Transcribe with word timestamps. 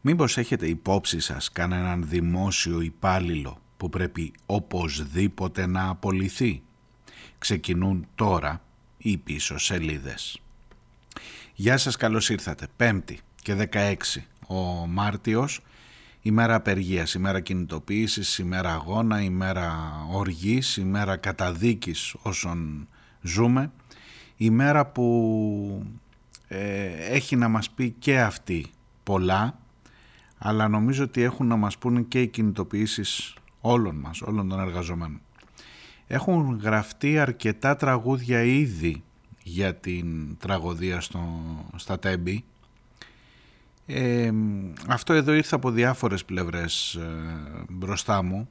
Μήπως 0.00 0.38
έχετε 0.38 0.66
υπόψη 0.66 1.20
σας 1.20 1.52
κανέναν 1.52 2.08
δημόσιο 2.08 2.80
υπάλληλο 2.80 3.58
που 3.76 3.88
πρέπει 3.88 4.32
οπωσδήποτε 4.46 5.66
να 5.66 5.88
απολυθεί; 5.88 6.62
Ξεκινούν 7.38 8.06
τώρα 8.14 8.62
οι 8.98 9.16
πίσω 9.16 9.58
σελίδες. 9.58 10.40
Γεια 11.54 11.76
σας, 11.76 11.96
καλώς 11.96 12.28
ήρθατε. 12.28 12.66
Πέμπτη 12.76 13.18
και 13.42 13.54
16 13.54 13.94
ο 14.46 14.86
Μάρτιος, 14.86 15.60
ημέρα 16.20 16.54
απεργίας, 16.54 17.14
ημέρα 17.14 17.40
κινητοποίησης, 17.40 18.38
ημέρα 18.38 18.72
αγώνα, 18.72 19.22
ημέρα 19.22 19.92
οργής, 20.10 20.76
ημέρα 20.76 21.16
καταδίκης 21.16 22.14
όσων 22.22 22.88
ζούμε, 23.20 23.72
ημέρα 24.36 24.86
που 24.86 25.86
ε, 26.48 26.86
έχει 27.14 27.36
να 27.36 27.48
μας 27.48 27.70
πει 27.70 27.90
και 27.90 28.20
αυτή 28.20 28.66
πολλά, 29.02 29.58
αλλά 30.38 30.68
νομίζω 30.68 31.04
ότι 31.04 31.22
έχουν 31.22 31.46
να 31.46 31.56
μας 31.56 31.78
πούνε 31.78 32.02
και 32.02 32.20
οι 32.20 32.26
κινητοποιήσεις 32.26 33.34
όλων 33.60 33.96
μας, 33.96 34.22
όλων 34.22 34.48
των 34.48 34.60
εργαζομένων. 34.60 35.20
Έχουν 36.06 36.60
γραφτεί 36.62 37.18
αρκετά 37.18 37.76
τραγούδια 37.76 38.42
ήδη 38.42 39.02
για 39.42 39.74
την 39.74 40.36
τραγωδία 40.38 41.00
στο, 41.00 41.20
στα 41.76 41.98
Τέμπη. 41.98 42.44
Ε, 43.86 44.30
αυτό 44.88 45.12
εδώ 45.12 45.32
ήρθε 45.32 45.54
από 45.54 45.70
διάφορες 45.70 46.24
πλευρές 46.24 46.94
ε, 46.94 47.64
μπροστά 47.68 48.22
μου. 48.22 48.48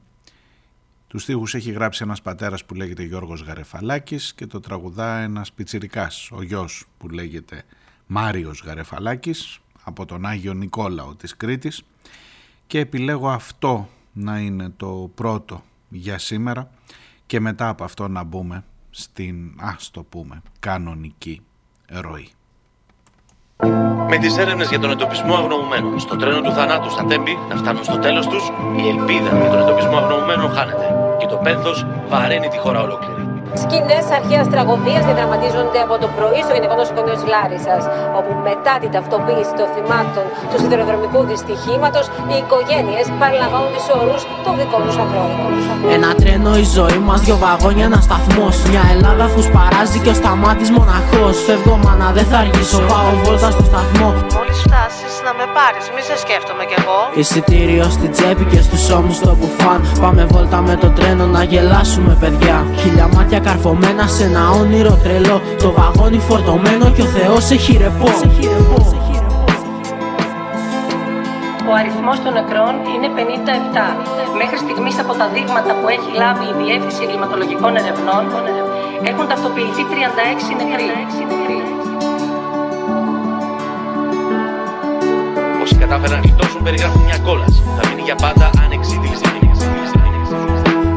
Τους 1.06 1.22
στίχους 1.22 1.54
έχει 1.54 1.70
γράψει 1.70 2.02
ένας 2.02 2.22
πατέρας 2.22 2.64
που 2.64 2.74
λέγεται 2.74 3.02
Γιώργος 3.02 3.42
Γαρεφαλάκης 3.42 4.34
και 4.34 4.46
το 4.46 4.60
τραγουδά 4.60 5.18
ένας 5.18 5.52
πιτσιρικάς, 5.52 6.30
ο 6.30 6.42
γιος 6.42 6.84
που 6.98 7.08
λέγεται 7.08 7.62
Μάριος 8.06 8.62
Γαρεφαλάκης 8.66 9.60
από 9.88 10.06
τον 10.06 10.26
Άγιο 10.26 10.52
Νικόλαο 10.52 11.14
της 11.14 11.36
Κρήτης 11.36 11.82
και 12.66 12.78
επιλέγω 12.78 13.28
αυτό 13.28 13.88
να 14.12 14.38
είναι 14.38 14.72
το 14.76 15.10
πρώτο 15.14 15.62
για 15.88 16.18
σήμερα 16.18 16.70
και 17.26 17.40
μετά 17.40 17.68
από 17.68 17.84
αυτό 17.84 18.08
να 18.08 18.22
μπούμε 18.22 18.64
στην, 18.90 19.36
ας 19.60 19.90
το 19.90 20.02
πούμε, 20.02 20.42
κανονική 20.60 21.40
ροή. 21.88 22.28
Με 24.08 24.18
τις 24.18 24.36
έρευνες 24.36 24.68
για 24.68 24.78
τον 24.78 24.90
εντοπισμό 24.90 25.34
αγνοωμένων 25.34 25.98
στο 25.98 26.16
τρένο 26.16 26.40
του 26.40 26.50
θανάτου 26.50 26.90
στα 26.90 27.04
Τέμπη 27.04 27.38
να 27.48 27.56
φτάνουν 27.56 27.84
στο 27.84 27.98
τέλος 27.98 28.26
τους, 28.26 28.48
η 28.76 28.88
ελπίδα 28.88 29.40
για 29.40 29.50
τον 29.50 29.60
εντοπισμό 29.60 29.96
αγνοωμένων 29.96 30.50
χάνεται 30.50 31.16
και 31.18 31.26
το 31.26 31.36
πένθος 31.36 31.86
βαραίνει 32.08 32.48
τη 32.48 32.58
χώρα 32.58 32.80
ολόκληρη. 32.82 33.17
Σκηνές 33.62 34.06
αρχαίας 34.18 34.46
τραγωδίας 34.52 35.02
διαδραματίζονται 35.08 35.80
από 35.86 35.94
το 36.02 36.08
πρωί 36.16 36.40
στο 36.46 36.52
Γενικό 36.56 36.74
Νοσοκομείο 36.80 37.14
της 37.18 37.24
Λάρισας, 37.32 37.82
όπου 38.18 38.32
μετά 38.48 38.74
την 38.82 38.90
ταυτοποίηση 38.96 39.52
των 39.58 39.68
θυμάτων 39.74 40.26
του 40.50 40.56
σιδηροδρομικού 40.60 41.20
δυστυχήματος, 41.32 42.04
οι 42.30 42.34
οικογένειες 42.42 43.06
παραλαμβάνουν 43.20 43.70
του 43.76 43.82
όρου 44.00 44.16
των 44.44 44.52
δικών 44.60 44.80
τους 44.86 44.96
ανθρώπων. 45.04 45.50
Ένα 45.96 46.10
τρένο 46.20 46.50
η 46.64 46.66
ζωή 46.76 46.98
μας, 47.08 47.20
δυο 47.26 47.36
βαγόνια, 47.44 47.84
ένα 47.90 48.00
σταθμός. 48.06 48.54
Μια 48.70 48.84
Ελλάδα 48.94 49.24
που 49.32 49.40
σπαράζει 49.48 49.98
και 50.04 50.10
ο 50.14 50.16
σταμάτης 50.20 50.70
μοναχός. 50.76 51.36
Φεύγω, 51.46 51.74
μάνα, 51.84 52.08
δεν 52.16 52.26
θα 52.30 52.38
αργήσω. 52.44 52.78
Πάω 52.90 53.10
βόλτα 53.22 53.48
στο 53.54 53.64
σταθμό. 53.70 54.08
Μόλις 54.36 54.58
φτάσει 54.66 55.07
να 55.28 55.34
με 55.40 55.46
πάρεις, 55.58 55.84
μη 55.94 56.02
σε 56.08 56.16
σκέφτομαι 56.24 56.64
κι 56.70 56.76
εγώ. 56.80 56.98
Εισιτήριο 57.20 57.86
στην 57.96 58.10
τσέπη 58.14 58.44
και 58.52 58.60
στους 58.66 58.84
ώμους 58.98 59.18
το 59.26 59.32
μπουφάν. 59.36 59.80
Πάμε 60.02 60.22
βόλτα 60.32 60.58
με 60.68 60.74
το 60.82 60.88
τρένο 60.96 61.26
να 61.36 61.42
γελάσουμε, 61.52 62.12
παιδιά. 62.22 62.56
Χιλιά 62.80 63.06
μάτια 63.14 63.40
καρφωμένα 63.46 64.04
σε 64.14 64.24
ένα 64.28 64.42
όνειρο 64.60 64.94
τρελό. 65.04 65.36
Το 65.62 65.68
βαγόνι 65.78 66.18
φορτωμένο 66.28 66.86
και 66.94 67.02
ο 67.08 67.10
Θεός 67.16 67.44
έχει 67.56 67.72
ρεπό. 67.84 68.10
Ο 71.70 71.72
αριθμός 71.80 72.18
των 72.24 72.32
νεκρών 72.38 72.74
είναι 72.94 73.08
57. 73.16 73.86
Μέχρι 74.40 74.58
στιγμής 74.64 74.96
από 75.04 75.12
τα 75.20 75.26
δείγματα 75.34 75.72
που 75.78 75.86
έχει 75.96 76.10
λάβει 76.22 76.44
η 76.52 76.54
Διεύθυνση 76.60 77.00
Εγκληματολογικών 77.04 77.72
Ερευνών 77.80 78.24
έχουν 79.10 79.24
ταυτοποιηθεί 79.30 79.82
36 79.92 79.94
νεκροί. 80.60 80.88
Όσοι 85.70 85.76
κατάφεραν 85.76 86.20
να 86.20 86.22
γλιτώσουν 86.24 86.62
περιγράφουν 86.62 87.02
μια 87.08 87.18
κόλαση. 87.18 87.62
Θα 87.76 87.88
μείνει 87.88 88.02
για 88.08 88.14
πάντα 88.24 88.50
ανεξίτηλη 88.64 89.16
στην 89.20 89.30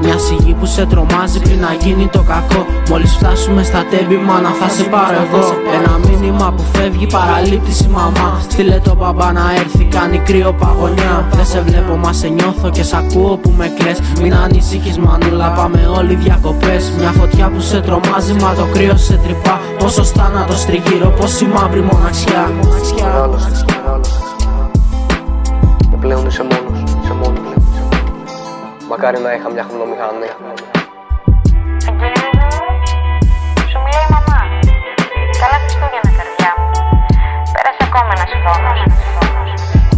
Μια 0.03 0.17
σιγή 0.25 0.53
που 0.59 0.65
σε 0.65 0.85
τρομάζει 0.85 1.39
πριν 1.39 1.59
να 1.59 1.71
γίνει 1.83 2.07
το 2.15 2.21
κακό. 2.31 2.65
Μόλις 2.89 3.11
φτάσουμε 3.15 3.63
στα 3.63 3.81
τέμπη, 3.91 4.17
μάνα 4.27 4.51
θα 4.59 4.69
σε 4.75 4.83
πάρω 4.83 5.17
εγώ. 5.25 5.43
Ένα 5.77 5.93
μήνυμα 6.07 6.53
που 6.55 6.63
φεύγει, 6.73 7.07
παραλήπτηση 7.17 7.87
μαμά. 7.87 8.29
Στείλε 8.47 8.77
το 8.87 8.95
μπαμπά 8.95 9.31
να 9.31 9.45
έρθει, 9.61 9.83
κάνει 9.83 10.17
κρύο 10.17 10.53
παγωνιά. 10.53 11.27
Δεν 11.37 11.45
σε 11.45 11.61
βλέπω, 11.61 11.93
μα 12.03 12.13
σε 12.13 12.27
νιώθω 12.27 12.69
και 12.69 12.83
σ' 12.83 12.93
ακούω 12.93 13.33
που 13.41 13.53
με 13.57 13.67
κλε. 13.77 13.93
Μην 14.21 14.33
ανησυχείς, 14.43 14.97
μανούλα, 14.97 15.47
πάμε 15.57 15.89
όλοι 15.97 16.15
διακοπές. 16.15 16.91
Μια 16.99 17.11
φωτιά 17.19 17.45
που 17.53 17.61
σε 17.69 17.79
τρομάζει, 17.81 18.33
μα 18.33 18.53
το 18.59 18.65
κρύο 18.73 18.97
σε 18.97 19.15
τρυπά. 19.23 19.59
Πόσο 19.79 20.03
θάνατο 20.03 20.55
τριγύρω, 20.67 21.09
πόση 21.19 21.45
μαύρη 21.45 21.81
μοναξιά. 21.81 22.43
Μεγάλος, 22.57 22.93
μεγάλος. 22.93 23.63
Και 23.65 23.70
πλέον 26.03 26.25
είσαι 26.27 26.43
μόνος, 26.51 26.79
είσαι 27.01 27.13
μόνος. 27.21 27.49
Μακάρι 28.89 29.19
να 29.25 29.31
είχα 29.35 29.47
μια 29.55 29.63
χρονομηχανή. 29.67 30.29
Αγγελίδα, 31.89 32.47
σου 33.69 33.77
μιλάει 33.83 34.05
η 34.09 34.11
μαμά. 34.15 34.39
Καλά 35.41 35.57
Χριστούγεννα, 35.63 36.11
καρδιά 36.19 36.51
μου. 36.59 36.69
Πέρασε 37.53 37.81
ακόμα 37.89 38.11
ένας 38.17 38.31
χρόνος. 38.41 38.79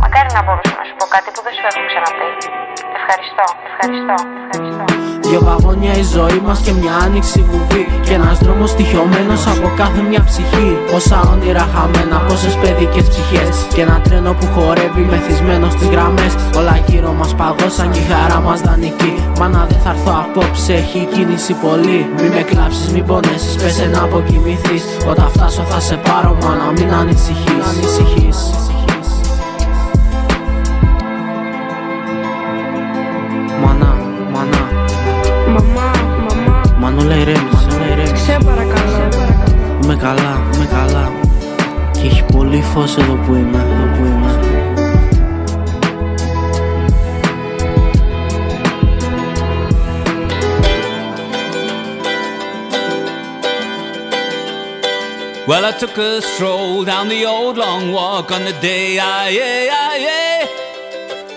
Μακάρι 0.03 0.29
να 0.37 0.41
μπορούσα 0.45 0.73
να 0.79 0.83
σου 0.87 0.95
πω 0.99 1.05
κάτι 1.15 1.29
που 1.33 1.41
δεν 1.45 1.53
σου 1.57 1.65
έχω 1.69 1.81
ξαναπεί. 1.91 2.29
Ευχαριστώ, 2.99 3.45
ευχαριστώ, 3.69 4.15
ευχαριστώ. 4.41 4.72
Δυο 5.33 5.45
βαγόνια 5.45 5.93
η 6.03 6.03
ζωή 6.15 6.39
μας 6.45 6.59
και 6.65 6.71
μια 6.79 6.93
άνοιξη 7.05 7.39
βουβή 7.49 7.83
Και 8.05 8.13
ένας 8.13 8.37
δρόμος 8.43 8.69
στοιχειωμένος 8.69 9.47
από 9.47 9.67
κάθε 9.75 10.01
μια 10.09 10.23
ψυχή. 10.29 10.69
Πόσα 10.91 11.19
όνειρα 11.33 11.65
χαμένα, 11.73 12.17
πόσες 12.27 12.55
παιδικές 12.61 13.05
ψυχές. 13.11 13.53
Και 13.73 13.81
ένα 13.81 14.01
τρένο 14.03 14.31
που 14.33 14.45
χορεύει 14.55 15.03
μεθυσμένο 15.11 15.69
στις 15.69 15.87
γραμμές. 15.93 16.33
Όλα 16.57 16.75
γύρω 16.87 17.11
μας 17.19 17.31
παγώσαν 17.39 17.91
και 17.91 17.99
η 17.99 18.05
χαρά 18.11 18.39
μας 18.45 18.59
δανεική. 18.61 19.13
Μάνα 19.39 19.61
δεν 19.69 19.79
θα 19.83 19.89
έρθω 19.95 20.13
απόψε, 20.23 20.73
έχει 20.73 20.99
κίνηση 21.13 21.53
πολύ. 21.65 21.99
Μη 22.19 22.27
με 22.35 22.41
κλάψεις, 22.49 22.87
μην 22.93 23.05
πονέσεις, 23.05 23.55
πέσε 23.61 23.85
να 23.93 24.01
αποκοιμηθείς. 24.07 24.83
Όταν 25.11 25.27
φτάσω 25.33 25.63
θα 25.71 25.79
σε 25.87 25.95
πάρω 26.05 26.31
μάνα, 26.41 26.67
μην 26.77 26.89
ανησυχείς, 26.99 28.62
πολύ 42.83 42.95
φως 42.95 43.03
εδώ 43.03 43.15
που 43.15 43.33
είμαι, 43.35 43.57
εδώ 43.57 43.97
που 43.97 44.05
είμαι 44.05 44.39
Well, 55.45 55.65
I 55.65 55.73
took 55.83 55.97
a 55.97 56.21
stroll 56.31 56.85
down 56.91 57.09
the 57.09 57.25
old 57.35 57.57
long 57.65 57.83
walk 57.91 58.27
on 58.37 58.43
the 58.49 58.57
day 58.71 58.97
I, 58.97 59.29
I, 59.51 59.85
I 59.85 60.47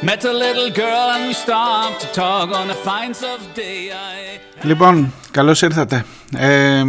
met 0.09 0.25
a 0.25 0.35
little 0.45 0.71
girl 0.83 1.07
and 1.15 1.23
we 1.29 1.35
stopped 1.45 1.99
to 2.05 2.09
talk 2.23 2.49
on 2.61 2.67
the 2.73 2.79
finds 2.87 3.21
of 3.33 3.41
day. 3.55 3.91
I, 3.91 4.67
Λοιπόν, 4.67 5.13
καλώς 5.31 5.63
ήρθατε. 5.63 6.05
Ε, 6.37 6.83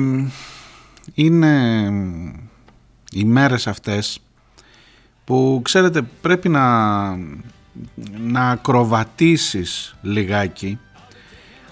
είναι 1.13 1.83
οι 3.11 3.23
μέρες 3.25 3.67
αυτές 3.67 4.19
που 5.27 5.61
ξέρετε 5.63 6.01
πρέπει 6.21 6.49
να, 6.49 7.07
να 8.27 8.49
ακροβατήσεις 8.49 9.95
λιγάκι 10.01 10.79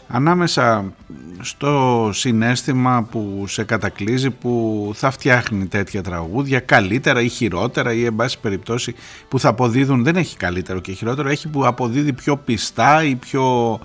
ανάμεσα 0.08 0.94
στο 1.42 2.10
συνέστημα 2.14 3.04
που 3.12 3.44
σε 3.48 3.64
κατακλείζει 3.64 4.30
που 4.30 4.92
θα 4.94 5.12
φτιάχνει 5.12 5.66
τέτοια 5.66 6.04
τραγούδια 6.04 6.60
καλύτερα 6.60 7.22
ή 7.22 7.30
χειρότερα 7.30 7.94
ή 7.94 8.06
εν 8.06 8.16
πάση 8.16 8.40
περιπτώσει 8.40 8.96
που 9.28 9.40
θα 9.40 9.50
αποδίδουν 9.50 10.04
δεν 10.04 10.16
έχει 10.16 10.38
καλύτερο 10.38 10.80
και 10.80 10.92
χειρότερο 10.92 11.30
έχει 11.30 11.48
που 11.48 11.66
αποδίδει 11.66 12.14
πιο 12.14 12.38
πιστά 12.38 13.04
ή 13.04 13.16
πιο 13.16 13.80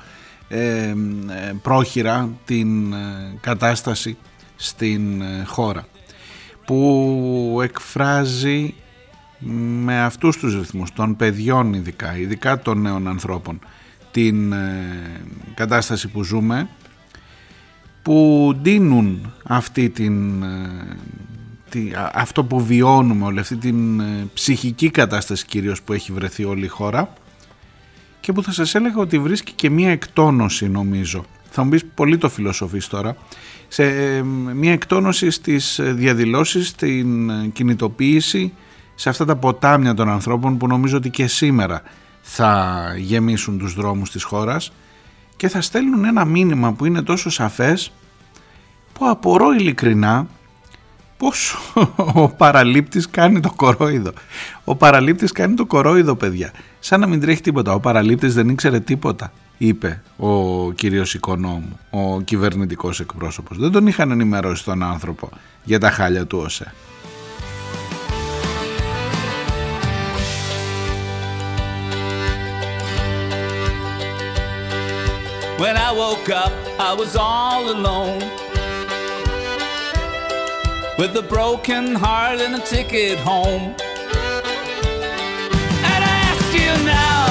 ε, 0.48 0.58
ε, 0.58 0.94
πρόχειρα 1.62 2.28
την 2.44 2.92
ε, 2.92 2.96
κατάσταση 3.40 4.16
στην 4.56 5.20
ε, 5.22 5.44
χώρα. 5.46 5.86
Που 6.66 7.60
εκφράζει 7.62 8.74
με 9.82 10.00
αυτούς 10.00 10.36
τους 10.36 10.54
ρυθμούς 10.54 10.92
των 10.92 11.16
παιδιών 11.16 11.74
ειδικά, 11.74 12.16
ειδικά 12.16 12.58
των 12.58 12.80
νέων 12.80 13.08
ανθρώπων 13.08 13.58
την 14.10 14.52
ε, 14.52 15.20
κατάσταση 15.54 16.08
που 16.08 16.22
ζούμε 16.22 16.68
που 18.02 18.50
ντύνουν 18.56 19.32
αυτή 19.42 19.88
την 19.90 20.42
ε, 20.42 20.96
αυτό 22.12 22.44
που 22.44 22.64
βιώνουμε, 22.64 23.24
όλη 23.24 23.38
αυτή 23.38 23.56
την 23.56 24.00
ε, 24.00 24.28
ψυχική 24.34 24.90
κατάσταση 24.90 25.46
κυρίως 25.46 25.82
που 25.82 25.92
έχει 25.92 26.12
βρεθεί 26.12 26.44
όλη 26.44 26.64
η 26.64 26.68
χώρα 26.68 27.12
και 28.20 28.32
που 28.32 28.42
θα 28.42 28.52
σας 28.52 28.74
έλεγα 28.74 28.96
ότι 28.96 29.18
βρίσκει 29.18 29.52
και 29.52 29.70
μία 29.70 29.90
εκτόνωση 29.90 30.68
νομίζω. 30.68 31.24
Θα 31.50 31.62
μου 31.62 31.70
πεις 31.70 31.84
πολύ 31.94 32.18
το 32.18 32.28
φιλοσοφείς 32.28 32.86
τώρα. 32.86 33.16
Σε 33.68 33.84
ε, 33.84 34.22
μία 34.54 34.72
εκτόνωση 34.72 35.30
στις 35.30 35.80
διαδηλώσεις, 35.82 36.68
στην 36.68 37.30
κινητοποίηση, 37.52 38.52
σε 39.00 39.08
αυτά 39.08 39.24
τα 39.24 39.36
ποτάμια 39.36 39.94
των 39.94 40.08
ανθρώπων 40.08 40.56
που 40.56 40.66
νομίζω 40.66 40.96
ότι 40.96 41.10
και 41.10 41.26
σήμερα 41.26 41.82
θα 42.20 42.82
γεμίσουν 42.96 43.58
τους 43.58 43.74
δρόμους 43.74 44.10
της 44.10 44.22
χώρας 44.22 44.72
και 45.36 45.48
θα 45.48 45.60
στέλνουν 45.60 46.04
ένα 46.04 46.24
μήνυμα 46.24 46.72
που 46.72 46.84
είναι 46.84 47.02
τόσο 47.02 47.30
σαφές 47.30 47.92
που 48.92 49.08
απορώ 49.08 49.52
ειλικρινά 49.52 50.26
πώς 51.16 51.56
ο 52.14 52.28
παραλήπτης 52.28 53.10
κάνει 53.10 53.40
το 53.40 53.52
κορόιδο. 53.56 54.12
Ο 54.64 54.76
παραλήπτης 54.76 55.32
κάνει 55.32 55.54
το 55.54 55.66
κορόιδο 55.66 56.14
παιδιά. 56.14 56.52
Σαν 56.78 57.00
να 57.00 57.06
μην 57.06 57.20
τρέχει 57.20 57.40
τίποτα. 57.40 57.74
Ο 57.74 57.80
παραλήπτης 57.80 58.34
δεν 58.34 58.48
ήξερε 58.48 58.80
τίποτα 58.80 59.32
είπε 59.58 60.02
ο 60.16 60.72
κύριος 60.72 61.14
Οικονόμου, 61.14 61.78
ο 61.90 62.20
κυβερνητικός 62.20 63.00
εκπρόσωπος. 63.00 63.58
Δεν 63.58 63.70
τον 63.70 63.86
είχαν 63.86 64.10
ενημερώσει 64.10 64.64
τον 64.64 64.82
άνθρωπο 64.82 65.28
για 65.64 65.78
τα 65.78 65.90
χάλια 65.90 66.26
του 66.26 66.38
ΟΣΕ. 66.38 66.72
When 75.60 75.76
I 75.76 75.92
woke 75.92 76.30
up, 76.30 76.52
I 76.80 76.94
was 76.94 77.16
all 77.16 77.68
alone. 77.70 78.20
With 80.96 81.14
a 81.14 81.22
broken 81.28 81.94
heart 81.94 82.40
and 82.40 82.54
a 82.54 82.60
ticket 82.60 83.18
home. 83.18 83.74
And 85.92 86.02
I 86.12 86.16
ask 86.30 86.48
you 86.54 86.72
now, 86.86 87.26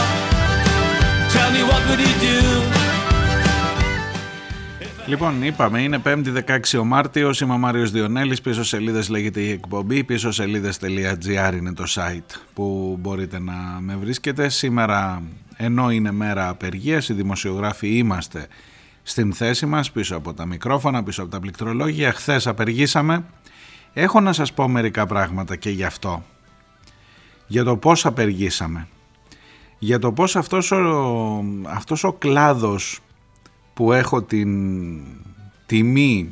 tell 1.34 1.52
me 1.52 1.64
what 1.64 1.82
would 1.90 2.00
he 2.00 2.14
do? 2.20 2.79
Λοιπόν, 5.10 5.44
είπαμε, 5.44 5.82
είναι 5.82 6.02
5η 6.06 6.44
16 6.74 6.80
ο 6.80 6.84
Μάρτιος. 6.84 7.42
Είμαι 7.42 7.54
ο 7.54 7.58
Μάριος 7.58 7.92
Διονέλης. 7.92 8.42
Πίσω 8.42 8.64
σελίδες 8.64 9.10
λέγεται 9.10 9.40
η 9.42 9.52
εκπομπή. 9.52 10.04
Πίσω 10.04 10.32
σελίδε.gr 10.32 11.54
είναι 11.54 11.74
το 11.74 11.84
site 11.88 12.40
που 12.54 12.98
μπορείτε 13.00 13.40
να 13.40 13.54
με 13.80 13.96
βρίσκετε. 13.96 14.50
Σήμερα 14.50 15.22
ενώ 15.56 15.92
είναι 15.92 16.12
μέρα 16.12 16.50
απεργίας, 16.50 17.10
οι 17.10 17.14
δημοσιογράφοι 17.14 17.98
είμαστε 17.98 18.48
στην 19.04 19.34
θέση 19.34 19.66
μας, 19.66 19.92
πίσω 19.92 20.16
από 20.16 20.34
τα 20.34 20.46
μικρόφωνα, 20.46 21.04
πίσω 21.04 21.22
από 21.22 21.32
τα 21.32 21.40
πληκτρολόγια. 21.40 22.12
Χθες 22.12 22.48
απεργήσαμε. 22.48 23.26
Έχω 23.94 24.20
να 24.20 24.34
σας 24.34 24.54
πω 24.54 24.68
μερικά 24.68 25.06
πράγματα 25.06 25.56
και 25.56 25.70
γι' 25.70 25.84
αυτό. 25.84 26.24
Για 27.48 27.64
το 27.64 27.78
πώς 27.78 28.06
απεργήσαμε. 28.06 28.88
Για 29.80 30.00
το 30.00 30.12
πώς 30.12 30.36
αυτός 30.36 30.72
ο, 30.72 31.44
αυτός 31.68 32.04
ο 32.04 32.14
κλάδος 32.14 33.00
που 33.80 33.92
έχω 33.92 34.22
την 34.22 34.50
τιμή 35.66 36.30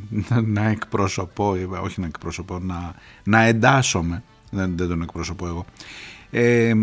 να 0.58 0.68
εκπροσωπώ, 0.68 1.56
όχι 1.84 2.00
να 2.00 2.06
εκπροσωπώ, 2.06 2.60
να, 2.60 2.94
να 3.24 3.42
εντάσσομαι, 3.42 4.24
δεν, 4.52 4.78
δεν 4.78 4.88
τον 4.88 5.02
εκπροσωπώ 5.02 5.48
εγώ, 5.48 5.66
ε, 6.32 6.74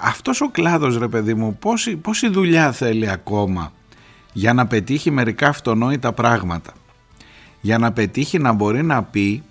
αυτός 0.00 0.40
ο 0.40 0.48
κλάδος 0.50 0.98
ρε 0.98 1.08
παιδί 1.08 1.34
μου 1.34 1.56
πόση, 1.58 1.96
πόση 1.96 2.28
δουλειά 2.28 2.72
θέλει 2.72 3.10
ακόμα 3.10 3.72
για 4.32 4.52
να 4.52 4.66
πετύχει 4.66 5.10
μερικά 5.10 5.48
αυτονόητα 5.48 6.12
πράγματα; 6.12 6.72
Για 7.60 7.78
να 7.78 7.92
πετύχει 7.92 8.38
να 8.38 8.52
μπορεί 8.52 8.82
να 8.82 9.02
πει 9.02 9.42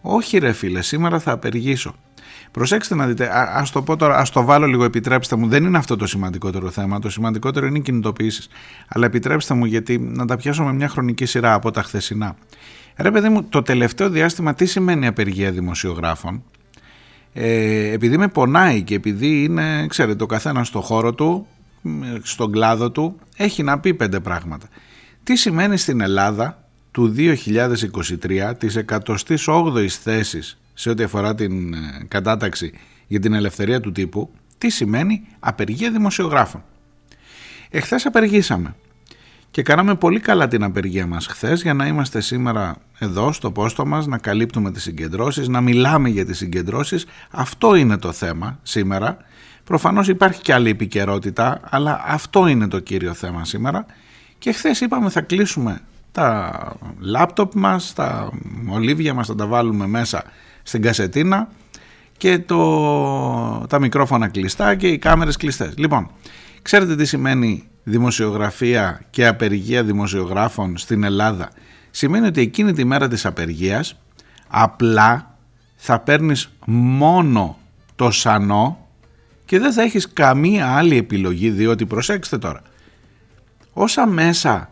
όχι 0.00 0.38
ρε 0.38 0.52
φίλε 0.52 0.82
σήμερα 0.82 1.18
θα 1.18 1.32
απεργήσω 1.32 1.94
Προσέξτε 2.52 2.94
να 2.94 3.06
δείτε, 3.06 3.24
α 3.24 3.52
ας 3.54 3.70
το 3.70 3.82
πω 3.82 3.96
τώρα, 3.96 4.16
ας 4.16 4.30
το 4.30 4.44
βάλω 4.44 4.66
λίγο, 4.66 4.84
επιτρέψτε 4.84 5.36
μου. 5.36 5.48
Δεν 5.48 5.64
είναι 5.64 5.78
αυτό 5.78 5.96
το 5.96 6.06
σημαντικότερο 6.06 6.70
θέμα. 6.70 6.98
Το 6.98 7.10
σημαντικότερο 7.10 7.66
είναι 7.66 7.78
οι 7.78 7.80
κινητοποιήσεις. 7.80 8.48
Αλλά 8.88 9.06
επιτρέψτε 9.06 9.54
μου, 9.54 9.64
γιατί 9.64 9.98
να 9.98 10.26
τα 10.26 10.36
πιάσω 10.36 10.64
με 10.64 10.72
μια 10.72 10.88
χρονική 10.88 11.24
σειρά 11.24 11.54
από 11.54 11.70
τα 11.70 11.82
χθεσινά. 11.82 12.36
Ρε 12.96 13.10
παιδί 13.10 13.28
μου, 13.28 13.44
το 13.44 13.62
τελευταίο 13.62 14.10
διάστημα 14.10 14.54
τι 14.54 14.66
σημαίνει 14.66 15.06
απεργία 15.06 15.50
δημοσιογράφων; 15.50 16.42
Ε, 17.32 17.92
επειδή 17.92 18.16
με 18.16 18.28
πονάει 18.28 18.82
και 18.82 18.94
επειδή 18.94 19.42
είναι, 19.44 19.86
ξέρετε, 19.86 20.22
ο 20.22 20.26
καθένας 20.26 20.66
στο 20.66 20.80
χώρο 20.80 21.14
του, 21.14 21.46
στον 22.22 22.52
κλάδο 22.52 22.90
του, 22.90 23.18
έχει 23.36 23.62
να 23.62 23.78
πει 23.78 23.94
πέντε 23.94 24.20
πράγματα. 24.20 24.66
Τι 25.22 25.36
σημαίνει 25.36 25.76
στην 25.76 26.00
Ελλάδα 26.00 26.64
του 26.90 27.14
2023 27.16 28.52
της 28.58 28.76
108ης 28.76 29.88
θέσης 30.02 30.58
σε 30.80 30.90
ό,τι 30.90 31.02
αφορά 31.02 31.34
την 31.34 31.74
ε, 31.74 32.04
κατάταξη 32.08 32.72
για 33.06 33.20
την 33.20 33.32
ελευθερία 33.32 33.80
του 33.80 33.92
τύπου, 33.92 34.30
τι 34.58 34.70
σημαίνει 34.70 35.26
απεργία 35.38 35.90
δημοσιογράφων. 35.90 36.62
Εχθές 37.70 38.06
απεργήσαμε. 38.06 38.74
Και 39.50 39.62
κάναμε 39.62 39.94
πολύ 39.94 40.20
καλά 40.20 40.48
την 40.48 40.62
απεργία 40.62 41.06
μας 41.06 41.26
χθες 41.26 41.62
για 41.62 41.74
να 41.74 41.86
είμαστε 41.86 42.20
σήμερα 42.20 42.76
εδώ 42.98 43.32
στο 43.32 43.50
πόστο 43.52 43.86
μας, 43.86 44.06
να 44.06 44.18
καλύπτουμε 44.18 44.72
τις 44.72 44.82
συγκεντρώσεις, 44.82 45.48
να 45.48 45.60
μιλάμε 45.60 46.08
για 46.08 46.24
τις 46.24 46.36
συγκεντρώσεις. 46.36 47.06
Αυτό 47.30 47.74
είναι 47.74 47.96
το 47.96 48.12
θέμα 48.12 48.58
σήμερα. 48.62 49.16
Προφανώς 49.64 50.08
υπάρχει 50.08 50.40
και 50.40 50.52
άλλη 50.52 50.70
επικαιρότητα, 50.70 51.60
αλλά 51.70 52.02
αυτό 52.06 52.46
είναι 52.46 52.68
το 52.68 52.78
κύριο 52.78 53.14
θέμα 53.14 53.44
σήμερα. 53.44 53.86
Και 54.38 54.52
χθες 54.52 54.80
είπαμε 54.80 55.10
θα 55.10 55.20
κλείσουμε 55.20 55.80
τα 56.12 56.52
λάπτοπ 56.98 57.54
μας, 57.54 57.92
τα 57.92 58.32
ολίβια 58.68 59.14
μας 59.14 59.26
θα 59.26 59.34
τα 59.34 59.46
βάλουμε 59.46 59.86
μέσα 59.86 60.24
στην 60.70 60.82
κασετίνα 60.82 61.48
και 62.16 62.38
το, 62.38 63.66
τα 63.68 63.78
μικρόφωνα 63.78 64.28
κλειστά 64.28 64.74
και 64.74 64.88
οι 64.88 64.98
κάμερες 64.98 65.36
κλειστές. 65.36 65.74
Λοιπόν, 65.76 66.10
ξέρετε 66.62 66.96
τι 66.96 67.04
σημαίνει 67.04 67.68
δημοσιογραφία 67.82 69.04
και 69.10 69.26
απεργία 69.26 69.82
δημοσιογράφων 69.82 70.76
στην 70.76 71.04
Ελλάδα; 71.04 71.50
Σημαίνει 71.90 72.26
ότι 72.26 72.40
εκείνη 72.40 72.72
τη 72.72 72.84
μέρα 72.84 73.08
της 73.08 73.26
απεργίας 73.26 74.00
απλά 74.48 75.38
θα 75.76 75.98
παίρνεις 76.00 76.50
μόνο 76.66 77.58
το 77.96 78.10
σανό 78.10 78.88
και 79.44 79.58
δεν 79.58 79.72
θα 79.72 79.82
έχεις 79.82 80.12
καμία 80.12 80.76
άλλη 80.76 80.96
επιλογή 80.96 81.50
διότι 81.50 81.86
προσέξτε 81.86 82.38
τώρα 82.38 82.62
όσα 83.72 84.06
μέσα 84.06 84.70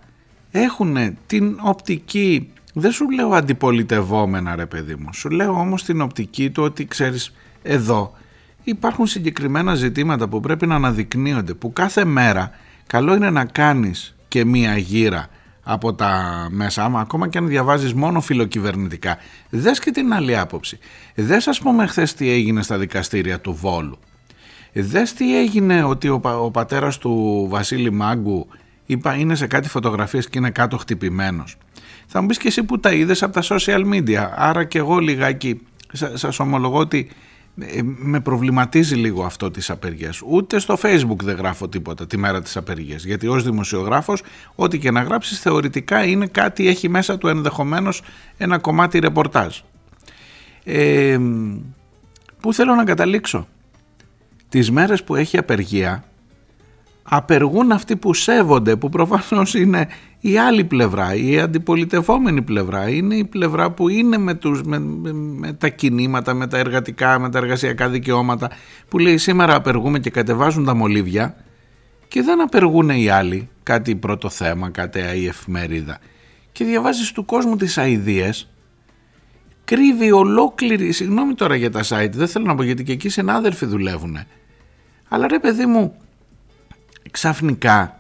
έχουν 0.50 1.16
την 1.26 1.58
οπτική 1.62 2.52
δεν 2.78 2.92
σου 2.92 3.10
λέω 3.10 3.28
αντιπολιτευόμενα 3.28 4.56
ρε 4.56 4.66
παιδί 4.66 4.94
μου 4.94 5.14
σου 5.14 5.30
λέω 5.30 5.52
όμως 5.52 5.84
την 5.84 6.00
οπτική 6.00 6.50
του 6.50 6.62
ότι 6.62 6.84
ξέρεις 6.84 7.34
εδώ 7.62 8.12
υπάρχουν 8.64 9.06
συγκεκριμένα 9.06 9.74
ζητήματα 9.74 10.28
που 10.28 10.40
πρέπει 10.40 10.66
να 10.66 10.74
αναδεικνύονται 10.74 11.54
που 11.54 11.72
κάθε 11.72 12.04
μέρα 12.04 12.50
καλό 12.86 13.14
είναι 13.14 13.30
να 13.30 13.44
κάνεις 13.44 14.16
και 14.28 14.44
μία 14.44 14.76
γύρα 14.76 15.28
από 15.70 15.94
τα 15.94 16.46
μέσα, 16.50 16.84
άμα 16.84 17.00
ακόμα 17.00 17.28
και 17.28 17.38
αν 17.38 17.48
διαβάζεις 17.48 17.94
μόνο 17.94 18.20
φιλοκυβερνητικά. 18.20 19.18
Δες 19.50 19.78
και 19.78 19.90
την 19.90 20.12
άλλη 20.12 20.38
άποψη. 20.38 20.78
Δες 21.14 21.46
ας 21.46 21.58
πούμε 21.60 21.86
χθες 21.86 22.14
τι 22.14 22.30
έγινε 22.30 22.62
στα 22.62 22.78
δικαστήρια 22.78 23.40
του 23.40 23.54
Βόλου. 23.54 23.98
Δες 24.72 25.12
τι 25.12 25.38
έγινε 25.38 25.82
ότι 25.82 26.08
ο, 26.08 26.20
ο 26.22 26.50
πατέρας 26.50 26.98
του 26.98 27.46
Βασίλη 27.50 27.90
Μάγκου 27.90 28.46
είπα, 28.86 29.14
είναι 29.14 29.34
σε 29.34 29.46
κάτι 29.46 29.68
φωτογραφίες 29.68 30.28
και 30.28 30.38
είναι 30.38 30.50
κάτω 30.50 30.76
χτυπημένος. 30.76 31.56
Θα 32.10 32.20
μου 32.20 32.26
πεις 32.26 32.38
και 32.38 32.48
εσύ 32.48 32.64
που 32.64 32.80
τα 32.80 32.92
είδες 32.92 33.22
από 33.22 33.32
τα 33.32 33.42
social 33.42 33.84
media, 33.92 34.28
άρα 34.36 34.64
και 34.64 34.78
εγώ 34.78 34.98
λιγάκι 34.98 35.60
σας 36.14 36.38
ομολογώ 36.38 36.78
ότι 36.78 37.08
ε, 37.60 37.80
με 37.82 38.20
προβληματίζει 38.20 38.94
λίγο 38.94 39.24
αυτό 39.24 39.50
της 39.50 39.70
απεργίας. 39.70 40.20
Ούτε 40.26 40.58
στο 40.58 40.78
facebook 40.82 41.22
δεν 41.22 41.36
γράφω 41.36 41.68
τίποτα 41.68 42.06
τη 42.06 42.16
μέρα 42.16 42.42
της 42.42 42.56
απεργίας. 42.56 43.04
Γιατί 43.04 43.26
ως 43.26 43.44
δημοσιογράφος 43.44 44.22
ό,τι 44.54 44.78
και 44.78 44.90
να 44.90 45.02
γράψεις 45.02 45.40
θεωρητικά 45.40 46.04
είναι 46.04 46.26
κάτι, 46.26 46.68
έχει 46.68 46.88
μέσα 46.88 47.18
του 47.18 47.28
ενδεχομένως 47.28 48.02
ένα 48.36 48.58
κομμάτι 48.58 48.98
ρεπορτάζ. 48.98 49.56
Ε, 50.64 51.18
πού 52.40 52.52
θέλω 52.52 52.74
να 52.74 52.84
καταλήξω; 52.84 53.48
Τις 54.48 54.70
μέρες 54.70 55.04
που 55.04 55.14
έχει 55.14 55.38
απεργία 55.38 56.04
απεργούν 57.02 57.72
αυτοί 57.72 57.96
που 57.96 58.14
σέβονται, 58.14 58.76
που 58.76 58.88
προφανώς 58.88 59.54
είναι 59.54 59.88
η 60.20 60.38
άλλη 60.38 60.64
πλευρά, 60.64 61.14
η 61.14 61.38
αντιπολιτευόμενη 61.40 62.42
πλευρά, 62.42 62.88
είναι 62.88 63.14
η 63.14 63.24
πλευρά 63.24 63.70
που 63.70 63.88
είναι 63.88 64.18
με, 64.18 64.34
τους, 64.34 64.62
με, 64.62 64.78
με, 64.78 65.52
τα 65.52 65.68
κινήματα, 65.68 66.34
με 66.34 66.46
τα 66.46 66.58
εργατικά, 66.58 67.18
με 67.18 67.30
τα 67.30 67.38
εργασιακά 67.38 67.88
δικαιώματα, 67.88 68.50
που 68.88 68.98
λέει 68.98 69.16
σήμερα 69.16 69.54
απεργούμε 69.54 69.98
και 69.98 70.10
κατεβάζουν 70.10 70.64
τα 70.64 70.74
μολύβια 70.74 71.36
και 72.08 72.22
δεν 72.22 72.40
απεργούν 72.40 72.88
οι 72.88 73.08
άλλοι, 73.08 73.48
κάτι 73.62 73.96
πρώτο 73.96 74.28
θέμα, 74.28 74.70
κάτι 74.70 74.98
η 75.14 75.26
εφημερίδα. 75.26 75.98
Και 76.52 76.64
διαβάζεις 76.64 77.12
του 77.12 77.24
κόσμου 77.24 77.56
τις 77.56 77.78
αηδίες, 77.78 78.48
κρύβει 79.64 80.12
ολόκληρη, 80.12 80.92
συγγνώμη 80.92 81.34
τώρα 81.34 81.54
για 81.54 81.70
τα 81.70 81.80
site, 81.88 82.12
δεν 82.12 82.28
θέλω 82.28 82.44
να 82.44 82.54
πω 82.54 82.62
γιατί 82.62 82.82
και 82.82 82.92
εκεί 82.92 83.08
συνάδελφοι 83.08 83.66
δουλεύουν. 83.66 84.18
Αλλά 85.08 85.28
ρε 85.28 85.38
παιδί 85.38 85.66
μου, 85.66 85.94
ξαφνικά 87.10 87.97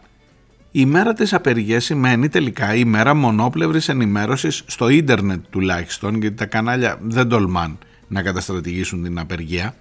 η 0.78 0.86
μέρα 0.86 1.12
της 1.12 1.32
απεργίας 1.32 1.84
σημαίνει 1.84 2.28
τελικά 2.28 2.74
η 2.74 2.84
μέρα 2.84 3.14
μονόπλευρης 3.14 3.88
ενημέρωσης 3.88 4.62
στο 4.66 4.88
ίντερνετ 4.88 5.44
τουλάχιστον 5.50 6.20
γιατί 6.20 6.36
τα 6.36 6.46
κανάλια 6.46 6.98
δεν 7.02 7.28
τολμάν 7.28 7.78
να 8.08 8.22
καταστρατηγήσουν 8.22 9.02
την 9.02 9.18
απεργία. 9.18 9.74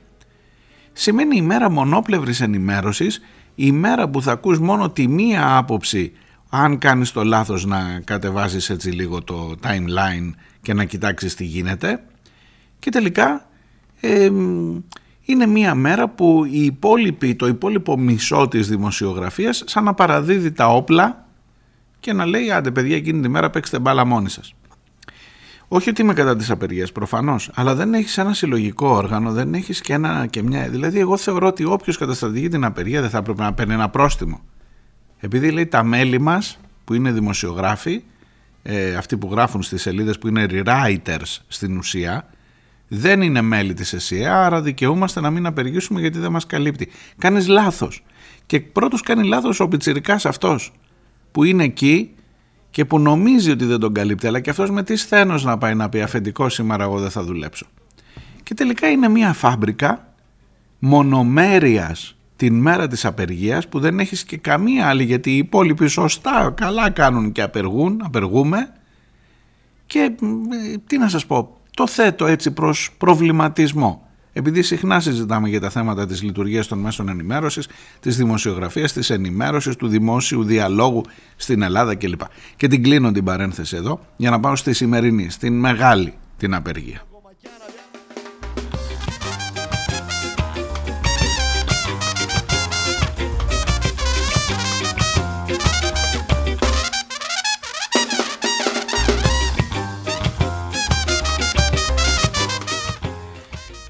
Σημαίνει 0.94 1.38
η 1.38 1.42
μέρα 1.42 1.70
μονόπλευρης 1.70 2.42
ενημέρωσης 2.42 3.22
η 3.56 3.72
μέρα 3.72 4.10
που 4.10 4.22
θα 4.22 4.32
ακούς 4.32 4.60
μόνο 4.60 4.90
τη 4.90 5.08
μία 5.08 5.58
άποψη 5.58 6.12
αν 6.50 6.78
κάνεις 6.78 7.12
το 7.12 7.24
λάθος 7.24 7.66
να 7.66 8.02
κατεβάσεις 8.04 8.70
έτσι 8.70 8.90
λίγο 8.90 9.24
το 9.24 9.56
timeline 9.64 10.34
και 10.62 10.74
να 10.74 10.84
κοιτάξεις 10.84 11.36
τι 11.36 11.44
γίνεται. 11.44 12.04
Και 12.80 12.90
τελικά 12.90 13.48
είναι 15.28 15.46
μια 15.46 15.76
μέρα 15.76 16.10
που 16.10 16.46
η 16.50 16.64
υπόλοιπη, 16.64 17.36
το 17.36 17.48
υπόλοιπο 17.48 17.98
μισό 17.98 18.48
της 18.48 18.68
δημοσιογραφίας 18.70 19.64
σαν 19.66 19.84
να 19.84 19.94
παραδίδει 19.94 20.52
τα 20.52 20.68
όπλα 20.68 21.26
και 22.00 22.14
να 22.14 22.26
λέει 22.26 22.52
άντε 22.52 22.72
παιδιά 22.72 22.96
εκείνη 22.96 23.22
τη 23.22 23.30
μέρα 23.30 23.50
παίξτε 23.50 23.80
μπάλα 23.80 24.06
μόνοι 24.06 24.30
σας. 24.30 24.54
Όχι 25.68 25.90
ότι 25.90 26.02
είμαι 26.02 26.14
κατά 26.14 26.36
τις 26.36 26.50
απεργίες 26.50 26.92
προφανώς, 26.92 27.52
αλλά 27.54 27.76
δεν 27.76 27.94
έχεις 27.94 28.18
ένα 28.18 28.34
συλλογικό 28.34 28.88
όργανο, 28.88 29.32
δεν 29.32 29.54
έχεις 29.54 29.82
και, 29.82 29.94
ένα, 29.94 30.28
και 30.30 30.44
μια... 30.44 30.70
Δηλαδή 30.70 31.00
εγώ 31.00 31.18
θεωρώ 31.18 31.48
ότι 31.48 31.64
όποιος 31.64 31.98
καταστρατηγεί 31.98 32.48
την 32.48 32.64
απεργία 32.64 33.02
δεν 33.02 33.10
θα 33.10 33.18
έπρεπε 33.18 33.44
να 33.44 33.54
παίρνει 33.54 33.74
ένα 33.74 33.90
πρόστιμο. 33.90 34.42
Επειδή 35.20 35.52
λέει 35.52 35.68
τα 35.68 35.84
μέλη 35.84 36.20
μας 36.20 36.60
που 36.84 36.94
είναι 36.94 37.12
δημοσιογράφοι, 37.12 38.04
ε, 38.64 38.96
αυτοί 38.96 39.18
που 39.18 39.28
γράφουν 39.32 39.62
στις 39.62 39.82
σελίδες 39.82 40.18
που 40.18 40.28
είναι 40.28 40.46
rewriters 40.50 41.38
στην 41.48 41.78
ουσία, 41.78 42.28
δεν 42.88 43.22
είναι 43.22 43.42
μέλη 43.42 43.74
της 43.74 43.94
ΕΣΥΑ, 43.94 44.46
άρα 44.46 44.62
δικαιούμαστε 44.62 45.20
να 45.22 45.30
μην 45.30 45.46
απεργήσουμε 45.46 46.00
γιατί 46.00 46.20
δεν 46.20 46.32
μας 46.32 46.46
καλύπτει. 46.46 46.88
Κάνεις 47.18 47.48
λάθος. 47.48 48.04
Και 48.46 48.60
πρώτος 48.60 49.02
κάνει 49.02 49.28
λάθος 49.28 49.60
ο 49.60 49.68
πιτσιρικάς 49.68 50.26
αυτός 50.26 50.74
που 51.32 51.44
είναι 51.44 51.64
εκεί 51.64 52.12
και 52.70 52.86
που 52.86 53.00
νομίζει 53.00 53.52
ότι 53.52 53.66
δεν 53.66 53.80
τον 53.80 53.94
καλύπτει, 53.94 54.28
αλλά 54.28 54.40
και 54.40 54.50
αυτός 54.50 54.70
με 54.72 54.84
τι 54.84 54.96
σθένος 54.96 55.44
να 55.44 55.58
πάει 55.58 55.76
να 55.76 55.90
πει 55.90 56.02
αφεντικό 56.02 56.50
σήμερα 56.50 56.84
εγώ 56.84 57.00
δεν 57.00 57.10
θα 57.10 57.24
δουλέψω. 57.24 57.66
Και 58.44 58.54
τελικά 58.54 58.88
είναι 58.88 59.10
μια 59.10 59.34
φάμπρικα 59.34 60.14
μονομέρειας 60.80 62.18
την 62.36 62.60
μέρα 62.60 62.88
της 62.88 63.06
απεργίας 63.06 63.68
που 63.68 63.80
δεν 63.80 64.00
έχεις 64.00 64.24
και 64.24 64.38
καμία 64.38 64.88
άλλη 64.88 65.04
γιατί 65.04 65.32
οι 65.32 65.38
υπόλοιποι 65.38 65.88
σωστά 65.88 66.54
καλά 66.56 66.90
κάνουν 66.90 67.32
και 67.32 67.42
απεργούν, 67.42 68.02
απεργούμε 68.04 68.74
και 69.86 70.00
ε, 70.00 70.78
τι 70.88 70.98
να 70.98 71.08
σας 71.10 71.26
πω, 71.26 71.57
το 71.78 71.88
θέτω 71.88 72.26
έτσι 72.26 72.52
προς 72.52 72.92
προβληματισμό. 72.98 74.08
Επειδή 74.34 74.62
συχνά 74.62 75.00
συζητάμε 75.00 75.50
για 75.50 75.60
τα 75.60 75.70
θέματα 75.70 76.06
της 76.06 76.24
λειτουργίας 76.24 76.68
των 76.68 76.80
μέσων 76.80 77.10
ενημέρωσης, 77.10 77.68
της 78.00 78.18
δημοσιογραφίας, 78.18 78.94
της 78.94 79.10
ενημέρωσης, 79.10 79.76
του 79.76 79.88
δημόσιου 79.88 80.44
διαλόγου 80.44 81.04
στην 81.36 81.62
Ελλάδα 81.62 81.96
κλπ. 81.96 82.22
Και 82.56 82.68
την 82.68 82.84
κλείνω 82.84 83.12
την 83.12 83.24
παρένθεση 83.24 83.76
εδώ 83.76 84.00
για 84.16 84.30
να 84.30 84.40
πάω 84.40 84.56
στη 84.56 84.74
σημερινή, 84.74 85.30
στην 85.30 85.60
μεγάλη 85.60 86.14
την 86.38 86.54
απεργία. 86.54 87.07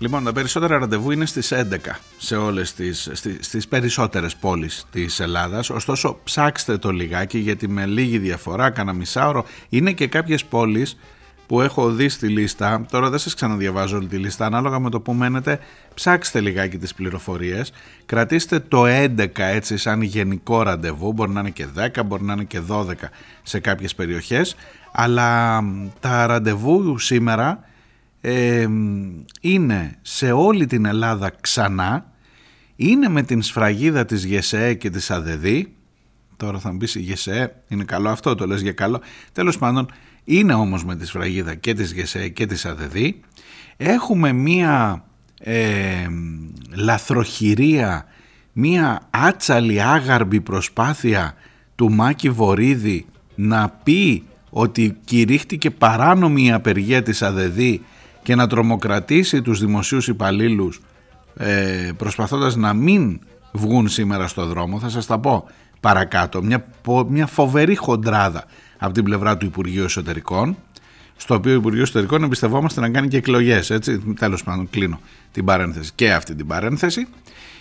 Λοιπόν, 0.08 0.24
τα 0.24 0.32
περισσότερα 0.32 0.78
ραντεβού 0.78 1.12
είναι 1.12 1.26
στις 1.26 1.54
11 1.54 2.00
σε 2.18 2.36
όλες 2.36 2.74
τις, 2.74 3.10
στις, 3.14 3.38
στις 3.40 3.68
περισσότερες 3.68 4.36
πόλεις 4.36 4.86
της 4.92 5.20
Ελλάδας. 5.20 5.70
Ωστόσο, 5.70 6.20
ψάξτε 6.24 6.78
το 6.78 6.92
λιγάκι 6.92 7.38
γιατί 7.38 7.68
με 7.68 7.86
λίγη 7.86 8.18
διαφορά, 8.18 8.70
κάνα 8.70 8.94
μισάωρο, 8.94 9.46
είναι 9.70 9.92
και 9.92 10.08
κάποιες 10.08 10.46
πόλεις 10.46 10.98
που 11.48 11.62
έχω 11.62 11.92
δει 11.92 12.10
στη 12.10 12.28
λίστα, 12.28 12.86
τώρα 12.92 13.10
δεν 13.10 13.20
σας 13.20 13.34
ξαναδιαβάζω 13.34 13.98
όλη 13.98 14.08
τη 14.08 14.18
λίστα, 14.18 14.46
ανάλογα 14.46 14.80
με 14.80 14.90
το 14.90 15.00
που 15.00 15.14
μένετε, 15.14 15.60
ψάξτε 15.94 16.40
λιγάκι 16.40 16.78
τις 16.78 16.94
πληροφορίες, 16.94 17.72
κρατήστε 18.06 18.60
το 18.60 18.86
11 18.86 19.28
έτσι 19.36 19.78
σαν 19.78 20.02
γενικό 20.02 20.62
ραντεβού, 20.62 21.14
μπορεί 21.14 21.32
να 21.32 21.40
είναι 21.40 21.50
και 21.50 21.68
10, 21.78 22.04
μπορεί 22.06 22.24
να 22.24 22.34
είναι 22.34 22.44
και 22.44 22.62
12 22.70 22.92
σε 23.44 23.60
κάποιες 23.60 23.96
περιοχές, 23.96 24.56
αλλά 24.92 25.62
τα 26.00 26.26
ραντεβού 26.26 26.98
σήμερα 26.98 27.66
είναι 29.42 29.98
σε 30.02 30.32
όλη 30.32 30.66
την 30.66 30.86
Ελλάδα 30.86 31.32
ξανά, 31.42 32.12
είναι 32.76 33.10
με 33.10 33.24
την 33.24 33.42
σφραγίδα 33.42 34.06
της 34.06 34.26
ΓΕΣΕΕ 34.26 34.74
και 34.74 34.90
της 34.90 35.12
ΑΔΕΔΗ, 35.12 35.74
τώρα 36.38 36.60
θα 36.60 36.72
μου 36.72 36.78
πεις 36.78 36.96
η 36.96 37.00
ΓΕΣΕΕ 37.00 37.56
είναι 37.68 37.84
καλό 37.84 38.10
αυτό, 38.10 38.36
το 38.36 38.48
λες 38.48 38.62
για 38.62 38.72
καλό, 38.72 39.02
τέλος 39.32 39.58
πάντων 39.58 39.92
είναι 40.24 40.54
όμως 40.54 40.86
με 40.86 40.96
τη 40.96 41.06
σφραγίδα 41.06 41.56
και 41.56 41.74
της 41.74 41.94
ΓΕΣΕΕ 41.94 42.28
και 42.28 42.46
της 42.46 42.66
ΑΔΕΔΗ, 42.66 43.20
έχουμε 43.78 44.32
μία 44.32 45.04
ε, 45.40 46.08
λαθροχειρία, 46.74 48.06
μία 48.54 49.02
άτσαλη 49.10 49.82
άγαρμπη 49.82 50.42
προσπάθεια 50.42 51.34
του 51.76 51.92
Μάκη 51.92 52.30
Βορύδη 52.30 53.06
να 53.36 53.70
πει 53.84 54.24
ότι 54.50 54.98
κηρύχτηκε 55.06 55.72
παράνομη 55.72 56.44
η 56.44 56.52
απεργία 56.52 57.04
της 57.04 57.22
ΑΔΕΔΗ 57.22 57.82
και 58.28 58.36
να 58.36 58.48
τρομοκρατήσει 58.48 59.42
τους 59.42 59.60
δημοσίους 59.60 60.08
υπαλλήλους 60.08 60.82
ε, 61.38 61.92
προσπαθώντας 61.98 62.56
να 62.56 62.74
μην 62.74 63.20
βγουν 63.52 63.88
σήμερα 63.88 64.28
στο 64.28 64.46
δρόμο, 64.46 64.80
θα 64.80 64.90
σας 64.90 65.06
τα 65.06 65.20
πω 65.20 65.50
παρακάτω, 65.80 66.44
μια, 66.44 66.66
μια 67.08 67.26
φοβερή 67.26 67.76
χοντράδα 67.76 68.44
από 68.78 68.94
την 68.94 69.04
πλευρά 69.04 69.38
του 69.38 69.46
Υπουργείου 69.46 69.84
Εσωτερικών, 69.84 70.58
στο 71.16 71.36
οποίο 71.36 71.52
ο 71.52 71.56
Υπουργείο 71.56 71.82
Εσωτερικών 71.82 72.24
εμπιστευόμαστε 72.24 72.82
να 72.82 72.90
κάνει 72.90 73.08
και 73.08 73.18
εκλογές. 73.18 73.72
Τέλος 74.20 74.44
πάντων, 74.44 74.70
κλείνω 74.70 75.00
την 75.32 75.46
παρένθεση 75.46 75.92
και 75.96 76.14
αυτή 76.14 76.36
την 76.36 76.48
παρένθεση. 76.48 77.08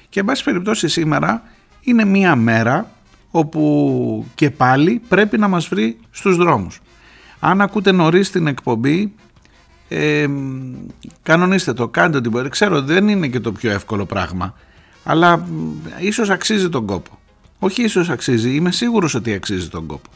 Και, 0.09 0.21
εν 0.21 0.27
πάση 0.27 0.45
περιπτώσει, 0.45 0.89
σήμερα 0.89 1.43
είναι 1.81 2.05
μία 2.05 2.37
μέρα 2.37 2.91
όπου 3.31 4.27
και 4.35 4.51
πάλι 4.51 5.03
πρέπει 5.09 5.39
να 5.39 5.49
μας 5.49 5.69
βρει 5.69 5.99
στους 6.11 6.37
δρόμους. 6.37 6.81
Αν 7.41 7.61
ακούτε 7.61 7.93
νωρίς 7.93 8.31
την 8.31 8.47
εκπομπή, 8.47 9.13
ε, 9.89 10.27
κανονίστε 11.23 11.73
το, 11.73 11.89
κάντε 11.89 12.17
ό,τι 12.17 12.29
μπορείτε. 12.29 12.51
Ξέρω 12.51 12.83
δεν 12.83 13.09
είναι 13.09 13.29
και 13.29 13.41
το 13.41 13.53
πιο 13.53 13.71
εύκολο 13.71 14.05
πράγμα, 14.07 14.55
αλλά 15.05 15.49
ίσως 16.01 16.31
αξίζει 16.31 16.69
τον 16.69 16.87
κόπο. 16.87 17.19
Όχι 17.59 17.83
ίσως 17.83 18.09
αξίζει, 18.09 18.55
είμαι 18.55 18.73
σίγουρος 18.73 19.15
ότι 19.15 19.33
αξίζει 19.33 19.69
τον 19.69 19.87
κόπο. 19.87 20.11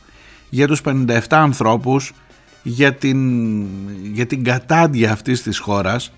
Για 0.51 0.67
τους 0.67 0.81
57 0.85 1.21
ανθρώπους, 1.29 2.13
για 2.63 2.95
την, 2.95 3.63
για 4.13 4.27
την 4.27 4.45
κατάντια 4.45 5.13
αυτής 5.13 5.43
της 5.43 5.59
χώρας, 5.59 6.13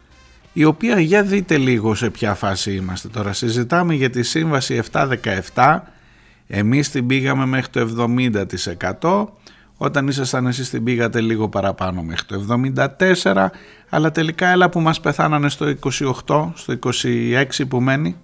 η 0.53 0.65
οποία 0.65 1.01
για 1.01 1.23
δείτε 1.23 1.57
λίγο 1.57 1.95
σε 1.95 2.11
ποια 2.11 2.35
φάση 2.35 2.73
είμαστε 2.73 3.09
τώρα. 3.09 3.33
Συζητάμε 3.33 3.95
για 3.95 4.11
τη 4.11 4.23
σύμβαση 4.23 4.83
717, 5.55 5.79
εμείς 6.47 6.91
την 6.91 7.07
πήγαμε 7.07 7.47
μέχρι 7.47 7.69
το 7.71 8.07
70%, 9.01 9.27
όταν 9.85 10.09
ήσασταν 10.09 10.47
εσείς 10.47 10.71
την 10.71 10.85
πήγατε 10.85 11.21
λίγο 11.21 11.49
παραπάνω 11.49 12.03
μέχρι 12.03 12.27
το 12.27 12.47
74 13.23 13.47
αλλά 13.89 14.11
τελικά 14.11 14.49
έλα 14.49 14.69
που 14.69 14.81
μας 14.81 15.01
πεθάνανε 15.01 15.49
στο 15.49 15.75
28, 16.27 16.51
στο 16.55 16.79
26 16.83 17.45
που 17.69 17.81
μένει 17.81 18.17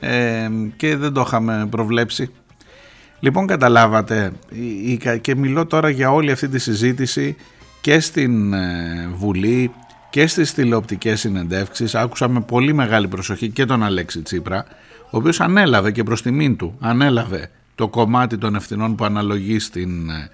ε, 0.00 0.48
και 0.76 0.96
δεν 0.96 1.12
το 1.12 1.20
είχαμε 1.26 1.66
προβλέψει. 1.70 2.30
Λοιπόν 3.20 3.46
καταλάβατε 3.46 4.32
και 5.20 5.36
μιλώ 5.36 5.66
τώρα 5.66 5.88
για 5.88 6.12
όλη 6.12 6.30
αυτή 6.30 6.48
τη 6.48 6.58
συζήτηση 6.58 7.36
και 7.80 8.00
στην 8.00 8.52
ε, 8.52 9.08
Βουλή 9.14 9.72
και 10.10 10.26
στις 10.26 10.54
τηλεοπτικές 10.54 11.20
συνεντεύξεις 11.20 11.94
άκουσα 11.94 12.28
με 12.28 12.40
πολύ 12.40 12.72
μεγάλη 12.72 13.08
προσοχή 13.08 13.50
και 13.50 13.64
τον 13.64 13.82
Αλέξη 13.82 14.22
Τσίπρα 14.22 14.64
ο 15.04 15.16
οποίος 15.16 15.40
ανέλαβε 15.40 15.90
και 15.90 16.02
προς 16.02 16.22
τιμήν 16.22 16.56
του 16.56 16.76
ανέλαβε 16.80 17.50
το 17.74 17.88
κομμάτι 17.88 18.38
των 18.38 18.54
ευθυνών 18.54 18.94
που 18.94 19.04
αναλογεί 19.04 19.58
στην 19.58 20.10
ε, 20.10 20.14
ε, 20.14 20.30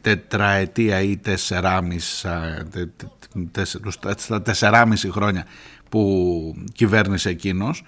τετραετία 0.00 1.00
ή 1.00 1.16
τεσσεράμισα, 1.16 2.66
στα 4.16 4.42
τεσσεράμιση 4.42 5.10
χρόνια 5.10 5.44
που 5.88 6.54
κυβέρνησε 6.72 7.28
εκείνος. 7.28 7.84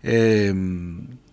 Ε, 0.00 0.52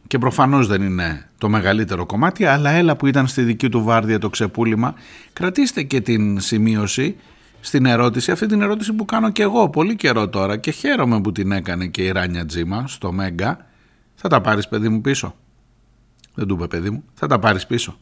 και 0.08 0.18
προφανώς 0.18 0.68
δεν 0.68 0.82
είναι 0.82 1.30
το 1.38 1.50
μεγαλύτερο 1.50 2.06
κομμάτι 2.06 2.46
αλλά 2.46 2.70
έλα 2.70 2.96
που 2.96 3.08
ήταν 3.08 3.28
στη 3.28 3.42
δική 3.42 3.70
του 3.70 3.84
βάρδια 3.84 4.20
το 4.20 4.30
ξεπούλημα. 4.30 4.94
Κρατήστε 5.34 5.84
και 5.84 6.02
την 6.02 6.40
σημείωση 6.40 7.16
στην 7.60 7.86
ερώτηση, 7.86 8.32
αυτή 8.32 8.46
την 8.46 8.62
ερώτηση 8.62 8.94
που 8.94 9.06
κάνω 9.06 9.30
και 9.30 9.42
εγώ 9.42 9.70
πολύ 9.70 9.96
καιρό 9.96 10.30
τώρα 10.30 10.58
και 10.58 10.72
χαίρομαι 10.72 11.22
που 11.22 11.32
την 11.32 11.52
έκανε 11.52 11.88
και 11.88 12.04
η 12.04 12.12
Ράνια 12.12 12.46
Τζίμα 12.46 12.88
στο 12.88 13.12
Μέγκα. 13.12 13.66
Θα 14.16 14.30
τα 14.30 14.42
πάρεις 14.42 14.68
παιδί 14.68 14.90
μου 14.90 15.02
πίσω. 15.02 15.36
Δεν 16.34 16.48
του 16.48 16.54
είπε 16.54 16.68
παιδί 16.68 16.90
μου, 16.90 17.04
θα 17.14 17.28
τα 17.28 17.40
πάρεις 17.40 17.66
πίσω 17.66 17.98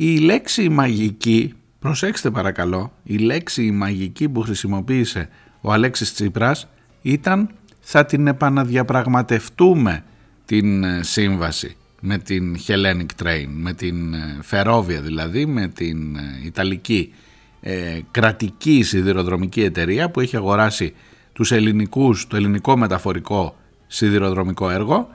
η 0.00 0.18
λέξη 0.18 0.68
μαγική, 0.68 1.54
προσέξτε 1.78 2.30
παρακαλώ, 2.30 2.92
η 3.02 3.16
λέξη 3.16 3.70
μαγική 3.70 4.28
που 4.28 4.40
χρησιμοποίησε 4.40 5.28
ο 5.60 5.72
Αλέξης 5.72 6.14
Τσίπρας 6.14 6.68
ήταν 7.02 7.50
θα 7.80 8.04
την 8.04 8.26
επαναδιαπραγματευτούμε 8.26 10.04
την 10.44 10.84
ε, 10.84 11.02
σύμβαση 11.02 11.76
με 12.00 12.18
την 12.18 12.56
Hellenic 12.66 13.06
Train, 13.22 13.46
με 13.48 13.72
την 13.72 14.14
ε, 14.14 14.38
Φερόβια 14.42 15.00
δηλαδή, 15.00 15.46
με 15.46 15.68
την 15.68 16.16
ε, 16.16 16.40
Ιταλική 16.44 17.14
ε, 17.60 17.98
κρατική 18.10 18.82
σιδηροδρομική 18.82 19.62
εταιρεία 19.62 20.10
που 20.10 20.20
έχει 20.20 20.36
αγοράσει 20.36 20.94
τους 21.32 21.52
ελληνικούς, 21.52 22.26
το 22.26 22.36
ελληνικό 22.36 22.76
μεταφορικό 22.76 23.56
σιδηροδρομικό 23.86 24.70
έργο, 24.70 25.08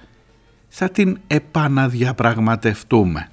θα 0.68 0.90
την 0.90 1.20
επαναδιαπραγματευτούμε. 1.28 3.28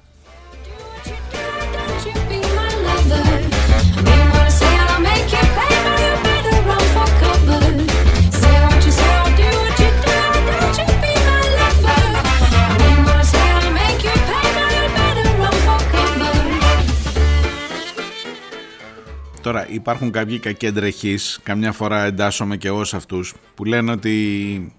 Τώρα 19.51 19.67
υπάρχουν 19.69 20.11
κάποιοι 20.11 20.39
κακέντρεχείς, 20.39 21.39
καμιά 21.43 21.71
φορά 21.71 22.03
εντάσσομαι 22.03 22.57
και 22.57 22.67
εγώ 22.67 22.83
σε 22.83 22.95
αυτούς, 22.95 23.33
που 23.55 23.65
λένε 23.65 23.91
ότι 23.91 24.75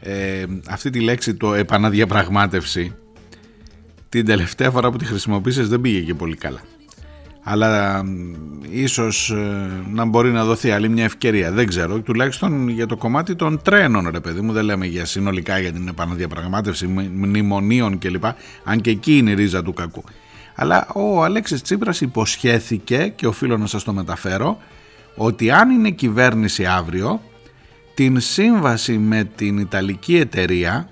ε, 0.00 0.44
αυτή 0.68 0.90
τη 0.90 1.00
λέξη 1.00 1.34
το 1.34 1.54
επαναδιαπραγμάτευση 1.54 2.94
την 4.08 4.26
τελευταία 4.26 4.70
φορά 4.70 4.90
που 4.90 4.96
τη 4.96 5.04
χρησιμοποίησες 5.04 5.68
δεν 5.68 5.80
πήγε 5.80 6.00
και 6.00 6.14
πολύ 6.14 6.36
καλά. 6.36 6.60
Αλλά 7.42 8.04
ίσως 8.70 9.30
ε, 9.30 9.70
να 9.92 10.04
μπορεί 10.04 10.30
να 10.30 10.44
δοθεί 10.44 10.70
άλλη 10.70 10.88
μια 10.88 11.04
ευκαιρία, 11.04 11.52
δεν 11.52 11.66
ξέρω, 11.66 12.00
τουλάχιστον 12.00 12.68
για 12.68 12.86
το 12.86 12.96
κομμάτι 12.96 13.36
των 13.36 13.62
τρένων 13.62 14.08
ρε 14.10 14.20
παιδί 14.20 14.40
μου, 14.40 14.52
δεν 14.52 14.64
λέμε 14.64 14.86
για 14.86 15.04
συνολικά 15.04 15.58
για 15.58 15.72
την 15.72 15.88
επαναδιαπραγμάτευση 15.88 16.86
μνημονίων 17.12 17.98
κλπ, 17.98 18.24
αν 18.64 18.80
και 18.80 18.90
εκεί 18.90 19.16
είναι 19.16 19.30
η 19.30 19.34
ρίζα 19.34 19.62
του 19.62 19.72
κακού. 19.72 20.04
Αλλά 20.56 20.86
ο 20.94 21.24
Αλέξης 21.24 21.62
Τσίπρας 21.62 22.00
υποσχέθηκε 22.00 23.12
και 23.16 23.26
οφείλω 23.26 23.56
να 23.56 23.66
σας 23.66 23.84
το 23.84 23.92
μεταφέρω 23.92 24.58
ότι 25.16 25.50
αν 25.50 25.70
είναι 25.70 25.90
κυβέρνηση 25.90 26.66
αύριο 26.66 27.20
την 27.94 28.20
σύμβαση 28.20 28.98
με 28.98 29.24
την 29.36 29.58
Ιταλική 29.58 30.16
εταιρεία 30.16 30.88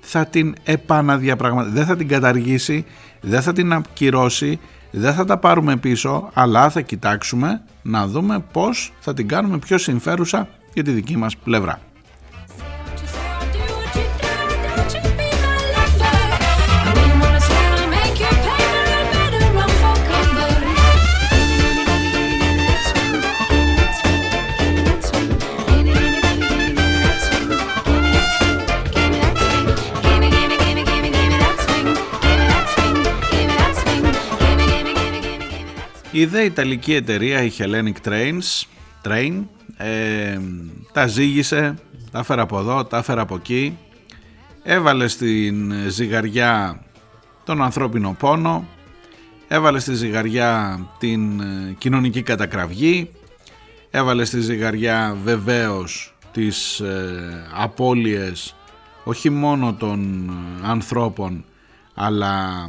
θα 0.00 0.26
την 0.26 0.54
επαναδιαπραγματεύσει. 0.64 1.76
Δεν 1.76 1.86
θα 1.86 1.96
την 1.96 2.08
καταργήσει, 2.08 2.84
δεν 3.20 3.42
θα 3.42 3.52
την 3.52 3.72
ακυρώσει, 3.72 4.58
δεν 4.90 5.14
θα 5.14 5.24
τα 5.24 5.38
πάρουμε 5.38 5.76
πίσω, 5.76 6.30
αλλά 6.32 6.70
θα 6.70 6.80
κοιτάξουμε 6.80 7.62
να 7.82 8.06
δούμε 8.06 8.44
πώς 8.52 8.92
θα 9.00 9.14
την 9.14 9.28
κάνουμε 9.28 9.58
πιο 9.58 9.78
συμφέρουσα 9.78 10.48
για 10.74 10.84
τη 10.84 10.90
δική 10.90 11.16
μας 11.16 11.36
πλευρά. 11.36 11.80
Η 36.12 36.24
δε 36.24 36.44
Ιταλική 36.44 36.94
εταιρεία, 36.94 37.42
η 37.42 37.50
Hellenic 37.58 38.08
Trains, 38.08 38.66
Train, 39.04 39.42
ε, 39.76 40.38
τα 40.92 41.06
ζήγησε, 41.06 41.74
τα 42.10 42.18
έφερα 42.18 42.42
από 42.42 42.58
εδώ, 42.58 42.84
τα 42.84 42.98
έφερα 42.98 43.20
από 43.20 43.34
εκεί, 43.34 43.78
έβαλε 44.62 45.08
στην 45.08 45.72
ζυγαριά 45.88 46.82
τον 47.44 47.62
ανθρώπινο 47.62 48.16
πόνο, 48.18 48.66
έβαλε 49.48 49.78
στη 49.78 49.94
ζυγαριά 49.94 50.78
την 50.98 51.40
ε, 51.40 51.74
κοινωνική 51.78 52.22
κατακραυγή, 52.22 53.10
έβαλε 53.90 54.24
στη 54.24 54.40
ζυγαριά 54.40 55.16
βεβαίως 55.24 56.16
τις 56.32 56.80
ε, 56.80 57.46
απώλειες 57.54 58.54
όχι 59.04 59.30
μόνο 59.30 59.74
των 59.74 60.30
ανθρώπων 60.62 61.44
αλλά 61.94 62.68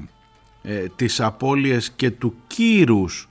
ε, 0.62 0.86
τις 0.96 1.22
απώλειες 1.22 1.92
και 1.92 2.12
του 2.12 2.34
κύρους 2.48 3.29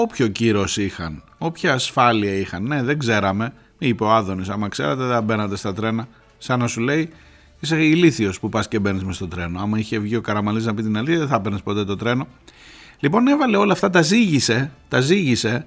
όποιο 0.00 0.28
κύρος 0.28 0.76
είχαν, 0.76 1.22
όποια 1.38 1.72
ασφάλεια 1.72 2.32
είχαν. 2.32 2.62
Ναι, 2.62 2.82
δεν 2.82 2.98
ξέραμε, 2.98 3.52
είπε 3.78 4.04
ο 4.04 4.10
Άδωνης, 4.10 4.48
άμα 4.48 4.68
ξέρατε 4.68 5.04
δεν 5.04 5.22
μπαίνατε 5.22 5.56
στα 5.56 5.72
τρένα. 5.72 6.08
Σαν 6.38 6.58
να 6.58 6.66
σου 6.66 6.80
λέει, 6.80 7.10
είσαι 7.60 7.84
ηλίθιος 7.84 8.40
που 8.40 8.48
πας 8.48 8.68
και 8.68 8.78
μπαίνεις 8.78 9.04
μες 9.04 9.16
στο 9.16 9.28
τρένο. 9.28 9.60
Άμα 9.60 9.78
είχε 9.78 9.98
βγει 9.98 10.16
ο 10.16 10.20
Καραμαλής 10.20 10.64
να 10.64 10.74
πει 10.74 10.82
την 10.82 10.96
αλήθεια, 10.96 11.18
δεν 11.18 11.28
θα 11.28 11.38
μπαίνεις 11.38 11.62
ποτέ 11.62 11.84
το 11.84 11.96
τρένο. 11.96 12.26
Λοιπόν, 13.00 13.28
έβαλε 13.28 13.56
όλα 13.56 13.72
αυτά, 13.72 13.90
τα 13.90 14.02
ζήγησε, 14.02 14.70
τα 14.88 15.00
ζήγησε 15.00 15.66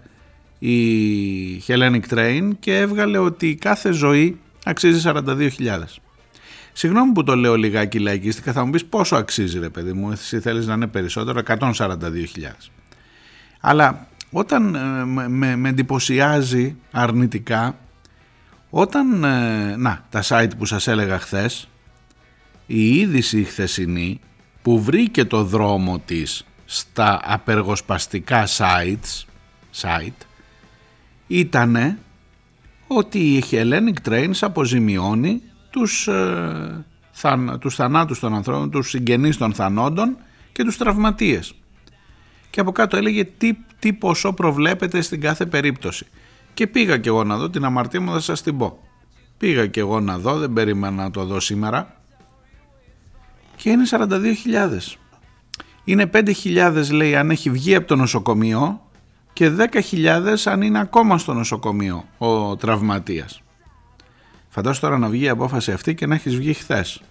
η 0.60 1.64
Hellenic 1.68 2.02
Train 2.10 2.50
και 2.60 2.78
έβγαλε 2.78 3.18
ότι 3.18 3.56
κάθε 3.56 3.92
ζωή 3.92 4.38
αξίζει 4.66 5.02
42.000. 5.06 5.50
Συγγνώμη 6.74 7.12
που 7.12 7.24
το 7.24 7.36
λέω 7.36 7.56
λιγάκι 7.56 8.00
λαϊκίστικα, 8.00 8.52
θα 8.52 8.66
μου 8.66 8.72
πεις 8.72 8.86
πόσο 8.86 9.16
αξίζει 9.16 9.60
ρε 9.60 9.70
παιδί 9.70 9.94
μου, 9.94 10.12
εσύ 10.12 10.40
θέλεις 10.40 10.68
να 10.68 10.74
είναι 10.74 10.88
περισσότερο, 10.88 11.42
142.000. 11.48 12.70
Αλλά 13.60 14.08
όταν 14.38 14.76
ε, 14.76 15.06
με, 15.28 15.56
με 15.56 15.69
εντυπωσιάζει 15.69 16.76
αρνητικά 16.91 17.78
όταν, 18.69 19.24
ε, 19.24 19.76
να, 19.76 20.06
τα 20.10 20.24
site 20.28 20.50
που 20.58 20.65
σας 20.65 20.88
έλεγα 20.88 21.19
χθες, 21.19 21.67
η 22.65 22.95
είδηση 22.95 23.43
χθεσινή 23.43 24.19
που 24.62 24.82
βρήκε 24.82 25.26
το 25.26 25.43
δρόμο 25.43 26.00
της 26.00 26.45
στα 26.65 27.19
απεργοσπαστικά 27.24 28.48
sites, 28.48 29.26
site, 29.82 30.26
ήτανε 31.28 31.98
ότι 32.88 33.19
η 33.19 33.43
Hellenic 33.52 34.10
Trains 34.10 34.38
αποζημιώνει 34.41 35.41
τους, 35.69 36.08
ε, 36.08 36.86
τους 37.60 37.76
θανάτους 37.76 38.19
των 38.19 38.36
ανθρώπων, 38.36 38.71
τους 38.71 38.89
συγγενείς 38.89 39.38
των 39.38 39.54
θανόντων 39.54 40.17
και 40.52 40.63
τους 40.63 40.78
τραυματίες 40.78 41.54
και 42.56 42.62
από 42.62 42.72
κάτω 42.72 42.98
έλεγε 42.98 43.24
τι, 43.24 43.54
τι 43.80 43.94
ποσό 43.94 44.34
προβλέπεται 44.34 45.02
στην 45.02 45.22
κάθε 45.22 45.46
περίπτωση. 45.46 46.06
Και 46.54 46.68
πήγα 46.68 46.98
και 46.98 47.10
εγώ 47.10 47.24
να 47.24 47.38
δω 47.38 47.50
την 47.50 47.65
αμαρτία 47.65 48.02
μου 48.02 48.12
θα 48.12 48.20
σας 48.20 48.41
την 48.41 48.58
πω. 48.58 48.80
Πήγα 49.38 49.68
και 49.68 49.80
εγώ 49.80 50.00
να 50.00 50.18
δω, 50.18 50.38
δεν 50.38 50.54
περίμενα 50.54 51.04
να 51.04 51.12
το 51.12 51.26
δω 51.26 51.39
σήμερα 51.39 52.02
και 53.56 53.70
είναι 53.70 53.84
42.000. 53.89 54.96
Είναι 55.84 56.10
5.000 56.13 56.88
λέει 56.91 57.15
αν 57.15 57.30
έχει 57.30 57.50
βγει 57.50 57.76
από 57.76 57.88
το 57.88 57.96
νοσοκομείο 57.96 58.82
και 59.34 59.52
10.000 59.91 60.36
αν 60.46 60.62
είναι 60.62 60.80
ακόμα 60.80 61.18
στο 61.18 61.34
νοσοκομείο 61.34 62.06
ο 62.18 62.56
τραυματίας. 62.56 63.41
Φαντάσου 64.50 64.82
τώρα 64.82 64.98
να 64.98 65.08
βγει 65.08 65.24
η 65.24 65.30
απόφαση 65.30 65.72
αυτή 65.72 65.96
και 65.96 66.06
να 66.06 66.15
έχεις 66.15 66.36
βγει 66.36 66.54
χθες. 66.54 67.02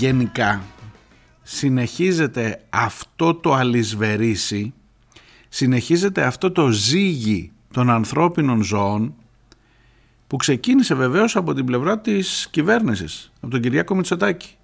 Γενικά 0.00 0.62
συνεχίζεται 1.42 2.64
αυτό 2.70 3.34
το 3.34 3.54
αλυσβερίσι, 3.54 4.72
συνεχίζεται 5.48 6.22
αυτό 6.22 6.50
το 6.50 6.68
ζύγι 6.68 7.52
των 7.72 7.90
ανθρώπινων 7.90 8.62
ζώων 8.62 9.14
που 10.26 10.36
ξεκίνησε 10.36 10.94
βεβαίως 10.94 11.36
από 11.36 11.54
την 11.54 11.64
πλευρά 11.64 11.98
της 12.00 12.48
κυβέρνησης, 12.50 13.32
από 13.40 13.50
τον 13.50 13.60
Κυριάκο 13.60 13.94
Μητσοτάκη. 13.94 14.54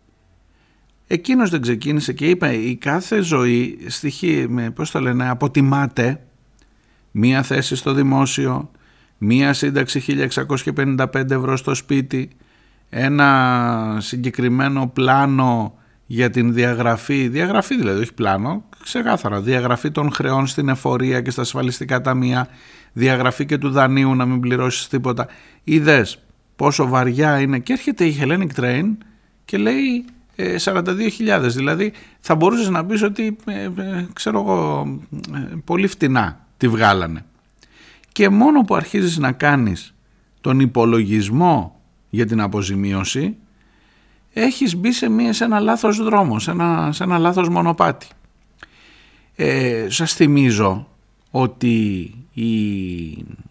Εκείνος 1.06 1.50
δεν 1.50 1.60
ξεκίνησε 1.60 2.12
και 2.12 2.28
είπε 2.28 2.54
η 2.54 2.76
κάθε 2.76 3.20
ζωή 3.20 3.78
στοιχεί, 3.86 4.46
με, 4.48 4.70
πώς 4.70 4.90
το 4.90 5.00
λένε, 5.00 5.28
αποτιμάται 5.28 6.26
μία 7.10 7.42
θέση 7.42 7.76
στο 7.76 7.92
δημόσιο, 7.92 8.70
μία 9.18 9.52
σύνταξη 9.52 10.28
1655 10.46 11.30
ευρώ 11.30 11.56
στο 11.56 11.74
σπίτι, 11.74 12.30
ένα 12.90 13.96
συγκεκριμένο 14.00 14.86
πλάνο 14.86 15.74
για 16.06 16.30
την 16.30 16.52
διαγραφή, 16.52 17.28
διαγραφή 17.28 17.76
δηλαδή, 17.76 18.00
όχι 18.00 18.14
πλάνο, 18.14 18.64
ξεκάθαρα, 18.82 19.40
διαγραφή 19.40 19.90
των 19.90 20.12
χρεών 20.12 20.46
στην 20.46 20.68
εφορία 20.68 21.20
και 21.20 21.30
στα 21.30 21.40
ασφαλιστικά 21.42 22.00
ταμεία, 22.00 22.48
διαγραφή 22.92 23.46
και 23.46 23.58
του 23.58 23.70
δανείου 23.70 24.14
να 24.14 24.26
μην 24.26 24.40
πληρώσεις 24.40 24.88
τίποτα. 24.88 25.26
Είδες 25.64 26.18
πόσο 26.56 26.88
βαριά 26.88 27.40
είναι 27.40 27.58
και 27.58 27.72
έρχεται 27.72 28.04
η 28.04 28.16
Hellenic 28.20 28.60
Train 28.60 28.96
και 29.44 29.58
λέει 29.58 30.04
42.000, 30.64 31.44
ε, 31.44 31.48
δηλαδή 31.48 31.92
θα 32.20 32.34
μπορούσες 32.34 32.68
να 32.68 32.84
πεις 32.84 33.02
ότι, 33.02 33.36
ε, 33.44 33.62
ε, 33.62 34.06
ξέρω 34.12 34.40
εγώ, 34.40 34.86
πολύ 35.64 35.86
φτηνά 35.86 36.46
τη 36.56 36.68
βγάλανε. 36.68 37.24
Και 38.12 38.28
μόνο 38.28 38.62
που 38.62 38.74
αρχίζεις 38.74 39.18
να 39.18 39.32
κάνεις 39.32 39.94
τον 40.40 40.60
υπολογισμό 40.60 41.75
για 42.16 42.26
την 42.26 42.40
αποζημίωση 42.40 43.36
έχεις 44.32 44.76
μπει 44.76 44.92
σε, 44.92 45.08
μία, 45.08 45.32
σε 45.32 45.44
ένα 45.44 45.60
λάθος 45.60 46.02
δρόμο, 46.02 46.38
σε 46.38 46.50
ένα, 46.50 46.92
σε 46.92 47.04
ένα 47.04 47.18
λάθος 47.18 47.48
μονοπάτι. 47.48 48.06
Ε, 49.36 49.86
σας 49.88 50.14
θυμίζω 50.14 50.88
ότι 51.30 52.14
η 52.32 52.46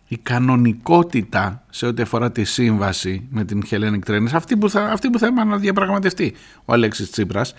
η 0.08 0.18
κανονικότητα 0.18 1.64
σε 1.70 1.86
ό,τι 1.86 2.02
αφορά 2.02 2.32
τη 2.32 2.44
σύμβαση 2.44 3.28
με 3.30 3.46
την 3.46 3.64
Hellenic 3.70 4.10
Trainers, 4.10 4.34
αυτή 4.34 4.58
που 4.58 4.70
θα, 4.70 4.86
αυτή 4.86 5.10
που 5.10 5.20
θα 5.20 5.46
να 5.46 5.58
διαπραγματευτεί 5.58 6.34
ο 6.66 6.74
Αλέξης 6.74 7.12
Τσίπρας, 7.12 7.54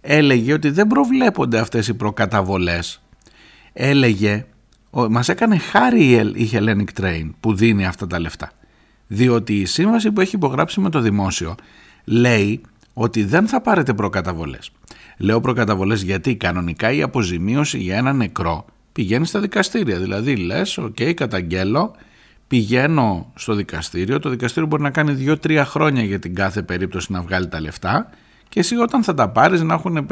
έλεγε 0.00 0.52
ότι 0.52 0.70
δεν 0.70 0.86
προβλέπονται 0.86 1.58
αυτές 1.58 1.88
οι 1.88 1.94
προκαταβολές. 1.94 3.02
Έλεγε, 3.72 4.46
μας 4.90 5.28
έκανε 5.28 5.58
χάρη 5.58 6.04
η 6.34 6.50
Hellenic 6.52 7.00
Train 7.00 7.30
που 7.40 7.54
δίνει 7.54 7.86
αυτά 7.86 8.06
τα 8.06 8.20
λεφτά. 8.20 8.52
Διότι 9.12 9.60
η 9.60 9.64
σύμβαση 9.64 10.12
που 10.12 10.20
έχει 10.20 10.36
υπογράψει 10.36 10.80
με 10.80 10.90
το 10.90 11.00
δημόσιο 11.00 11.54
λέει 12.04 12.60
ότι 12.94 13.24
δεν 13.24 13.46
θα 13.46 13.60
πάρετε 13.60 13.94
προκαταβολές. 13.94 14.70
Λέω 15.18 15.40
προκαταβολές 15.40 16.02
γιατί 16.02 16.36
κανονικά 16.36 16.92
η 16.92 17.02
αποζημίωση 17.02 17.78
για 17.78 17.96
ένα 17.96 18.12
νεκρό 18.12 18.64
πηγαίνει 18.92 19.26
στα 19.26 19.40
δικαστήρια. 19.40 19.98
Δηλαδή 19.98 20.36
λες, 20.36 20.78
OK, 20.78 20.96
okay, 20.98 21.12
καταγγέλλω, 21.14 21.94
πηγαίνω 22.48 23.32
στο 23.34 23.54
δικαστήριο, 23.54 24.18
το 24.18 24.28
δικαστήριο 24.28 24.68
μπορεί 24.68 24.82
να 24.82 24.90
κάνει 24.90 25.36
2-3 25.44 25.62
χρόνια 25.66 26.02
για 26.02 26.18
την 26.18 26.34
κάθε 26.34 26.62
περίπτωση 26.62 27.12
να 27.12 27.22
βγάλει 27.22 27.48
τα 27.48 27.60
λεφτά 27.60 28.10
και 28.48 28.60
εσύ 28.60 28.76
όταν 28.76 29.02
θα 29.02 29.14
τα 29.14 29.28
πάρεις 29.28 29.62
να, 29.62 29.74
έχουν 29.74 30.06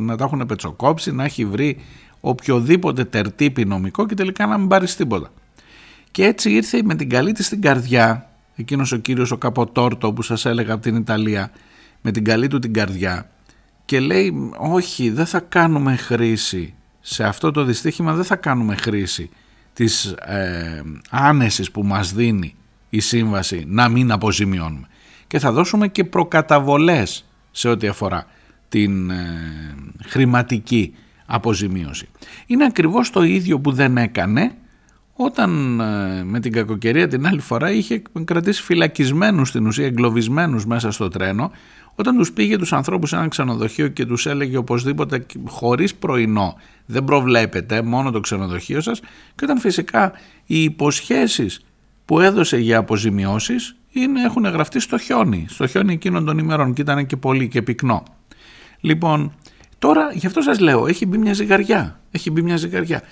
να 0.00 0.16
τα 0.16 0.24
έχουν 0.24 0.46
πετσοκόψει, 0.46 1.12
να 1.12 1.24
έχει 1.24 1.44
βρει 1.44 1.78
οποιοδήποτε 2.20 3.04
τερτίπι 3.04 3.64
νομικό 3.64 4.06
και 4.06 4.14
τελικά 4.14 4.46
να 4.46 4.58
μην 4.58 4.68
πάρεις 4.68 4.96
τίποτα. 4.96 5.28
Και 6.10 6.24
έτσι 6.24 6.50
ήρθε 6.50 6.82
με 6.82 6.94
την 6.94 7.08
καλή 7.08 7.32
του 7.32 7.46
την 7.46 7.60
καρδιά, 7.60 8.33
εκείνος 8.56 8.92
ο 8.92 8.96
κύριος 8.96 9.30
ο 9.30 9.36
Καποτόρτο 9.36 10.12
που 10.12 10.22
σας 10.22 10.44
έλεγα 10.44 10.72
από 10.72 10.82
την 10.82 10.96
Ιταλία, 10.96 11.50
με 12.00 12.10
την 12.10 12.24
καλή 12.24 12.48
του 12.48 12.58
την 12.58 12.72
καρδιά 12.72 13.30
και 13.84 14.00
λέει 14.00 14.50
όχι 14.56 15.10
δεν 15.10 15.26
θα 15.26 15.40
κάνουμε 15.40 15.96
χρήση 15.96 16.74
σε 17.00 17.24
αυτό 17.24 17.50
το 17.50 17.64
δυστύχημα 17.64 18.14
δεν 18.14 18.24
θα 18.24 18.36
κάνουμε 18.36 18.76
χρήση 18.76 19.30
της 19.72 20.04
ε, 20.04 20.82
άνεσης 21.10 21.70
που 21.70 21.82
μας 21.82 22.12
δίνει 22.12 22.54
η 22.90 23.00
σύμβαση 23.00 23.64
να 23.66 23.88
μην 23.88 24.12
αποζημιώνουμε 24.12 24.86
και 25.26 25.38
θα 25.38 25.52
δώσουμε 25.52 25.88
και 25.88 26.04
προκαταβολές 26.04 27.24
σε 27.50 27.68
ό,τι 27.68 27.86
αφορά 27.86 28.26
την 28.68 29.10
ε, 29.10 29.74
χρηματική 30.04 30.94
αποζημίωση. 31.26 32.08
Είναι 32.46 32.64
ακριβώς 32.64 33.10
το 33.10 33.22
ίδιο 33.22 33.60
που 33.60 33.72
δεν 33.72 33.96
έκανε 33.96 34.54
όταν 35.16 35.80
ε, 35.80 36.24
με 36.24 36.40
την 36.40 36.52
κακοκαιρία 36.52 37.08
την 37.08 37.26
άλλη 37.26 37.40
φορά 37.40 37.70
είχε 37.70 38.02
κρατήσει 38.24 38.62
φυλακισμένους 38.62 39.48
στην 39.48 39.66
ουσία 39.66 39.86
εγκλωβισμένους 39.86 40.66
μέσα 40.66 40.90
στο 40.90 41.08
τρένο 41.08 41.50
όταν 41.94 42.16
τους 42.16 42.32
πήγε 42.32 42.56
τους 42.56 42.72
ανθρώπους 42.72 43.08
σε 43.08 43.16
ένα 43.16 43.28
ξενοδοχείο 43.28 43.88
και 43.88 44.06
τους 44.06 44.26
έλεγε 44.26 44.56
οπωσδήποτε 44.56 45.26
χωρίς 45.46 45.94
πρωινό 45.94 46.56
δεν 46.86 47.04
προβλέπετε 47.04 47.82
μόνο 47.82 48.10
το 48.10 48.20
ξενοδοχείο 48.20 48.80
σας 48.80 49.00
και 49.34 49.44
όταν 49.44 49.58
φυσικά 49.58 50.12
οι 50.46 50.62
υποσχέσεις 50.62 51.64
που 52.04 52.20
έδωσε 52.20 52.56
για 52.56 52.78
αποζημιώσεις 52.78 53.76
είναι, 53.90 54.22
έχουν 54.22 54.44
γραφτεί 54.44 54.80
στο 54.80 54.98
χιόνι, 54.98 55.46
στο 55.48 55.66
χιόνι 55.66 55.92
εκείνων 55.92 56.24
των 56.24 56.38
ημερών 56.38 56.72
και 56.72 56.82
ήταν 56.82 57.06
και 57.06 57.16
πολύ 57.16 57.48
και 57.48 57.62
πυκνό. 57.62 58.02
Λοιπόν, 58.80 59.32
τώρα 59.78 60.10
γι' 60.12 60.26
αυτό 60.26 60.40
σας 60.40 60.58
λέω, 60.60 60.86
έχει 60.86 61.06
μπει 61.06 61.18
μια 61.18 61.32
ζυγαριά, 61.32 62.00
έχει 62.10 62.30
μπει 62.30 62.42
μια 62.42 62.56
ζυγαριά. 62.56 63.02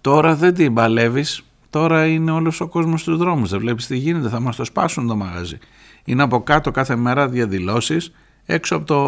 Τώρα 0.00 0.34
δεν 0.34 0.54
την 0.54 0.74
παλεύεις, 0.74 1.42
τώρα 1.72 2.06
είναι 2.06 2.30
όλος 2.30 2.60
ο 2.60 2.68
κόσμος 2.68 3.00
στους 3.00 3.16
δρόμους, 3.16 3.50
δεν 3.50 3.60
βλέπεις 3.60 3.86
τι 3.86 3.96
γίνεται, 3.96 4.28
θα 4.28 4.40
μας 4.40 4.56
το 4.56 4.64
σπάσουν 4.64 5.06
το 5.06 5.16
μαγαζί. 5.16 5.58
Είναι 6.04 6.22
από 6.22 6.42
κάτω 6.42 6.70
κάθε 6.70 6.96
μέρα 6.96 7.28
διαδηλώσεις 7.28 8.12
έξω 8.44 8.76
από 8.76 8.84
το 8.84 8.98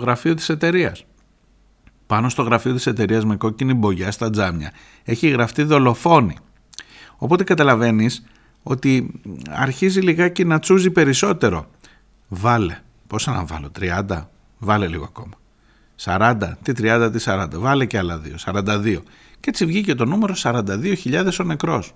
γραφείο 0.00 0.34
της 0.34 0.48
εταιρείας. 0.48 1.04
Πάνω 2.06 2.28
στο 2.28 2.42
γραφείο 2.42 2.74
της 2.74 2.86
εταιρείας 2.86 3.24
με 3.24 3.36
κόκκινη 3.36 3.74
μπογιά 3.74 4.10
στα 4.10 4.30
τζάμια 4.30 4.72
έχει 5.04 5.28
γραφτεί 5.28 5.62
δολοφόνη. 5.62 6.36
Οπότε 7.16 7.44
καταλαβαίνεις 7.44 8.24
ότι 8.62 9.20
αρχίζει 9.50 10.00
λιγάκι 10.00 10.44
να 10.44 10.58
τσούζει 10.58 10.90
περισσότερο. 10.90 11.66
Βάλε, 12.28 12.78
πόσα 13.06 13.32
να 13.32 13.44
βάλω, 13.44 13.70
30, 13.80 14.28
βάλε 14.58 14.86
λίγο 14.86 15.04
ακόμα. 15.04 15.34
40, 16.04 16.36
τι 16.62 16.72
30, 16.78 17.10
τι 17.12 17.24
40, 17.26 17.46
βάλε 17.52 17.86
και 17.86 17.98
άλλα 17.98 18.18
δύο, 18.18 18.34
42. 18.44 19.02
Και 19.40 19.50
έτσι 19.50 19.66
βγήκε 19.66 19.94
το 19.94 20.04
νούμερο 20.04 20.34
42.000 20.42 21.40
ο 21.40 21.44
νεκρός. 21.44 21.94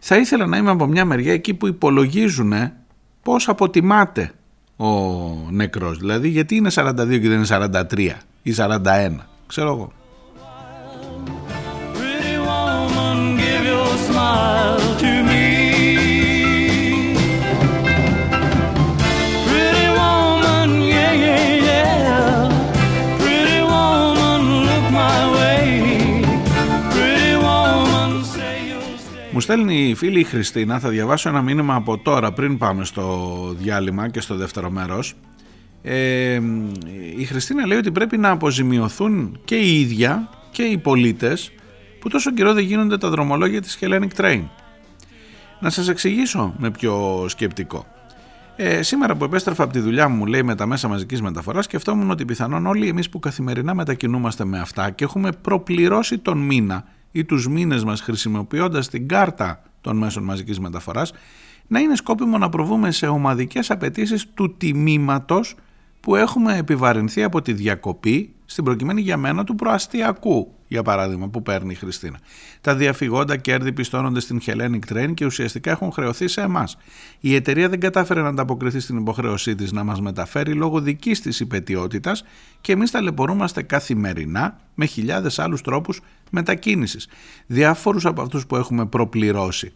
Θα 0.00 0.16
ήθελα 0.16 0.46
να 0.46 0.56
είμαι 0.56 0.70
από 0.70 0.86
μια 0.86 1.04
μεριά 1.04 1.32
εκεί 1.32 1.54
που 1.54 1.66
υπολογίζουν 1.66 2.52
πώς 3.22 3.48
αποτιμάται 3.48 4.32
ο 4.76 4.86
νεκρός. 5.50 5.98
Δηλαδή 5.98 6.28
γιατί 6.28 6.56
είναι 6.56 6.70
42 6.74 6.92
και 6.94 7.28
δεν 7.28 7.42
είναι 7.42 7.46
43 7.90 8.08
ή 8.42 8.54
41. 8.56 9.10
Ξέρω 9.46 9.70
εγώ. 9.70 9.92
Μου 29.32 29.40
στέλνει 29.40 29.88
η 29.88 29.94
φίλη 29.94 30.20
η 30.20 30.24
Χριστίνα, 30.24 30.78
θα 30.78 30.88
διαβάσω 30.88 31.28
ένα 31.28 31.42
μήνυμα 31.42 31.74
από 31.74 31.98
τώρα 31.98 32.32
πριν 32.32 32.58
πάμε 32.58 32.84
στο 32.84 33.54
διάλειμμα 33.58 34.08
και 34.08 34.20
στο 34.20 34.34
δεύτερο 34.34 34.70
μέρος. 34.70 35.14
Ε, 35.82 36.40
η 37.16 37.24
Χριστίνα 37.24 37.66
λέει 37.66 37.78
ότι 37.78 37.92
πρέπει 37.92 38.18
να 38.18 38.30
αποζημιωθούν 38.30 39.40
και 39.44 39.56
οι 39.56 39.80
ίδια 39.80 40.28
και 40.50 40.62
οι 40.62 40.78
πολίτες 40.78 41.52
που 42.00 42.08
τόσο 42.08 42.32
καιρό 42.32 42.52
δεν 42.52 42.64
γίνονται 42.64 42.98
τα 42.98 43.08
δρομολόγια 43.08 43.60
της 43.60 43.78
Hellenic 43.80 44.08
Train. 44.16 44.42
Να 45.60 45.70
σας 45.70 45.88
εξηγήσω 45.88 46.54
με 46.58 46.70
πιο 46.70 47.24
σκεπτικό. 47.28 47.86
Ε, 48.56 48.82
σήμερα 48.82 49.16
που 49.16 49.24
επέστρεφα 49.24 49.62
από 49.62 49.72
τη 49.72 49.78
δουλειά 49.78 50.08
μου, 50.08 50.26
λέει 50.26 50.42
με 50.42 50.54
τα 50.54 50.66
μέσα 50.66 50.88
μαζικής 50.88 51.22
μεταφοράς, 51.22 51.64
σκεφτόμουν 51.64 52.10
ότι 52.10 52.24
πιθανόν 52.24 52.66
όλοι 52.66 52.88
εμείς 52.88 53.08
που 53.08 53.18
καθημερινά 53.18 53.74
μετακινούμαστε 53.74 54.44
με 54.44 54.58
αυτά 54.58 54.90
και 54.90 55.04
έχουμε 55.04 55.32
προπληρώσει 55.32 56.18
τον 56.18 56.38
μήνα 56.38 56.84
ή 57.12 57.24
τους 57.24 57.48
μήνες 57.48 57.84
μας 57.84 58.00
χρησιμοποιώντας 58.00 58.88
την 58.88 59.08
κάρτα 59.08 59.62
των 59.80 59.96
μέσων 59.96 60.22
μαζικής 60.22 60.60
μεταφοράς 60.60 61.12
να 61.66 61.80
είναι 61.80 61.96
σκόπιμο 61.96 62.38
να 62.38 62.48
προβούμε 62.48 62.90
σε 62.90 63.06
ομαδικές 63.06 63.70
απαιτήσεις 63.70 64.26
του 64.34 64.56
τιμήματος 64.56 65.54
που 66.00 66.16
έχουμε 66.16 66.56
επιβαρυνθεί 66.56 67.22
από 67.22 67.42
τη 67.42 67.52
διακοπή 67.52 68.34
στην 68.44 68.64
προκειμένη 68.64 69.00
για 69.00 69.16
μένα 69.16 69.44
του 69.44 69.54
προαστιακού, 69.54 70.54
για 70.68 70.82
παράδειγμα, 70.82 71.28
που 71.28 71.42
παίρνει 71.42 71.72
η 71.72 71.74
Χριστίνα. 71.74 72.18
Τα 72.60 72.74
διαφυγόντα 72.74 73.36
κέρδη 73.36 73.72
πιστώνονται 73.72 74.20
στην 74.20 74.40
Hellenic 74.46 74.92
Train 74.92 75.14
και 75.14 75.24
ουσιαστικά 75.24 75.70
έχουν 75.70 75.92
χρεωθεί 75.92 76.28
σε 76.28 76.40
εμάς. 76.40 76.76
Η 77.20 77.34
εταιρεία 77.34 77.68
δεν 77.68 77.80
κατάφερε 77.80 78.20
να 78.22 78.28
ανταποκριθεί 78.28 78.80
στην 78.80 78.96
υποχρέωσή 78.96 79.54
της 79.54 79.72
να 79.72 79.84
μας 79.84 80.00
μεταφέρει 80.00 80.52
λόγω 80.52 80.80
δικής 80.80 81.20
της 81.20 81.40
υπετιότητας 81.40 82.24
και 82.60 82.72
εμείς 82.72 82.90
ταλαιπωρούμαστε 82.90 83.62
καθημερινά 83.62 84.60
με 84.74 84.84
χιλιάδες 84.84 85.38
άλλους 85.38 85.62
τρόπους 85.62 86.00
μετακίνησης. 86.30 87.08
Διάφορους 87.46 88.06
από 88.06 88.22
αυτούς 88.22 88.46
που 88.46 88.56
έχουμε 88.56 88.86
προπληρώσει. 88.86 89.72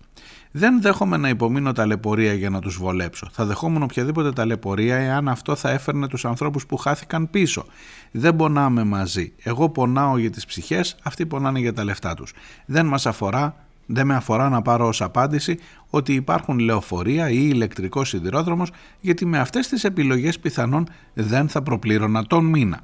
Δεν 0.57 0.81
δέχομαι 0.83 1.17
να 1.17 1.29
υπομείνω 1.29 1.73
ταλαιπωρία 1.73 2.33
για 2.33 2.51
να 2.51 2.61
τους 2.61 2.77
βολέψω. 2.77 3.29
Θα 3.33 3.45
δεχόμουν 3.45 3.83
οποιαδήποτε 3.83 4.33
ταλαιπωρία 4.33 4.97
εάν 4.97 5.29
αυτό 5.29 5.55
θα 5.55 5.71
έφερνε 5.71 6.09
τους 6.09 6.25
ανθρώπους 6.25 6.67
που 6.67 6.77
χάθηκαν 6.77 7.31
πίσω. 7.31 7.65
Δεν 8.11 8.37
πονάμε 8.37 8.85
μαζί. 8.85 9.33
Εγώ 9.43 9.69
πονάω 9.69 10.19
για 10.19 10.31
τις 10.31 10.47
ψυχές, 10.47 10.97
αυτοί 11.03 11.27
πονάνε 11.27 11.59
για 11.59 11.73
τα 11.73 11.85
λεφτά 11.85 12.15
τους. 12.15 12.33
Δεν 12.67 12.87
μας 12.87 13.07
αφορά, 13.07 13.57
δεν 13.87 14.07
με 14.07 14.15
αφορά 14.15 14.49
να 14.49 14.63
πάρω 14.63 14.87
ως 14.87 15.03
απάντηση 15.03 15.59
ότι 15.91 16.15
υπάρχουν 16.15 16.59
λεωφορεία 16.59 17.31
ή 17.31 17.49
ηλεκτρικός 17.53 18.09
σιδηρόδρομος 18.09 18.71
γιατί 19.01 19.27
με 19.27 19.39
αυτές 19.39 19.69
τις 19.69 19.85
επιλογές 19.85 20.39
πιθανόν 20.39 20.89
δεν 21.15 21.49
θα 21.49 21.63
προπλήρωνα 21.63 22.25
τον 22.25 22.45
μήνα. 22.45 22.81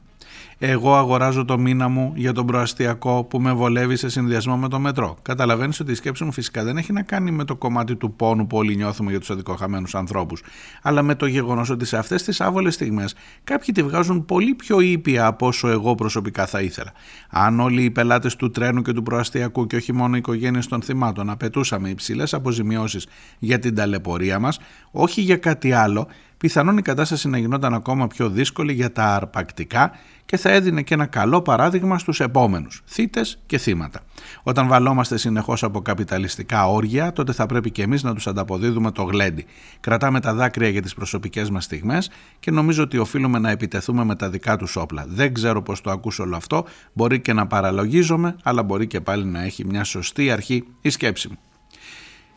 Εγώ 0.62 0.96
αγοράζω 0.96 1.44
το 1.44 1.58
μήνα 1.58 1.88
μου 1.88 2.12
για 2.16 2.32
τον 2.32 2.46
προαστιακό 2.46 3.24
που 3.24 3.40
με 3.40 3.52
βολεύει 3.52 3.96
σε 3.96 4.08
συνδυασμό 4.08 4.56
με 4.56 4.68
το 4.68 4.78
μετρό. 4.78 5.16
Καταλαβαίνεις 5.22 5.80
ότι 5.80 5.92
η 5.92 5.94
σκέψη 5.94 6.24
μου 6.24 6.32
φυσικά 6.32 6.64
δεν 6.64 6.76
έχει 6.76 6.92
να 6.92 7.02
κάνει 7.02 7.30
με 7.30 7.44
το 7.44 7.56
κομμάτι 7.56 7.96
του 7.96 8.12
πόνου 8.12 8.46
που 8.46 8.56
όλοι 8.56 8.76
νιώθουμε 8.76 9.10
για 9.10 9.20
τους 9.20 9.30
αδικοχαμένους 9.30 9.94
ανθρώπους, 9.94 10.42
αλλά 10.82 11.02
με 11.02 11.14
το 11.14 11.26
γεγονός 11.26 11.70
ότι 11.70 11.84
σε 11.84 11.96
αυτές 11.96 12.22
τις 12.22 12.40
άβολες 12.40 12.74
στιγμές 12.74 13.14
κάποιοι 13.44 13.74
τη 13.74 13.82
βγάζουν 13.82 14.24
πολύ 14.24 14.54
πιο 14.54 14.80
ήπια 14.80 15.26
από 15.26 15.46
όσο 15.46 15.68
εγώ 15.68 15.94
προσωπικά 15.94 16.46
θα 16.46 16.60
ήθελα. 16.60 16.92
Αν 17.30 17.60
όλοι 17.60 17.82
οι 17.82 17.90
πελάτες 17.90 18.36
του 18.36 18.50
τρένου 18.50 18.82
και 18.82 18.92
του 18.92 19.02
προαστιακού 19.02 19.66
και 19.66 19.76
όχι 19.76 19.92
μόνο 19.92 20.14
οι 20.14 20.18
οικογένειες 20.18 20.66
των 20.66 20.82
θυμάτων 20.82 21.30
απαιτούσαμε 21.30 21.88
υψηλές 21.88 22.34
αποζημιώσεις 22.34 23.06
για 23.38 23.58
την 23.58 23.74
ταλαιπωρία 23.74 24.38
μας, 24.38 24.58
όχι 24.90 25.20
για 25.20 25.36
κάτι 25.36 25.72
άλλο, 25.72 26.08
πιθανόν 26.40 26.78
η 26.78 26.82
κατάσταση 26.82 27.28
να 27.28 27.38
γινόταν 27.38 27.74
ακόμα 27.74 28.06
πιο 28.06 28.28
δύσκολη 28.28 28.72
για 28.72 28.92
τα 28.92 29.14
αρπακτικά 29.14 29.90
και 30.24 30.36
θα 30.36 30.50
έδινε 30.50 30.82
και 30.82 30.94
ένα 30.94 31.06
καλό 31.06 31.42
παράδειγμα 31.42 31.98
στους 31.98 32.20
επόμενους, 32.20 32.82
θύτες 32.86 33.38
και 33.46 33.58
θύματα. 33.58 34.00
Όταν 34.42 34.68
βαλόμαστε 34.68 35.16
συνεχώς 35.16 35.62
από 35.62 35.80
καπιταλιστικά 35.80 36.68
όργια, 36.68 37.12
τότε 37.12 37.32
θα 37.32 37.46
πρέπει 37.46 37.70
και 37.70 37.82
εμείς 37.82 38.02
να 38.02 38.14
τους 38.14 38.26
ανταποδίδουμε 38.26 38.90
το 38.90 39.02
γλέντι. 39.02 39.44
Κρατάμε 39.80 40.20
τα 40.20 40.34
δάκρυα 40.34 40.68
για 40.68 40.82
τις 40.82 40.94
προσωπικές 40.94 41.50
μας 41.50 41.64
στιγμές 41.64 42.10
και 42.40 42.50
νομίζω 42.50 42.82
ότι 42.82 42.98
οφείλουμε 42.98 43.38
να 43.38 43.50
επιτεθούμε 43.50 44.04
με 44.04 44.16
τα 44.16 44.30
δικά 44.30 44.56
τους 44.56 44.76
όπλα. 44.76 45.04
Δεν 45.08 45.34
ξέρω 45.34 45.62
πώς 45.62 45.80
το 45.80 45.90
ακούσω 45.90 46.22
όλο 46.22 46.36
αυτό, 46.36 46.64
μπορεί 46.92 47.20
και 47.20 47.32
να 47.32 47.46
παραλογίζομαι, 47.46 48.36
αλλά 48.42 48.62
μπορεί 48.62 48.86
και 48.86 49.00
πάλι 49.00 49.24
να 49.24 49.42
έχει 49.42 49.64
μια 49.64 49.84
σωστή 49.84 50.30
αρχή 50.30 50.64
η 50.80 50.90
σκέψη 50.90 51.28
μου. 51.28 51.38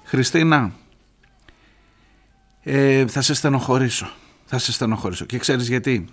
Χριστίνα, 0.03 0.71
ε, 2.63 3.07
θα 3.07 3.21
σε 3.21 3.33
στενοχωρήσω. 3.33 4.09
Θα 4.45 4.57
σε 4.57 4.71
στενοχωρήσω. 4.71 5.25
Και 5.25 5.37
ξέρεις 5.37 5.67
γιατί; 5.67 6.05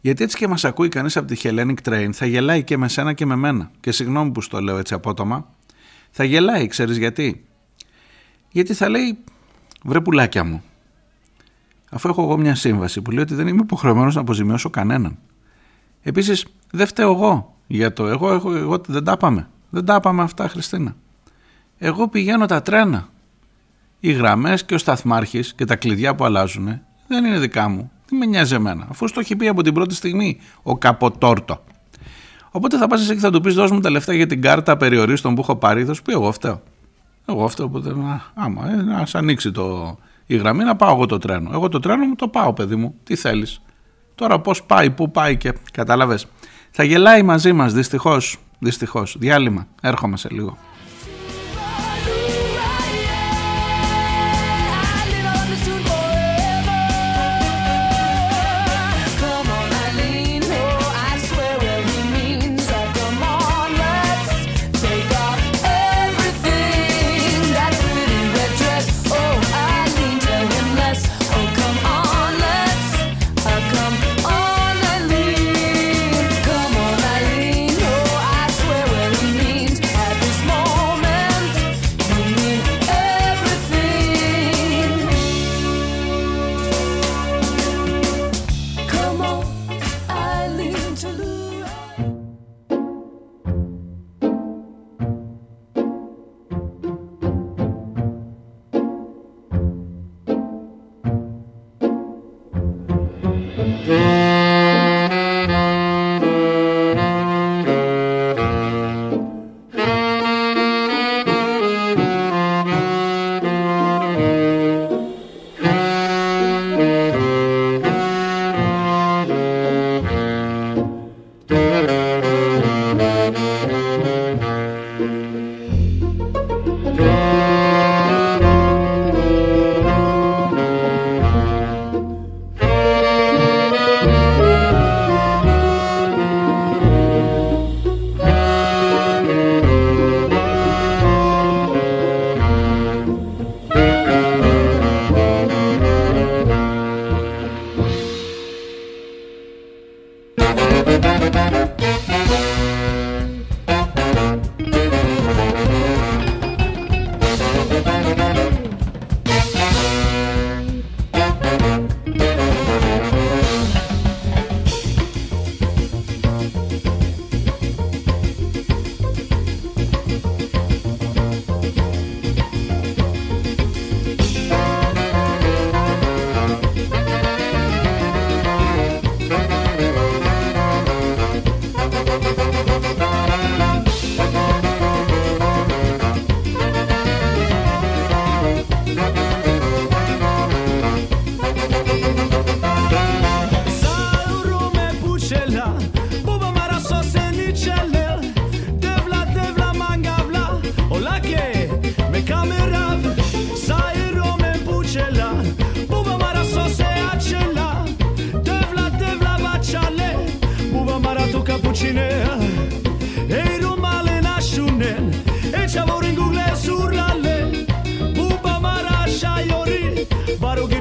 Γιατί 0.00 0.24
έτσι 0.24 0.36
και 0.36 0.48
μας 0.48 0.64
ακούει 0.64 0.88
κανείς 0.88 1.16
από 1.16 1.26
τη 1.26 1.40
Hellenic 1.42 1.74
Train 1.84 2.08
θα 2.12 2.26
γελάει 2.26 2.64
και 2.64 2.76
με 2.76 2.88
σένα 2.88 3.12
και 3.12 3.26
με 3.26 3.36
μένα. 3.36 3.70
Και 3.80 3.92
συγγνώμη 3.92 4.30
που 4.30 4.40
στο 4.40 4.60
λέω 4.60 4.78
έτσι 4.78 4.94
απότομα. 4.94 5.54
Θα 6.10 6.24
γελάει, 6.24 6.66
ξέρεις 6.66 6.96
γιατί; 6.96 7.44
Γιατί 8.50 8.74
θα 8.74 8.88
λέει, 8.88 9.18
βρε 9.84 10.00
πουλάκια 10.00 10.44
μου, 10.44 10.62
αφού 11.90 12.08
έχω 12.08 12.22
εγώ 12.22 12.36
μια 12.36 12.54
σύμβαση 12.54 13.02
που 13.02 13.10
λέει 13.10 13.22
ότι 13.22 13.34
δεν 13.34 13.46
είμαι 13.46 13.60
υποχρεωμένος 13.62 14.14
να 14.14 14.20
αποζημιώσω 14.20 14.70
κανέναν. 14.70 15.18
Επίσης, 16.02 16.46
δεν 16.70 16.86
φταίω 16.86 17.12
εγώ 17.12 17.56
για 17.66 17.92
το. 17.92 18.06
Εγώ, 18.06 18.32
εγώ, 18.32 18.56
εγώ 18.56 18.80
δεν 18.86 19.04
τα 19.04 19.16
πάμε. 19.16 19.48
Δεν 19.70 19.84
τα 19.84 20.00
πάμε 20.00 20.22
αυτά, 20.22 20.48
Χριστίνα. 20.48 20.96
Εγώ 21.78 22.08
πηγαίνω 22.08 22.46
τα 22.46 22.62
τρένα. 22.62 23.08
Οι 24.04 24.12
γραμμές 24.12 24.64
και 24.64 24.74
ο 24.74 24.78
σταθμάρχης 24.78 25.54
και 25.54 25.64
τα 25.64 25.76
κλειδιά 25.76 26.14
που 26.14 26.24
αλλάζουν 26.24 26.80
δεν 27.06 27.24
είναι 27.24 27.38
δικά 27.38 27.68
μου. 27.68 27.90
Τι 28.06 28.14
με 28.14 28.26
νοιάζει 28.26 28.54
εμένα, 28.54 28.86
αφού 28.90 29.08
στο 29.08 29.20
έχει 29.20 29.36
πει 29.36 29.48
από 29.48 29.62
την 29.62 29.74
πρώτη 29.74 29.94
στιγμή 29.94 30.38
ο 30.62 30.76
Καποτόρτο. 30.76 31.64
Οπότε 32.50 32.78
θα 32.78 32.86
πας 32.86 33.00
εσύ 33.00 33.14
και 33.14 33.20
θα 33.20 33.30
του 33.30 33.40
πεις: 33.40 33.54
Δώσ' 33.54 33.70
μου 33.70 33.80
τα 33.80 33.90
λεφτά 33.90 34.14
για 34.14 34.26
την 34.26 34.42
κάρτα 34.42 34.76
περιορίστων 34.76 35.34
που 35.34 35.40
έχω 35.40 35.56
πάρει. 35.56 35.84
Θα 35.84 35.92
σου 35.92 36.02
πει: 36.02 36.12
Εγώ 36.12 36.32
φταίω. 36.32 36.62
Εγώ 37.26 37.48
φταίω. 37.48 37.66
Οπότε, 37.66 37.94
άμα, 38.34 38.70
ε, 38.70 38.76
να 38.82 39.06
ανοίξει 39.12 39.50
το, 39.50 39.98
η 40.26 40.36
γραμμή, 40.36 40.64
να 40.64 40.76
πάω 40.76 40.94
εγώ 40.94 41.06
το 41.06 41.18
τρένο. 41.18 41.50
Εγώ 41.52 41.68
το 41.68 41.78
τρένο 41.78 42.04
μου 42.04 42.14
το 42.14 42.28
πάω, 42.28 42.52
παιδί 42.52 42.76
μου. 42.76 42.94
Τι 43.02 43.16
θέλεις. 43.16 43.62
Τώρα 44.14 44.40
πώς 44.40 44.62
πάει, 44.62 44.90
πού 44.90 45.10
πάει 45.10 45.36
και. 45.36 45.54
Κατάλαβες. 45.72 46.26
Θα 46.70 46.84
γελάει 46.84 47.22
μαζί 47.22 47.52
μας, 47.52 47.72
δυστυχώς. 47.72 48.38
Δυστυχώς. 48.58 49.16
Διάλειμμα. 49.18 49.66
Έρχομαι 49.82 50.16
σε 50.16 50.28
λίγο. 50.30 50.58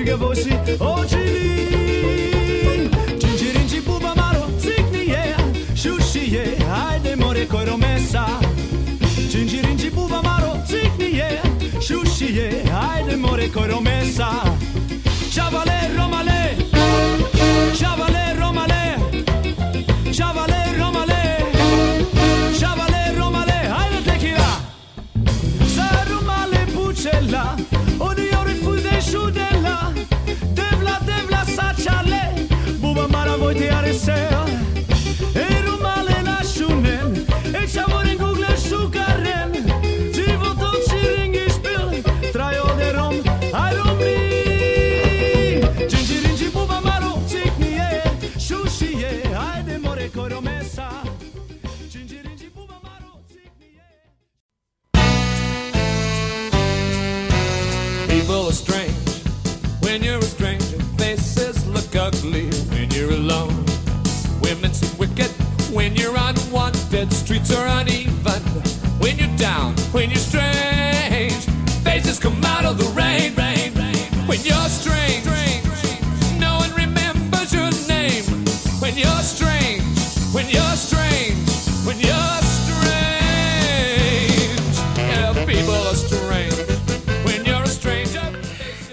Kirgevosi 0.02 0.54
Ocilin 0.80 2.02
Cingiringi 3.20 3.80
buba 3.86 4.14
maro 4.16 4.46
Zicnie 4.58 5.36
Șușie 5.74 6.58
ai 6.70 7.16
more 7.18 7.46
coi 7.46 7.66
romesa. 7.66 8.40
Cingiringi 9.30 9.90
buba 9.90 10.20
maro 10.24 10.52
Zicnie 10.66 11.42
Șușie 11.80 12.50
Haide 12.72 13.16
more 13.16 13.50
coi 13.50 13.68
romesa. 13.68 14.58
Ceavale 15.34 15.92
romale 15.98 16.31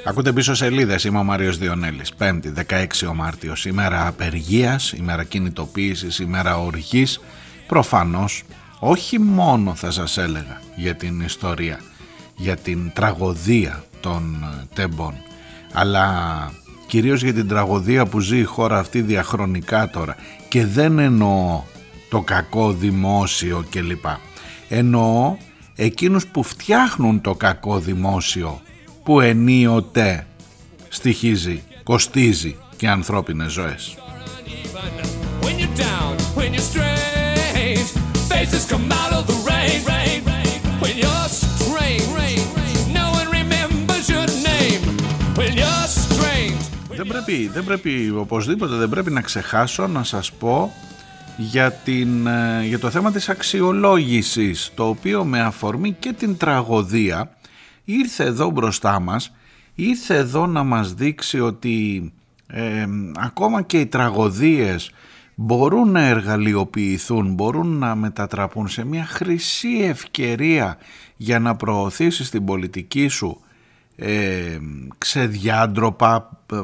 Ακούτε 0.09 0.33
πίσω 0.33 0.55
σελίδες. 0.55 1.05
Είμαι 1.05 1.19
ο 1.19 1.25
Μάριος 1.25 1.59
Διονέλης. 1.59 2.13
5η, 2.19 2.53
16 2.53 3.07
ο 3.09 3.15
Μάρτιος. 3.15 3.65
ημέρα 3.65 4.07
απεργίας, 4.07 4.93
ημέρα 4.93 5.25
κινητοποίησης, 5.25 6.19
ημέρα 6.19 6.59
οργής. 6.59 7.21
Προφανώς, 7.67 8.43
όχι 8.79 9.19
μόνο 9.19 9.75
θα 9.75 9.91
σας 9.91 10.19
έλεγα 10.19 10.61
για 10.77 10.95
την 10.95 11.21
ιστορία, 11.21 11.81
για 12.37 12.57
την 12.57 12.91
τραγωδία 12.95 13.85
των 14.01 14.49
ε, 14.61 14.67
τεμπών, 14.75 15.15
αλλά 15.73 16.07
κυρίως 16.87 17.23
για 17.23 17.35
την 17.35 17.49
τραγωδία 17.49 18.07
που 18.07 18.21
ζει 18.21 18.39
η 18.39 18.45
χώρα 18.45 18.79
αυτή 18.79 19.01
διαχρονικά 19.01 19.91
τώρα 19.91 20.17
και 20.49 20.67
δεν 20.67 20.99
εννοώ 20.99 21.63
το 22.11 22.21
κακό 22.21 22.73
δημόσιο 22.73 23.65
κλπ. 23.71 24.05
Εννοώ 24.69 25.37
εκείνους 25.75 26.27
που 26.27 26.43
φτιάχνουν 26.43 27.21
το 27.21 27.35
κακό 27.35 27.79
δημόσιο 27.79 28.61
που 29.09 29.21
ενίοτε 29.21 30.27
στοιχίζει, 30.89 31.63
κοστίζει 31.83 32.57
και 32.77 32.89
ανθρώπινες 32.89 33.53
ζωές. 33.53 33.97
Δεν 46.97 47.07
πρέπει, 47.07 47.51
δεν 47.53 47.65
πρέπει, 47.65 48.15
οπωσδήποτε 48.17 48.75
δεν 48.75 48.89
πρέπει 48.89 49.11
να 49.11 49.21
ξεχάσω 49.21 49.87
να 49.87 50.05
σας 50.05 50.33
πω 50.33 50.73
για, 51.37 51.73
την, 51.73 52.27
ε, 52.27 52.65
για 52.65 52.79
το 52.79 52.91
θέμα 52.91 53.13
της 53.13 53.29
αξιολόγησης 53.29 54.71
το 54.75 54.89
οποίο 54.89 55.25
με 55.25 55.41
αφορμή 55.41 55.93
και 55.93 56.13
την 56.13 56.37
τραγωδία 56.37 57.31
ήρθε 57.91 58.25
εδώ 58.25 58.51
μπροστά 58.51 59.01
μας 59.01 59.33
ήρθε 59.75 60.17
εδώ 60.17 60.47
να 60.47 60.63
μας 60.63 60.95
δείξει 60.95 61.41
ότι 61.41 62.13
ε, 62.47 62.87
ακόμα 63.17 63.63
και 63.63 63.81
οι 63.81 63.87
τραγωδίες 63.87 64.91
μπορούν 65.35 65.91
να 65.91 66.07
εργαλειοποιηθούν, 66.07 67.35
μπορούν 67.35 67.79
να 67.79 67.95
μετατραπούν 67.95 68.69
σε 68.69 68.85
μια 68.85 69.05
χρυσή 69.05 69.79
ευκαιρία 69.83 70.79
για 71.17 71.39
να 71.39 71.57
προωθήσεις 71.57 72.31
την 72.31 72.45
πολιτική 72.45 73.09
σου 73.09 73.41
ε, 73.97 74.59
ξεδιάντροπα, 74.99 76.43
ε, 76.53 76.57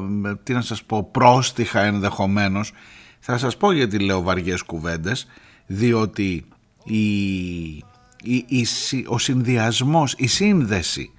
τι 0.43 0.53
να 0.53 0.61
σας 0.61 0.83
πω, 0.83 1.03
πρόστιχα 1.11 1.81
ενδεχομένως. 1.81 2.71
Θα 3.19 3.37
σας 3.37 3.57
πω 3.57 3.71
γιατί 3.71 3.99
λέω 3.99 4.21
βαριές 4.21 4.61
κουβέντες, 4.61 5.27
διότι 5.65 6.45
η, 6.83 7.05
η, 8.23 8.45
η, 8.47 8.65
ο 9.07 9.17
συνδυασμός, 9.17 10.13
η 10.17 10.27
σύνδεση 10.27 11.09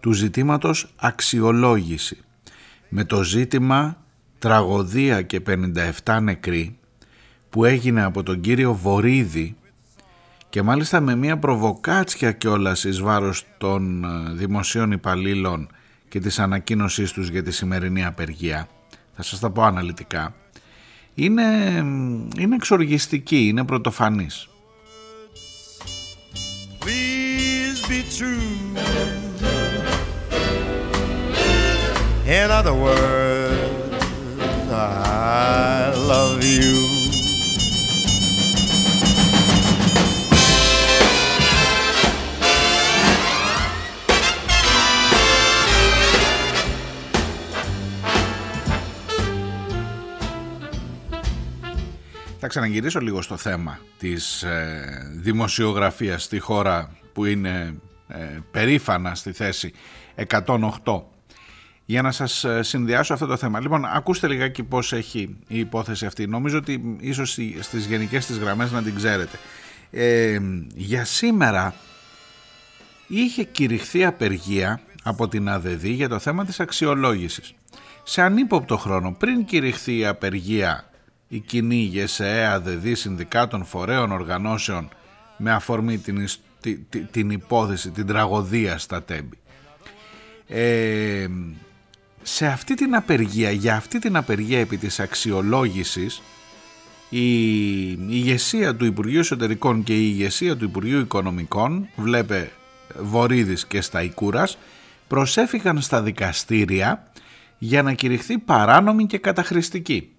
του 0.00 0.12
ζητήματος 0.12 0.92
αξιολόγηση. 0.96 2.16
Με 2.88 3.04
το 3.04 3.22
ζήτημα 3.22 3.96
τραγωδία 4.38 5.22
και 5.22 5.42
57 6.04 6.18
νεκροί 6.22 6.78
που 7.50 7.64
έγινε 7.64 8.02
από 8.04 8.22
τον 8.22 8.40
κύριο 8.40 8.74
Βορύδη 8.74 9.56
και 10.48 10.62
μάλιστα 10.62 11.00
με 11.00 11.14
μια 11.14 11.38
προβοκάτσια 11.38 12.32
κιόλας 12.32 12.84
εις 12.84 13.00
βάρος 13.00 13.44
των 13.58 14.04
ε, 14.04 14.32
δημοσίων 14.32 14.92
υπαλλήλων 14.92 15.68
και 16.08 16.20
της 16.20 16.38
ανακοίνωσής 16.38 17.12
τους 17.12 17.28
για 17.28 17.42
τη 17.42 17.50
σημερινή 17.50 18.04
απεργία. 18.04 18.68
Θα 19.14 19.22
σας 19.22 19.38
τα 19.38 19.50
πω 19.50 19.62
αναλυτικά. 19.62 20.34
Είναι, 21.14 21.42
είναι 22.38 22.54
εξοργιστική, 22.54 23.46
είναι 23.46 23.64
πρωτοφανής. 23.64 24.48
Please 26.80 27.80
be 27.90 28.02
true. 28.18 29.27
In 32.30 32.50
other 32.50 32.74
words, 32.74 33.56
I 34.70 35.92
love 35.96 36.42
you. 36.44 36.74
Θα 52.40 52.46
ξαναγυρίσω 52.46 53.00
λίγο 53.00 53.22
στο 53.22 53.36
θέμα 53.36 53.78
της 53.98 54.42
ε, 54.42 55.10
δημοσιογραφίας 55.14 56.22
στη 56.22 56.38
χώρα 56.38 56.96
που 57.12 57.24
είναι 57.24 57.80
ε, 58.08 58.38
περήφανα 58.50 59.14
στη 59.14 59.32
θέση 59.32 59.72
108 60.28 61.02
για 61.90 62.02
να 62.02 62.12
σας 62.12 62.44
ε, 62.44 62.62
συνδυάσω 62.62 63.12
αυτό 63.14 63.26
το 63.26 63.36
θέμα. 63.36 63.60
Λοιπόν, 63.60 63.84
ακούστε 63.84 64.28
λιγάκι 64.28 64.62
πώς 64.62 64.92
έχει 64.92 65.36
η 65.46 65.58
υπόθεση 65.58 66.06
αυτή. 66.06 66.26
Νομίζω 66.26 66.58
ότι 66.58 66.96
ίσως 67.00 67.38
στις 67.60 67.86
γενικές 67.86 68.26
της 68.26 68.38
γραμμές 68.38 68.72
να 68.72 68.82
την 68.82 68.94
ξέρετε. 68.94 69.38
Ε, 69.90 70.38
για 70.74 71.04
σήμερα 71.04 71.74
είχε 73.06 73.44
κηρυχθεί 73.44 74.04
απεργία 74.04 74.80
από 75.02 75.28
την 75.28 75.48
ΑΔΔ 75.48 75.84
για 75.84 76.08
το 76.08 76.18
θέμα 76.18 76.44
της 76.44 76.60
αξιολόγησης. 76.60 77.54
Σε 78.02 78.22
ανύποπτο 78.22 78.76
χρόνο, 78.76 79.12
πριν 79.18 79.44
κηρυχθεί 79.44 79.98
η 79.98 80.06
απεργία 80.06 80.90
η 81.28 81.38
κοινή 81.38 81.82
ΓΕΣΕ, 81.82 82.46
ΑΔΔ, 82.46 82.86
συνδικάτων, 82.92 83.64
φορέων, 83.64 84.12
οργανώσεων 84.12 84.88
με 85.36 85.52
αφορμή 85.52 85.98
την, 85.98 86.28
την, 87.10 87.30
υπόθεση, 87.30 87.90
την 87.90 88.06
τραγωδία 88.06 88.78
στα 88.78 89.02
τέμπη. 89.02 89.38
Ε, 90.46 91.26
σε 92.30 92.46
αυτή 92.46 92.74
την 92.74 92.94
απεργία, 92.94 93.50
για 93.50 93.76
αυτή 93.76 93.98
την 93.98 94.16
απεργία 94.16 94.58
επί 94.58 94.76
της 94.76 95.00
αξιολόγησης 95.00 96.22
η 97.08 97.90
ηγεσία 97.90 98.76
του 98.76 98.84
Υπουργείου 98.84 99.18
Εσωτερικών 99.18 99.82
και 99.82 99.94
η 99.94 100.12
ηγεσία 100.12 100.56
του 100.56 100.64
Υπουργείου 100.64 100.98
Οικονομικών, 100.98 101.88
βλέπε 101.96 102.50
Βορύδης 102.98 103.66
και 103.66 103.80
Σταϊκούρας, 103.80 104.58
προσέφηκαν 105.08 105.80
στα 105.80 106.02
δικαστήρια 106.02 107.12
για 107.58 107.82
να 107.82 107.92
κηρυχθεί 107.92 108.38
παράνομη 108.38 109.06
και 109.06 109.18
καταχρηστική. 109.18 110.12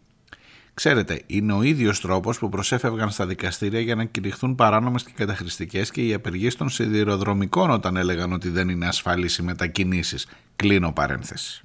Ξέρετε, 0.74 1.22
είναι 1.26 1.54
ο 1.54 1.64
ίδιος 1.64 2.02
τρόπος 2.02 2.40
που 2.40 2.50
προσέφευγαν 2.50 3.10
στα 3.10 3.26
δικαστήρια 3.26 3.80
για 3.80 3.96
να 3.96 4.04
κηρυχθούν 4.04 4.56
παράνομες 4.56 5.04
και 5.04 5.12
καταχρηστικές 5.16 5.92
και 5.92 6.06
οι 6.06 6.14
απεργίες 6.14 6.56
των 6.56 6.70
σιδηροδρομικών 6.70 7.70
όταν 7.70 7.98
έλεγαν 7.98 8.34
ότι 8.34 8.50
δεν 8.50 8.70
είναι 8.70 8.88
ασφαλείς 8.88 9.38
οι 9.38 9.44
μετακινήσεις. 9.44 10.28
Κλείνω 10.56 10.92
παρένθεση. 10.92 11.64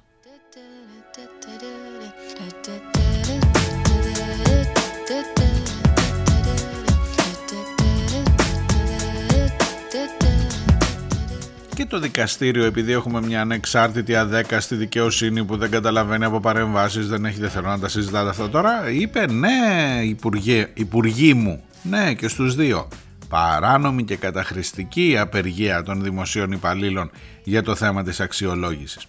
Και 11.75 11.85
το 11.85 11.99
δικαστήριο 11.99 12.63
επειδή 12.63 12.91
έχουμε 12.91 13.21
μια 13.21 13.41
ανεξάρτητη 13.41 14.15
αδέκαστη 14.15 14.75
δικαιοσύνη 14.75 15.43
που 15.43 15.57
δεν 15.57 15.69
καταλαβαίνει 15.71 16.25
από 16.25 16.39
παρεμβάσεις 16.39 17.07
δεν 17.07 17.25
έχει 17.25 17.39
δεν 17.39 17.49
θέλω 17.49 17.67
να 17.67 17.79
τα 17.79 17.87
συζητάτε 17.87 18.29
αυτά 18.29 18.49
τώρα 18.49 18.89
είπε 18.89 19.31
ναι 19.31 20.01
υπουργέ, 20.03 20.67
υπουργοί 20.73 21.33
μου 21.33 21.63
ναι 21.81 22.13
και 22.13 22.27
στους 22.27 22.55
δύο. 22.55 22.87
Παράνομη 23.29 24.03
και 24.03 24.15
καταχρηστική 24.15 25.17
απεργία 25.19 25.83
των 25.83 26.03
δημοσίων 26.03 26.51
υπαλλήλων 26.51 27.11
για 27.43 27.63
το 27.63 27.75
θέμα 27.75 28.03
της 28.03 28.19
αξιολόγησης 28.19 29.07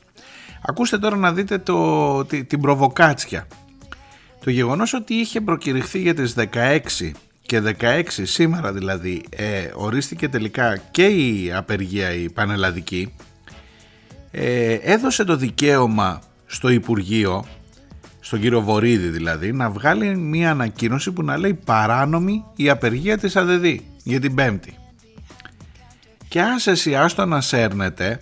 ακούστε 0.66 0.98
τώρα 0.98 1.16
να 1.16 1.32
δείτε 1.32 1.58
το, 1.58 2.24
την 2.24 2.60
προβοκάτσια. 2.60 3.46
Το 4.44 4.50
γεγονός 4.50 4.92
ότι 4.94 5.14
είχε 5.14 5.40
προκηρυχθεί 5.40 5.98
για 5.98 6.14
τις 6.14 6.34
16 6.52 7.10
και 7.46 7.62
16 7.80 8.02
σήμερα 8.08 8.72
δηλαδή 8.72 9.24
ε, 9.30 9.68
ορίστηκε 9.74 10.28
τελικά 10.28 10.76
και 10.90 11.06
η 11.06 11.52
απεργία 11.52 12.12
η 12.12 12.30
πανελλαδική. 12.30 13.14
Ε, 14.30 14.72
έδωσε 14.72 15.24
το 15.24 15.36
δικαίωμα 15.36 16.20
στο 16.46 16.68
Υπουργείο 16.68 17.44
στον 18.20 18.40
κύριο 18.40 18.60
Βορύδη 18.60 19.08
δηλαδή 19.08 19.52
να 19.52 19.70
βγάλει 19.70 20.16
μια 20.16 20.50
ανακοίνωση 20.50 21.12
που 21.12 21.22
να 21.22 21.36
λέει 21.36 21.54
παράνομη 21.54 22.44
η 22.56 22.70
απεργία 22.70 23.18
της 23.18 23.36
ΑΔΔ 23.36 23.64
για 24.02 24.20
την 24.20 24.34
Πέμπτη 24.34 24.76
και 26.28 26.40
άσε 26.42 26.70
εσιάστο 26.70 27.24
να 27.24 27.40
σέρνετε 27.40 28.20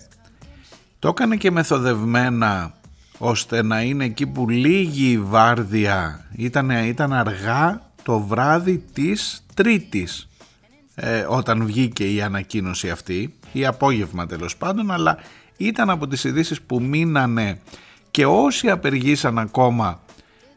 το 0.99 1.07
έκανε 1.07 1.35
και 1.35 1.51
μεθοδευμένα 1.51 2.73
ώστε 3.17 3.63
να 3.63 3.81
είναι 3.81 4.03
εκεί 4.03 4.27
που 4.27 4.49
λίγη 4.49 5.19
βάρδια 5.19 6.25
ήταν, 6.35 6.69
ήταν 6.69 7.13
αργά 7.13 7.84
το 8.05 8.19
βράδυ 8.19 8.83
της 8.93 9.45
Τρίτης 9.53 10.29
ε, 10.95 11.25
όταν 11.29 11.65
βγήκε 11.65 12.13
η 12.13 12.21
ανακοίνωση 12.21 12.89
αυτή 12.89 13.33
ή 13.51 13.65
απόγευμα 13.65 14.25
τέλος 14.25 14.57
πάντων 14.57 14.91
αλλά 14.91 15.17
ήταν 15.57 15.89
από 15.89 16.07
τις 16.07 16.23
ειδήσεις 16.23 16.61
που 16.61 16.81
μείνανε 16.81 17.59
και 18.11 18.25
όσοι 18.25 18.69
απεργήσαν 18.69 19.39
ακόμα 19.39 19.99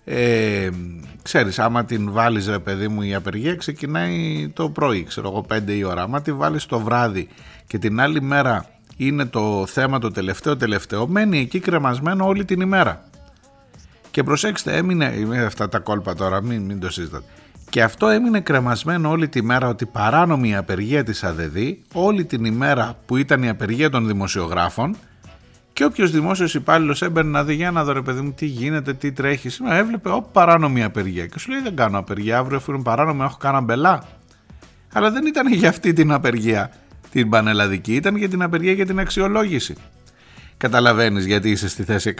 ε, 0.04 0.68
ξέρεις 1.22 1.58
άμα 1.58 1.84
την 1.84 2.12
βάλεις 2.12 2.48
ρε 2.48 2.58
παιδί 2.58 2.88
μου 2.88 3.02
η 3.02 3.14
απεργία 3.14 3.54
ξεκινάει 3.54 4.48
το 4.48 4.70
πρωί 4.70 5.02
ξέρω 5.02 5.28
εγώ 5.28 5.46
5 5.52 5.68
η 5.68 5.84
ώρα 5.84 6.02
άμα 6.02 6.22
τη 6.22 6.32
βάλεις 6.32 6.66
το 6.66 6.80
βράδυ 6.80 7.28
και 7.66 7.78
την 7.78 8.00
άλλη 8.00 8.22
μέρα 8.22 8.78
είναι 8.96 9.24
το 9.24 9.66
θέμα 9.66 9.98
το 9.98 10.10
τελευταίο 10.10 10.56
τελευταίο, 10.56 11.06
μένει 11.06 11.38
εκεί 11.38 11.60
κρεμασμένο 11.60 12.26
όλη 12.26 12.44
την 12.44 12.60
ημέρα. 12.60 13.04
Και 14.10 14.22
προσέξτε, 14.22 14.76
έμεινε, 14.76 15.12
αυτά 15.46 15.68
τα 15.68 15.78
κόλπα 15.78 16.14
τώρα, 16.14 16.42
μην, 16.42 16.62
μην 16.62 16.80
το 16.80 16.90
συζητάτε. 16.90 17.24
Και 17.70 17.82
αυτό 17.82 18.08
έμεινε 18.08 18.40
κρεμασμένο 18.40 19.10
όλη 19.10 19.28
τη 19.28 19.42
μέρα 19.42 19.68
ότι 19.68 19.86
παράνομη 19.86 20.48
η 20.48 20.54
απεργία 20.54 21.04
της 21.04 21.24
ΑΔΔ, 21.24 21.56
όλη 21.92 22.24
την 22.24 22.44
ημέρα 22.44 22.98
που 23.06 23.16
ήταν 23.16 23.42
η 23.42 23.48
απεργία 23.48 23.90
των 23.90 24.06
δημοσιογράφων 24.06 24.96
και 25.72 25.84
όποιος 25.84 26.10
δημόσιος 26.10 26.54
υπάλληλος 26.54 27.02
έμπαινε 27.02 27.30
να 27.30 27.44
δει 27.44 27.54
για 27.54 27.70
να 27.70 27.84
δω 27.84 27.92
ρε 27.92 28.02
παιδί 28.02 28.20
μου 28.20 28.32
τι 28.32 28.46
γίνεται, 28.46 28.94
τι 28.94 29.12
τρέχει. 29.12 29.48
Σήμερα 29.48 29.76
έβλεπε, 29.76 30.10
Ω 30.10 30.22
παράνομη 30.32 30.84
απεργία. 30.84 31.26
Και 31.26 31.38
σου 31.38 31.50
λέει 31.50 31.60
δεν 31.60 31.76
κάνω 31.76 31.98
απεργία. 31.98 32.38
Αύριο 32.38 32.56
αφού 32.56 32.72
είναι 32.72 32.82
παράνομη, 32.82 33.22
έχω 33.22 33.36
κάνα 33.36 33.60
μπελά. 33.60 34.02
Αλλά 34.92 35.10
δεν 35.10 35.26
ήταν 35.26 35.52
για 35.52 35.68
αυτή 35.68 35.92
την 35.92 36.12
απεργία 36.12 36.70
την 37.10 37.28
πανελλαδική, 37.28 37.94
ήταν 37.94 38.16
για 38.16 38.28
την 38.28 38.42
απεργία 38.42 38.72
για 38.72 38.86
την 38.86 38.98
αξιολόγηση. 38.98 39.74
Καταλαβαίνεις 40.56 41.26
γιατί 41.26 41.50
είσαι 41.50 41.68
στη 41.68 41.84
θέση 41.84 42.14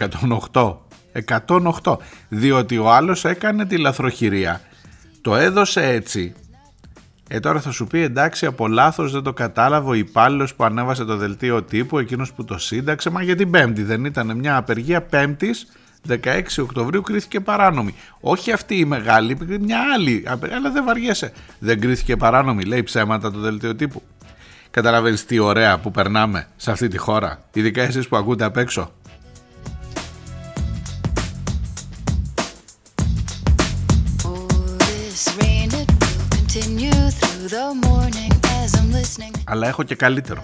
108. 0.51 0.75
108. 1.83 1.97
Διότι 2.29 2.77
ο 2.77 2.91
άλλος 2.91 3.25
έκανε 3.25 3.65
τη 3.65 3.77
λαθροχειρία. 3.77 4.61
Το 5.21 5.35
έδωσε 5.35 5.83
έτσι 5.83 6.33
ε, 7.31 7.39
τώρα 7.39 7.61
θα 7.61 7.71
σου 7.71 7.87
πει 7.87 8.01
εντάξει, 8.01 8.45
από 8.45 8.67
λάθος 8.67 9.11
δεν 9.11 9.23
το 9.23 9.33
κατάλαβε 9.33 9.89
ο 9.89 9.93
υπάλληλος 9.93 10.55
που 10.55 10.63
ανέβασε 10.63 11.05
το 11.05 11.15
δελτίο 11.15 11.63
τύπου, 11.63 11.99
εκείνος 11.99 12.33
που 12.33 12.45
το 12.45 12.57
σύνταξε. 12.57 13.09
Μα 13.09 13.23
για 13.23 13.35
την 13.35 13.51
Πέμπτη 13.51 13.83
δεν 13.83 14.05
ήταν 14.05 14.37
μια 14.37 14.57
απεργία 14.57 15.01
Πέμπτης, 15.01 15.67
16 16.07 16.17
Οκτωβρίου 16.61 17.01
κρίθηκε 17.01 17.39
παράνομη. 17.39 17.95
Όχι 18.19 18.51
αυτή 18.51 18.75
η 18.75 18.85
μεγάλη, 18.85 19.37
μια 19.59 19.79
άλλη. 19.93 20.23
Αλλά 20.27 20.71
δεν 20.71 20.83
βαριέσαι. 20.85 21.31
Δεν 21.59 21.79
κρίθηκε 21.79 22.17
παράνομη, 22.17 22.63
λέει 22.63 22.83
ψέματα 22.83 23.31
το 23.31 23.39
δελτίο 23.39 23.75
τύπου. 23.75 24.01
Καταλαβαίνεις 24.71 25.25
τι 25.25 25.39
ωραία 25.39 25.77
που 25.77 25.91
περνάμε 25.91 26.47
σε 26.55 26.71
αυτή 26.71 26.87
τη 26.87 26.97
χώρα, 26.97 27.39
ειδικά 27.53 27.81
εσείς 27.81 28.07
που 28.07 28.17
ακούτε 28.17 28.43
απ' 28.43 28.57
έξω. 28.57 28.91
Αλλά 39.43 39.67
έχω 39.67 39.83
και 39.83 39.95
καλύτερο. 39.95 40.43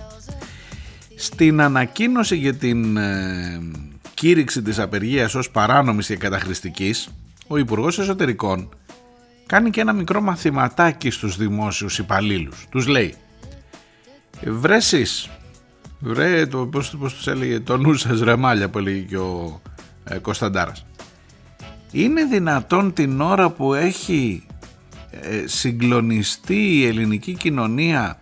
Στην 1.16 1.62
ανακοίνωση 1.62 2.36
για 2.36 2.53
την 2.53 2.97
ε, 2.97 3.62
κήρυξη 4.14 4.62
της 4.62 4.80
απεργίας 4.80 5.36
ως 5.36 5.49
παράνομης 5.49 6.08
και 6.08 6.16
καταχρηστικής, 6.16 7.10
ο 7.47 7.58
Υπουργός 7.58 7.99
Εσωτερικών 7.99 8.70
κάνει 9.45 9.70
και 9.70 9.82
ένα 9.82 9.93
μικρό 9.93 10.22
μαθηματάκι 10.22 11.10
στους 11.10 11.38
δημόσιους 11.38 11.97
υπαλλήλους. 11.99 12.66
Τους 12.70 12.88
λέει 12.88 13.16
«Βρε 14.43 14.76
εσείς, 14.76 15.30
βρε 15.99 16.45
το, 16.45 16.66
πώς, 16.66 16.95
πώς 16.99 17.14
τους 17.14 17.28
έλεγε, 17.28 17.60
το 17.60 17.78
νου 17.78 17.93
σας 17.93 18.20
ρε 18.20 18.36
μάλια 18.36 18.70
που 18.70 18.78
έλεγε 18.78 18.99
και 18.99 19.18
ο 19.18 19.62
ε, 20.03 20.18
Κωνσταντάρας. 20.18 20.86
Είναι 21.91 22.24
δυνατόν 22.24 22.93
την 22.93 23.22
ώρα 23.22 23.49
που 23.49 23.74
έχει 23.74 24.45
ε, 24.47 24.55
συγκλονιστεί 25.45 26.78
η 26.78 26.86
ελληνική 26.86 27.34
κοινωνία 27.34 28.20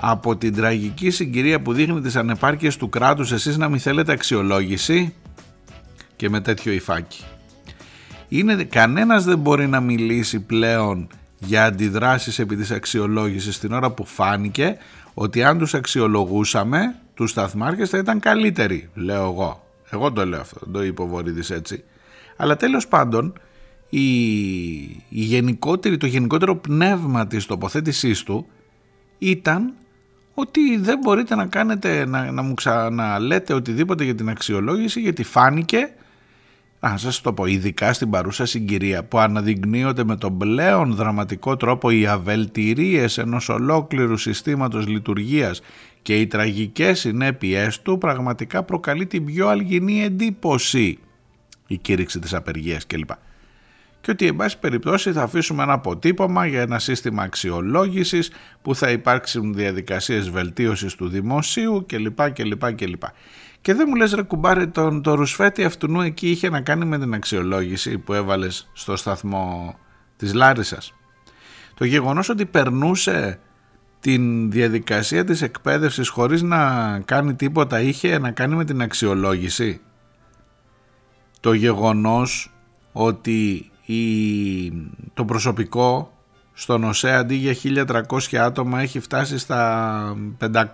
από 0.00 0.36
την 0.36 0.54
τραγική 0.54 1.10
συγκυρία 1.10 1.60
που 1.60 1.72
δείχνει 1.72 2.00
τις 2.00 2.16
ανεπάρκειες 2.16 2.76
του 2.76 2.88
κράτους 2.88 3.32
εσείς 3.32 3.56
να 3.56 3.68
μην 3.68 3.80
θέλετε 3.80 4.12
αξιολόγηση 4.12 5.14
και 6.16 6.28
με 6.28 6.40
τέτοιο 6.40 6.72
υφάκι. 6.72 7.24
Είναι, 8.28 8.64
κανένας 8.64 9.24
δεν 9.24 9.38
μπορεί 9.38 9.66
να 9.66 9.80
μιλήσει 9.80 10.40
πλέον 10.40 11.08
για 11.38 11.64
αντιδράσεις 11.64 12.38
επί 12.38 12.56
της 12.56 12.70
αξιολόγησης 12.70 13.58
την 13.58 13.72
ώρα 13.72 13.90
που 13.90 14.06
φάνηκε 14.06 14.76
ότι 15.14 15.42
αν 15.42 15.58
τους 15.58 15.74
αξιολογούσαμε 15.74 16.94
τους 17.14 17.30
σταθμάρχες 17.30 17.88
θα 17.88 17.98
ήταν 17.98 18.20
καλύτεροι, 18.20 18.90
λέω 18.94 19.24
εγώ. 19.24 19.66
Εγώ 19.90 20.12
το 20.12 20.26
λέω 20.26 20.40
αυτό, 20.40 20.60
το 20.72 20.82
είπε 20.82 21.02
ο 21.02 21.06
Βορύδης 21.06 21.50
έτσι. 21.50 21.84
Αλλά 22.36 22.56
τέλος 22.56 22.88
πάντων 22.88 23.32
η, 23.94 24.80
η 25.08 25.20
γενικότερη, 25.20 25.96
το 25.96 26.06
γενικότερο 26.06 26.56
πνεύμα 26.56 27.26
της 27.26 27.46
τοποθέτησής 27.46 28.22
του 28.22 28.46
ήταν 29.18 29.72
ότι 30.34 30.76
δεν 30.76 30.98
μπορείτε 30.98 31.34
να 31.34 31.46
κάνετε, 31.46 32.06
να, 32.06 32.30
να 32.30 32.42
μου 32.42 32.54
ξαναλέτε 32.54 33.54
οτιδήποτε 33.54 34.04
για 34.04 34.14
την 34.14 34.28
αξιολόγηση 34.28 35.00
γιατί 35.00 35.22
φάνηκε, 35.22 35.94
να 36.80 36.96
σας 36.96 37.20
το 37.20 37.32
πω, 37.32 37.46
ειδικά 37.46 37.92
στην 37.92 38.10
παρούσα 38.10 38.46
συγκυρία 38.46 39.04
που 39.04 39.18
αναδεικνύονται 39.18 40.04
με 40.04 40.16
τον 40.16 40.38
πλέον 40.38 40.94
δραματικό 40.94 41.56
τρόπο 41.56 41.90
οι 41.90 42.06
αβελτηρίες 42.06 43.18
ενός 43.18 43.48
ολόκληρου 43.48 44.16
συστήματος 44.16 44.86
λειτουργίας 44.86 45.60
και 46.02 46.20
οι 46.20 46.26
τραγικές 46.26 47.00
συνέπειές 47.00 47.82
του 47.82 47.98
πραγματικά 47.98 48.62
προκαλεί 48.62 49.06
την 49.06 49.24
πιο 49.24 49.48
αλγινή 49.48 50.02
εντύπωση. 50.02 50.98
Η 51.66 51.76
κήρυξη 51.76 52.18
της 52.18 52.34
απεργίας 52.34 52.86
κλπ 52.86 53.10
και 54.02 54.10
ότι 54.10 54.26
εν 54.26 54.36
πάση 54.36 54.58
περιπτώσει 54.58 55.12
θα 55.12 55.22
αφήσουμε 55.22 55.62
ένα 55.62 55.72
αποτύπωμα 55.72 56.46
για 56.46 56.60
ένα 56.60 56.78
σύστημα 56.78 57.22
αξιολόγησης 57.22 58.30
που 58.62 58.74
θα 58.74 58.90
υπάρξουν 58.90 59.54
διαδικασίες 59.54 60.30
βελτίωσης 60.30 60.94
του 60.94 61.08
δημοσίου 61.08 61.86
κλπ. 61.88 62.30
κλπ, 62.30 62.74
κλπ. 62.74 63.02
Και 63.60 63.74
δεν 63.74 63.86
μου 63.88 63.94
λες 63.94 64.12
ρε 64.12 64.22
κουμπάρε 64.22 64.66
τον, 64.66 65.02
το 65.02 65.14
ρουσφέτη 65.14 65.64
αυτού 65.64 66.00
εκεί 66.00 66.30
είχε 66.30 66.48
να 66.48 66.60
κάνει 66.60 66.84
με 66.84 66.98
την 66.98 67.14
αξιολόγηση 67.14 67.98
που 67.98 68.12
έβαλες 68.12 68.70
στο 68.72 68.96
σταθμό 68.96 69.78
της 70.16 70.34
Λάρισας. 70.34 70.94
Το 71.74 71.84
γεγονός 71.84 72.28
ότι 72.28 72.46
περνούσε 72.46 73.38
την 74.00 74.50
διαδικασία 74.50 75.24
της 75.24 75.42
εκπαίδευσης 75.42 76.08
χωρίς 76.08 76.42
να 76.42 77.00
κάνει 77.04 77.34
τίποτα 77.34 77.80
είχε 77.80 78.18
να 78.18 78.30
κάνει 78.30 78.54
με 78.54 78.64
την 78.64 78.82
αξιολόγηση. 78.82 79.80
Το 81.40 81.52
γεγονός 81.52 82.54
ότι 82.92 83.71
το 85.14 85.24
προσωπικό 85.24 86.12
στον 86.52 86.84
ΟΣΕ 86.84 87.14
αντί 87.14 87.34
για 87.34 87.84
1300 87.86 88.36
άτομα 88.36 88.80
έχει 88.80 89.00
φτάσει 89.00 89.38
στα 89.38 90.16
500. 90.38 90.66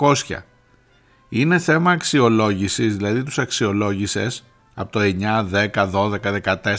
Είναι 1.28 1.58
θέμα 1.58 1.90
αξιολόγησης, 1.90 2.96
δηλαδή 2.96 3.22
τους 3.22 3.38
αξιολόγησες 3.38 4.44
από 4.74 4.92
το 4.92 5.00
9, 5.00 5.42
10, 5.42 5.86
12, 5.90 6.32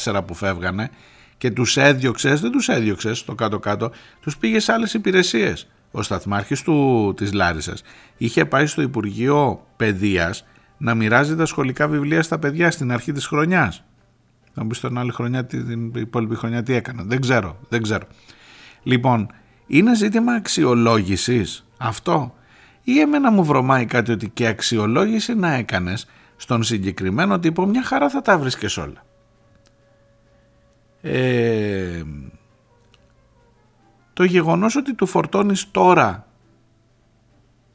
14 0.03 0.21
που 0.25 0.33
φεύγανε 0.33 0.89
και 1.37 1.51
τους 1.51 1.77
έδιωξες, 1.77 2.41
δεν 2.41 2.51
τους 2.51 2.69
έδιωξες 2.69 3.17
στο 3.17 3.35
κάτω-κάτω, 3.35 3.91
τους 4.21 4.37
πήγες 4.37 4.63
σε 4.63 4.71
άλλες 4.71 4.93
υπηρεσίες. 4.93 5.67
Ο 5.91 6.01
σταθμάρχης 6.01 6.61
του, 6.61 7.13
της 7.17 7.33
Λάρισας 7.33 7.81
είχε 8.17 8.45
πάει 8.45 8.65
στο 8.65 8.81
Υπουργείο 8.81 9.65
Παιδείας 9.75 10.45
να 10.77 10.95
μοιράζει 10.95 11.35
τα 11.35 11.45
σχολικά 11.45 11.87
βιβλία 11.87 12.23
στα 12.23 12.39
παιδιά 12.39 12.71
στην 12.71 12.91
αρχή 12.91 13.11
της 13.11 13.27
χρονιάς. 13.27 13.83
Θα 14.60 14.66
μου 14.66 14.72
πει 14.72 14.88
την 14.88 14.97
άλλη 14.97 15.12
χρονιά, 15.12 15.45
την 15.45 15.93
υπόλοιπη 15.95 16.36
χρονιά 16.36 16.64
τι 16.64 16.74
έκανα. 16.74 17.03
Δεν 17.03 17.22
ξέρω, 17.22 17.60
δεν 17.70 17.82
ξέρω. 17.82 18.07
Λοιπόν, 18.84 19.32
είναι 19.68 19.95
ζήτημα 19.95 20.34
αξιολόγησης 20.34 21.66
αυτό; 21.78 22.36
Ή 22.84 22.99
εμένα 22.99 23.32
μου 23.32 23.43
βρωμάει 23.43 23.86
κάτι 23.86 24.12
ότι 24.12 24.30
και 24.30 24.47
αξιολόγηση 24.47 25.36
να 25.36 25.53
έκανες 25.53 26.07
στον 26.36 26.64
συγκεκριμένο 26.64 27.39
τύπο 27.39 27.66
μια 27.66 27.84
χαρά 27.84 28.10
θα 28.10 28.22
τα 28.22 28.38
βρίσκες 28.38 28.78
όλα. 28.78 29.05
Ε, 31.01 32.03
το 34.14 34.24
γεγονός 34.24 34.76
ότι 34.76 34.93
του 34.93 35.05
φορτώνεις 35.05 35.72
τώρα 35.72 36.28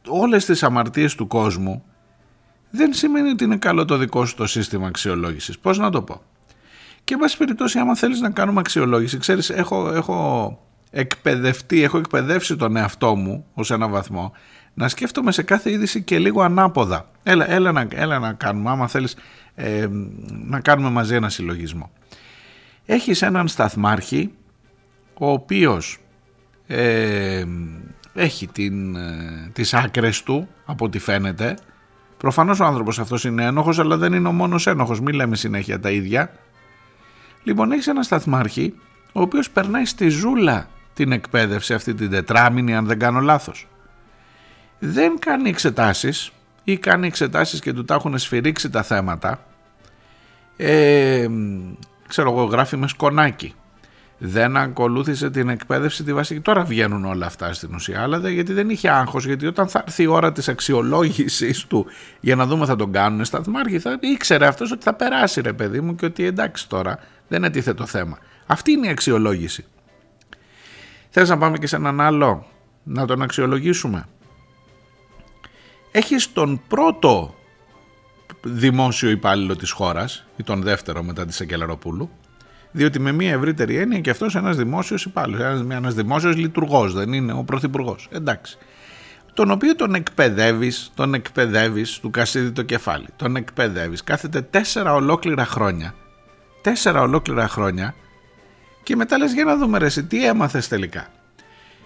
όλες 0.09 0.45
τις 0.45 0.63
αμαρτίες 0.63 1.15
του 1.15 1.27
κόσμου 1.27 1.85
δεν 2.71 2.93
σημαίνει 2.93 3.29
ότι 3.29 3.45
είναι 3.45 3.57
καλό 3.57 3.85
το 3.85 3.97
δικό 3.97 4.25
σου 4.25 4.35
το 4.35 4.47
σύστημα 4.47 4.87
αξιολόγησης. 4.87 5.59
Πώς 5.59 5.79
να 5.79 5.91
το 5.91 6.03
πω; 6.03 6.23
Και, 7.05 7.15
εν 7.15 7.21
πάση 7.21 7.37
περιπτώσει, 7.37 7.79
άμα 7.79 7.97
θέλεις 7.97 8.21
να 8.21 8.31
κάνουμε 8.31 8.61
αξιολόγηση, 8.61 9.19
ξέρεις, 9.19 9.51
έχω, 9.51 9.91
έχω 9.91 10.59
εκπαιδευτεί, 10.91 11.83
έχω 11.83 11.99
εκπαιδεύσει 11.99 12.57
τον 12.57 12.77
εαυτό 12.77 13.15
μου 13.15 13.47
ως 13.55 13.71
ένα 13.71 13.89
βαθμό 13.89 14.33
να 14.75 14.89
σκέφτομαι 14.89 15.33
σε 15.33 15.43
κάθε 15.43 15.71
είδηση 15.71 16.03
και 16.03 16.19
λίγο 16.19 16.43
ανάποδα. 16.43 17.11
Έλα, 17.23 17.51
έλα, 17.51 17.73
να, 17.73 17.87
έλα 17.91 18.19
να 18.19 18.33
κάνουμε, 18.33 18.71
άμα 18.71 18.89
θέλεις 18.89 19.17
ε, 19.55 19.89
να 20.29 20.61
κάνουμε 20.61 20.91
μαζί 20.91 21.15
ένα 21.15 21.29
συλλογισμό. 21.29 21.91
Έχεις 22.87 23.23
έναν 23.23 23.49
σταθμάρχη 23.49 24.35
ο 25.15 25.31
οποίος 25.31 25.99
ε, 26.67 27.45
έχει 28.15 28.47
την, 28.47 28.97
ε, 28.97 29.51
τις 29.53 29.75
άκρες 29.75 30.23
του 30.23 30.49
από 30.65 30.85
ό,τι 30.85 30.99
φαίνεται. 30.99 31.57
Προφανώς 32.17 32.61
ο 32.61 32.65
άνθρωπος 32.65 32.99
αυτός 32.99 33.25
είναι 33.25 33.45
ένοχος 33.45 33.79
αλλά 33.79 33.97
δεν 33.97 34.13
είναι 34.13 34.29
ο 34.29 34.33
μόνος 34.33 34.67
ένοχος, 34.67 35.01
μην 35.01 35.15
λέμε 35.15 35.37
συνέχεια 35.37 35.81
τα 35.81 35.91
ίδια. 35.91 36.33
Λοιπόν, 37.45 37.73
έχεις 37.73 37.87
ένα 37.87 38.03
σταθμάρχη 38.03 38.75
ο 39.13 39.21
οποίος 39.21 39.51
περνάει 39.51 39.85
στη 39.85 40.09
ζούλα 40.09 40.69
την 40.95 41.13
εκπαίδευση 41.13 41.75
αυτή 41.75 41.95
την 41.95 42.11
τετράμινη, 42.11 42.77
αν 42.77 42.87
δεν 42.87 42.99
κάνω 42.99 43.21
λάθος. 43.21 43.69
Δεν 44.79 45.19
κάνει 45.19 45.49
εξετάσεις 45.49 46.33
ή 46.65 46.77
κάνει 46.77 47.07
εξετάσεις 47.07 47.61
και 47.61 47.73
του 47.73 47.85
τα 47.85 47.95
έχουν 47.95 48.19
σφυρίξει 48.19 48.71
τα 48.71 48.83
θέματα. 48.83 49.45
Ε, 50.57 51.27
ξέρω 52.09 52.31
εγώ, 52.31 52.45
γράφει 52.45 52.77
με 52.77 52.89
σκονάκι. 52.89 53.55
δεν 54.19 54.57
ακολούθησε 54.57 55.31
την 55.31 55.49
εκπαίδευση 55.49 56.05
τη 56.05 56.15
βασική. 56.15 56.41
Τώρα 56.41 56.65
βγαίνουν 56.65 57.05
όλα 57.05 57.27
αυτά 57.27 57.53
στην 57.53 57.75
ουσία, 57.75 58.03
αλλά 58.03 58.19
δεν, 58.19 58.33
γιατί 58.33 58.53
δεν 58.53 58.71
είχε 58.71 58.91
άγχος, 58.91 59.27
γιατί 59.27 59.47
όταν 59.47 59.69
θα 59.69 59.83
έρθει 59.87 60.03
η 60.03 60.07
ώρα 60.07 60.33
της 60.33 60.49
αξιολόγησης 60.49 61.65
του 61.67 61.87
για 62.21 62.37
να 62.37 62.47
δούμε 62.47 62.67
θα 62.67 62.77
τον 62.77 62.93
κάνουν 62.93 63.25
σταθμάρχη, 63.25 63.79
θα 63.79 63.99
ήξερε 64.01 64.47
αυτός 64.47 64.73
ότι 64.73 64.83
θα 64.83 64.95
περάσει 64.95 65.41
ρε 65.41 65.53
παιδί 65.53 65.81
μου 65.81 65.95
και 65.95 66.07
ότι 66.07 66.25
εντάξει 66.25 66.69
τώρα 66.69 66.99
δεν 67.29 67.45
έτιθε 67.45 67.75
το 67.75 67.87
θέμα. 67.87 68.19
Αυτή 68.47 68.73
είναι 68.73 68.87
η 68.87 68.91
αξιολόγηση. 68.91 69.65
Θες 71.11 71.29
να 71.29 71.39
πάμε 71.39 71.59
και 71.59 71.67
σε 71.67 71.77
έναν 71.77 72.01
άλλο, 72.01 72.47
να 72.83 73.07
τον 73.07 73.23
αξιολογήσουμε; 73.23 74.07
Έχεις 75.91 76.33
τον 76.33 76.61
πρώτο 76.69 77.35
δημόσιο 78.43 79.11
υπάλληλο 79.11 79.57
της 79.57 79.71
χώρας 79.71 80.27
ή 80.37 80.43
τον 80.43 80.63
δεύτερο 80.63 81.03
μετά 81.03 81.27
της 81.27 81.37
Σεκελαροπούλου 81.37 82.11
διότι 82.73 83.01
με 83.01 83.13
μια 83.13 83.33
ευρύτερη 83.33 83.77
έννοια 83.77 84.01
και 84.01 84.11
αυτός 84.11 84.35
ένας 84.35 84.57
δημόσιος 84.57 85.05
υπάλληλος, 85.05 85.41
ένας, 85.41 85.77
ένας 85.77 85.95
δημόσιος 85.95 86.37
λειτουργός 86.37 86.93
δεν 86.93 87.13
είναι 87.13 87.33
ο 87.33 87.45
πρωθυπουργός. 87.45 88.09
εντάξει 88.13 88.59
τον 89.35 89.51
οποίο 89.51 89.77
τον 89.77 89.95
εκπαιδεύεις, 89.95 90.91
τον 90.95 91.15
εκπαιδεύεις 91.15 91.99
του 91.99 92.11
κασίδι 92.11 92.53
το 92.53 92.63
κεφάλι, 92.63 93.07
τον 93.17 93.37
εκπαιδεύεις, 93.37 94.05
κάθεται 94.05 94.43
τέσσερα 94.43 94.95
ολόκληρα 94.95 95.45
χρόνια, 95.45 95.95
τέσσερα 96.65 97.01
ολόκληρα 97.01 97.49
χρόνια 97.49 97.95
και 98.83 98.97
μετά 98.97 99.19
λες 99.19 99.33
για 99.33 99.45
να 99.45 99.57
δούμε 99.57 99.79
ρε 99.79 99.87
εσύ, 99.87 100.05
τι 100.05 100.27
έμαθες 100.27 100.69
τελικά. 100.69 101.07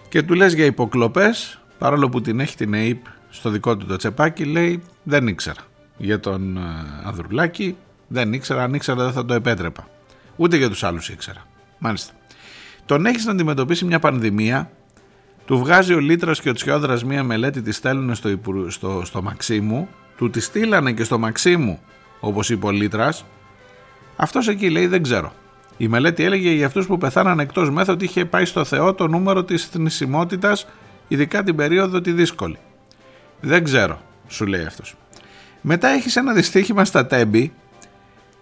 Και 0.09 0.23
του 0.23 0.33
λες 0.33 0.53
για 0.53 0.65
υποκλοπές, 0.65 1.59
παρόλο 1.77 2.09
που 2.09 2.21
την 2.21 2.39
έχει 2.39 2.55
την 2.55 2.73
ΕΥΠ 2.73 3.05
στο 3.29 3.49
δικό 3.49 3.77
του 3.77 3.85
το 3.85 3.95
τσεπάκι, 3.95 4.45
λέει 4.45 4.83
δεν 5.03 5.27
ήξερα. 5.27 5.61
Για 5.97 6.19
τον 6.19 6.57
ε, 6.57 6.61
Ανδρουλάκη 7.03 7.77
δεν 8.07 8.33
ήξερα, 8.33 8.63
αν 8.63 8.73
ήξερα 8.73 9.03
δεν 9.03 9.11
θα 9.11 9.25
το 9.25 9.33
επέτρεπα. 9.33 9.87
Ούτε 10.35 10.57
για 10.57 10.69
τους 10.69 10.83
άλλους 10.83 11.09
ήξερα. 11.09 11.45
Μάλιστα. 11.77 12.13
Τον 12.85 13.05
έχεις 13.05 13.25
να 13.25 13.31
αντιμετωπίσει 13.31 13.85
μια 13.85 13.99
πανδημία, 13.99 14.71
του 15.45 15.57
βγάζει 15.57 15.93
ο 15.93 15.99
Λύτρας 15.99 16.41
και 16.41 16.49
ο 16.49 16.53
Τσιόδρας 16.53 17.03
μια 17.03 17.23
μελέτη, 17.23 17.61
τη 17.61 17.71
στέλνουν 17.71 18.15
στο, 18.15 18.39
στο, 18.67 19.01
στο 19.05 19.21
Μαξίμου, 19.21 19.89
του 20.17 20.29
τη 20.29 20.39
στείλανε 20.39 20.91
και 20.91 21.03
στο 21.03 21.17
Μαξίμου, 21.17 21.79
όπως 22.19 22.49
είπε 22.49 22.65
ο 22.65 22.71
Λύτρας. 22.71 23.25
Αυτός 24.21 24.47
εκεί 24.47 24.69
λέει 24.69 24.87
δεν 24.87 25.03
ξέρω. 25.03 25.33
Η 25.77 25.87
μελέτη 25.87 26.23
έλεγε 26.23 26.51
για 26.51 26.65
αυτούς 26.65 26.85
που 26.87 26.97
πεθάναν 26.97 27.39
εκτός 27.39 27.69
μέθο 27.69 27.93
ότι 27.93 28.05
είχε 28.05 28.25
πάει 28.25 28.45
στο 28.45 28.63
Θεό 28.63 28.93
το 28.93 29.07
νούμερο 29.07 29.43
της 29.43 29.65
θνησιμότητας, 29.65 30.67
ειδικά 31.07 31.43
την 31.43 31.55
περίοδο 31.55 32.01
τη 32.01 32.11
δύσκολη. 32.11 32.57
Δεν 33.39 33.63
ξέρω, 33.63 34.01
σου 34.27 34.45
λέει 34.45 34.63
αυτός. 34.65 34.95
Μετά 35.61 35.87
έχεις 35.87 36.15
ένα 36.15 36.33
δυστύχημα 36.33 36.85
στα 36.85 37.05
Τέμπη 37.05 37.53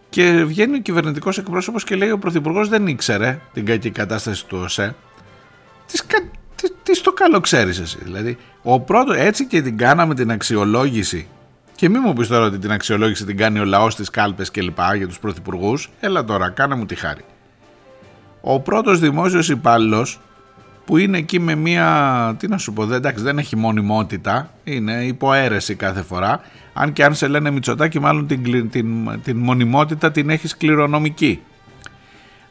και 0.09 0.43
βγαίνει 0.43 0.75
ο 0.75 0.79
κυβερνητικός 0.79 1.37
εκπρόσωπος 1.37 1.83
και 1.83 1.95
λέει: 1.95 2.11
Ο 2.11 2.19
Πρωθυπουργός 2.19 2.69
δεν 2.69 2.87
ήξερε 2.87 3.39
την 3.53 3.65
κακή 3.65 3.89
κατάσταση 3.89 4.45
του 4.45 4.59
ΟΣΕ. 4.63 4.95
Τις, 5.87 6.05
τις, 6.55 6.73
τις 6.83 6.97
στο 6.97 7.13
καλό 7.13 7.39
ξέρεις 7.39 7.79
εσύ. 7.79 7.97
Δηλαδή, 8.03 8.37
ο 8.63 8.79
πρώτο, 8.79 9.13
έτσι 9.13 9.45
και 9.45 9.61
την 9.61 9.77
κάναμε 9.77 10.15
την 10.15 10.31
αξιολόγηση. 10.31 11.27
Και 11.77 11.89
μην 11.89 12.01
μου 12.05 12.13
πεις 12.13 12.27
τώρα 12.27 12.45
ότι 12.45 12.57
την 12.57 12.71
αξιολόγηση 12.71 13.25
την 13.25 13.37
κάνει 13.37 13.59
ο 13.59 13.65
λαός 13.65 13.95
τη 13.95 14.03
κάλπες 14.03 14.51
και 14.51 14.61
λοιπά 14.61 14.95
για 14.95 15.07
τους 15.07 15.19
πρωθυπουργούς. 15.19 15.89
Έλα 15.99 16.23
τώρα, 16.23 16.49
κάνε 16.49 16.75
μου 16.75 16.85
τη 16.85 16.95
χάρη. 16.95 17.21
Ο 18.41 18.59
πρώτος 18.59 18.99
δημόσιος 18.99 19.49
υπάλληλος 19.49 20.19
που 20.85 20.97
είναι 20.97 21.17
εκεί 21.17 21.39
με 21.39 21.55
μία, 21.55 22.35
τι 22.39 22.47
να 22.47 22.57
σου 22.57 22.73
πω, 22.73 22.85
δεν, 22.85 22.97
εντάξει, 22.97 23.23
δεν 23.23 23.37
έχει 23.37 23.55
μονιμότητα, 23.55 24.49
είναι 24.63 25.05
υποαίρεση 25.05 25.75
κάθε 25.75 26.01
φορά, 26.01 26.41
αν 26.73 26.93
και 26.93 27.03
αν 27.03 27.15
σε 27.15 27.27
λένε 27.27 27.51
Μητσοτάκη 27.51 27.99
μάλλον 27.99 28.27
την, 28.27 28.69
την, 28.69 29.21
την 29.23 29.37
μονιμότητα 29.37 30.11
την 30.11 30.29
έχεις 30.29 30.57
κληρονομική. 30.57 31.41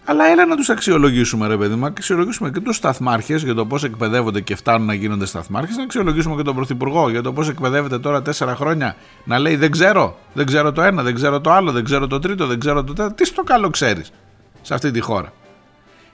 Αλλά 0.09 0.27
έλα 0.27 0.47
να 0.47 0.57
τους 0.57 0.69
αξιολογήσουμε, 0.71 1.47
ρε 1.47 1.57
παιδί 1.57 1.75
μου, 1.75 1.87
αξιολογήσουμε 1.87 2.51
και 2.51 2.61
τους 2.61 2.77
σταθμάρχες 2.77 3.43
για 3.43 3.55
το 3.55 3.67
πώς 3.67 3.85
εκπαιδεύονται 3.85 4.41
και 4.41 4.57
φτάνουν 4.57 4.87
να 4.87 4.95
γίνονται 4.95 5.27
σταθμάρχες, 5.27 5.77
να 5.77 5.83
αξιολογήσουμε 5.83 6.37
και 6.37 6.43
τον 6.43 6.55
Πρωθυπουργό 6.55 7.11
για 7.11 7.23
το 7.23 7.33
πώς 7.33 7.49
εκπαιδεύεται 7.49 7.99
τώρα 7.99 8.23
τέσσερα 8.23 8.55
χρόνια 8.57 8.97
να 9.25 9.39
λέει 9.39 9.57
Δεν 9.57 9.71
ξέρω, 9.71 10.19
δεν 10.33 10.47
ξέρω 10.47 10.73
το 10.73 10.83
ένα, 10.83 11.03
δεν 11.03 11.15
ξέρω 11.15 11.41
το 11.41 11.53
άλλο, 11.53 11.73
δεν 11.73 11.85
ξέρω 11.85 12.07
το 12.07 12.19
τρίτο, 12.19 12.47
δεν 12.47 12.61
ξέρω 12.61 12.85
το 12.85 12.93
τέταρτο. 12.93 13.15
Τι 13.15 13.25
στο 13.25 13.43
καλό 13.43 13.71
ξέρεις 13.71 14.13
σε 14.63 14.75
αυτή 14.75 14.91
τη 14.91 15.01
χώρα. 15.01 15.33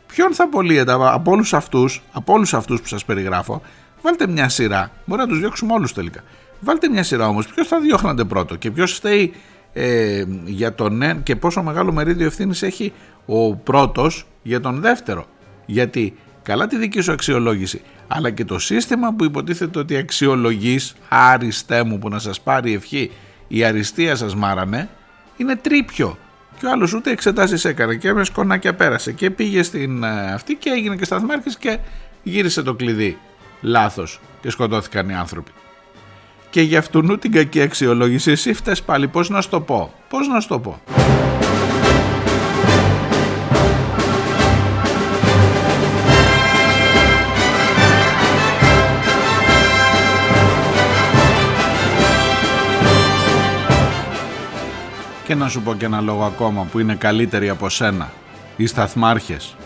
Ποιον 0.06 0.34
θα 0.34 0.44
απολύεται 0.44 0.92
από 0.92 1.30
όλους 1.30 1.54
αυτούς, 1.54 2.02
από 2.12 2.32
όλους 2.32 2.54
αυτούς 2.54 2.80
που 2.80 2.86
σας 2.86 3.04
περιγράφω, 3.04 3.62
βάλτε 4.02 4.26
μια 4.26 4.48
σειρά. 4.48 4.90
Μπορεί 5.04 5.20
να 5.20 5.26
τους 5.26 5.38
διώξουμε 5.38 5.72
όλους 5.72 5.92
τελικά. 5.92 6.20
Βάλτε 6.60 6.88
μια 6.88 7.02
σειρά 7.02 7.28
όμως. 7.28 7.46
Ποιος 7.46 7.68
θα 7.68 7.80
διώχνατε 7.80 8.24
πρώτο 8.24 8.56
και 8.56 8.70
ποιος 8.70 8.92
φταίει 8.92 9.34
ε, 9.72 10.24
για 10.44 10.74
τον 10.74 10.96
ναι 10.96 11.14
και 11.22 11.36
πόσο 11.36 11.62
μεγάλο 11.62 11.92
μερίδιο 11.92 12.26
ευθύνης 12.26 12.62
έχει 12.62 12.92
ο 13.26 13.54
πρώτος 13.54 14.26
για 14.42 14.60
τον 14.60 14.80
δεύτερο. 14.80 15.26
Γιατί 15.66 16.16
καλά 16.42 16.66
τη 16.66 16.76
δική 16.76 17.00
σου 17.00 17.12
αξιολόγηση, 17.12 17.82
αλλά 18.08 18.30
και 18.30 18.44
το 18.44 18.58
σύστημα 18.58 19.12
που 19.14 19.24
υποτίθεται 19.24 19.78
ότι 19.78 19.96
αξιολογείς, 19.96 20.94
άριστέ 21.08 21.82
μου 21.82 21.98
που 21.98 22.08
να 22.08 22.18
σας 22.18 22.40
πάρει 22.40 22.72
ευχή, 22.72 23.10
η 23.48 23.64
αριστεία 23.64 24.16
σας 24.16 24.34
μάρανε, 24.34 24.88
είναι 25.36 25.56
τρίπιο 25.56 26.18
και 26.58 26.66
ο 26.66 26.70
άλλος 26.70 26.92
ούτε 26.92 27.10
εξετάσεις 27.10 27.64
έκανε 27.64 27.94
και 27.94 28.12
με 28.12 28.24
σκονάκια 28.24 28.74
πέρασε 28.74 29.12
και 29.12 29.30
πήγε 29.30 29.62
στην 29.62 30.02
ε, 30.02 30.32
αυτή 30.32 30.54
και 30.54 30.70
έγινε 30.70 30.96
και 30.96 31.04
σταθμάρχης 31.04 31.56
και 31.56 31.78
γύρισε 32.22 32.62
το 32.62 32.74
κλειδί 32.74 33.18
λάθος 33.60 34.20
και 34.40 34.50
σκοτώθηκαν 34.50 35.08
οι 35.08 35.14
άνθρωποι. 35.14 35.50
Και 36.50 36.60
για 36.60 36.78
αυτού 36.78 37.18
την 37.18 37.32
κακή 37.32 37.60
αξιολόγηση 37.60 38.30
εσύ 38.30 38.52
φταίς 38.52 38.82
πάλι 38.82 39.08
πώς 39.08 39.28
να 39.28 39.40
σου 39.40 39.48
το 39.48 39.60
πω, 39.60 39.92
πώς 40.08 40.28
να 40.28 40.40
σου 40.40 40.48
το 40.48 40.58
πω; 40.58 40.80
Και 55.24 55.34
να 55.34 55.48
σου 55.48 55.62
πω 55.62 55.74
και 55.74 55.84
ένα 55.84 56.00
λόγο 56.00 56.24
ακόμα 56.24 56.64
που 56.64 56.78
είναι 56.78 56.94
καλύτεροι 56.94 57.48
από 57.48 57.68
σένα. 57.68 58.12
Οι 58.56 58.66
σταθμάρχες. 58.66 59.56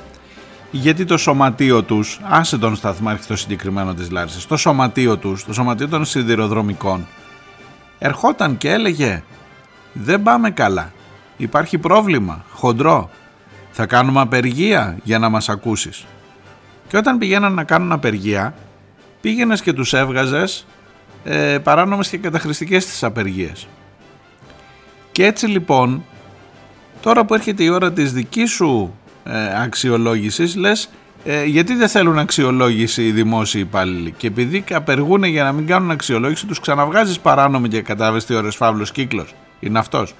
Γιατί 0.70 1.04
το 1.04 1.16
σωματείο 1.16 1.82
τους, 1.82 2.20
άσε 2.22 2.58
τον 2.58 2.76
σταθμάρχη 2.76 3.26
το 3.26 3.36
συγκεκριμένο 3.36 3.94
της 3.94 4.10
Λάρισας, 4.10 4.46
το 4.46 4.56
σωματείο 4.56 5.16
τους, 5.16 5.44
το 5.44 5.52
σωματείο 5.52 5.88
των 5.88 6.04
σιδηροδρομικών, 6.04 7.06
ερχόταν 7.98 8.58
και 8.58 8.70
έλεγε 8.70 9.22
δεν 9.92 10.22
πάμε 10.22 10.50
καλά, 10.50 10.92
υπάρχει 11.36 11.78
πρόβλημα, 11.78 12.44
χοντρό, 12.52 13.10
θα 13.70 13.86
κάνουμε 13.86 14.20
απεργία 14.20 14.96
για 15.02 15.18
να 15.18 15.28
μας 15.28 15.48
ακούσεις. 15.48 16.06
Και 16.88 16.96
όταν 16.96 17.18
πηγαίναν 17.18 17.54
να 17.54 17.64
κάνουν 17.64 17.92
απεργία, 17.92 18.54
πήγαινες 19.20 19.62
και 19.62 19.72
τους 19.72 19.92
έβγαζες 19.92 20.66
ε, 21.24 21.58
παράνομες 21.58 22.08
και 22.08 22.18
καταχρηστικές 22.18 22.86
τις 22.86 23.02
απεργίες. 23.02 23.66
Και 25.16 25.24
έτσι 25.24 25.46
λοιπόν, 25.46 26.04
τώρα 27.00 27.24
που 27.24 27.34
έρχεται 27.34 27.64
η 27.64 27.68
ώρα 27.68 27.92
της 27.92 28.12
δικής 28.12 28.50
σου 28.50 28.94
ε, 29.24 29.62
αξιολόγησης, 29.62 30.56
λες 30.56 30.88
ε, 31.24 31.44
γιατί 31.44 31.74
δεν 31.74 31.88
θέλουν 31.88 32.18
αξιολόγηση 32.18 33.06
οι 33.06 33.10
δημόσιοι 33.12 33.60
υπάλληλοι; 33.64 34.14
Και 34.16 34.26
επειδή 34.26 34.64
απεργούν 34.72 35.24
για 35.24 35.44
να 35.44 35.52
μην 35.52 35.66
κάνουν 35.66 35.90
αξιολόγηση, 35.90 36.46
τους 36.46 36.60
ξαναβγάζεις 36.60 37.18
παράνομη 37.20 37.68
και 37.68 37.82
κατάβεστη 37.82 38.34
ώρες 38.34 38.56
φαύλος 38.56 38.92
κύκλος. 38.92 39.34
Είναι 39.60 39.78
αυτός. 39.78 40.14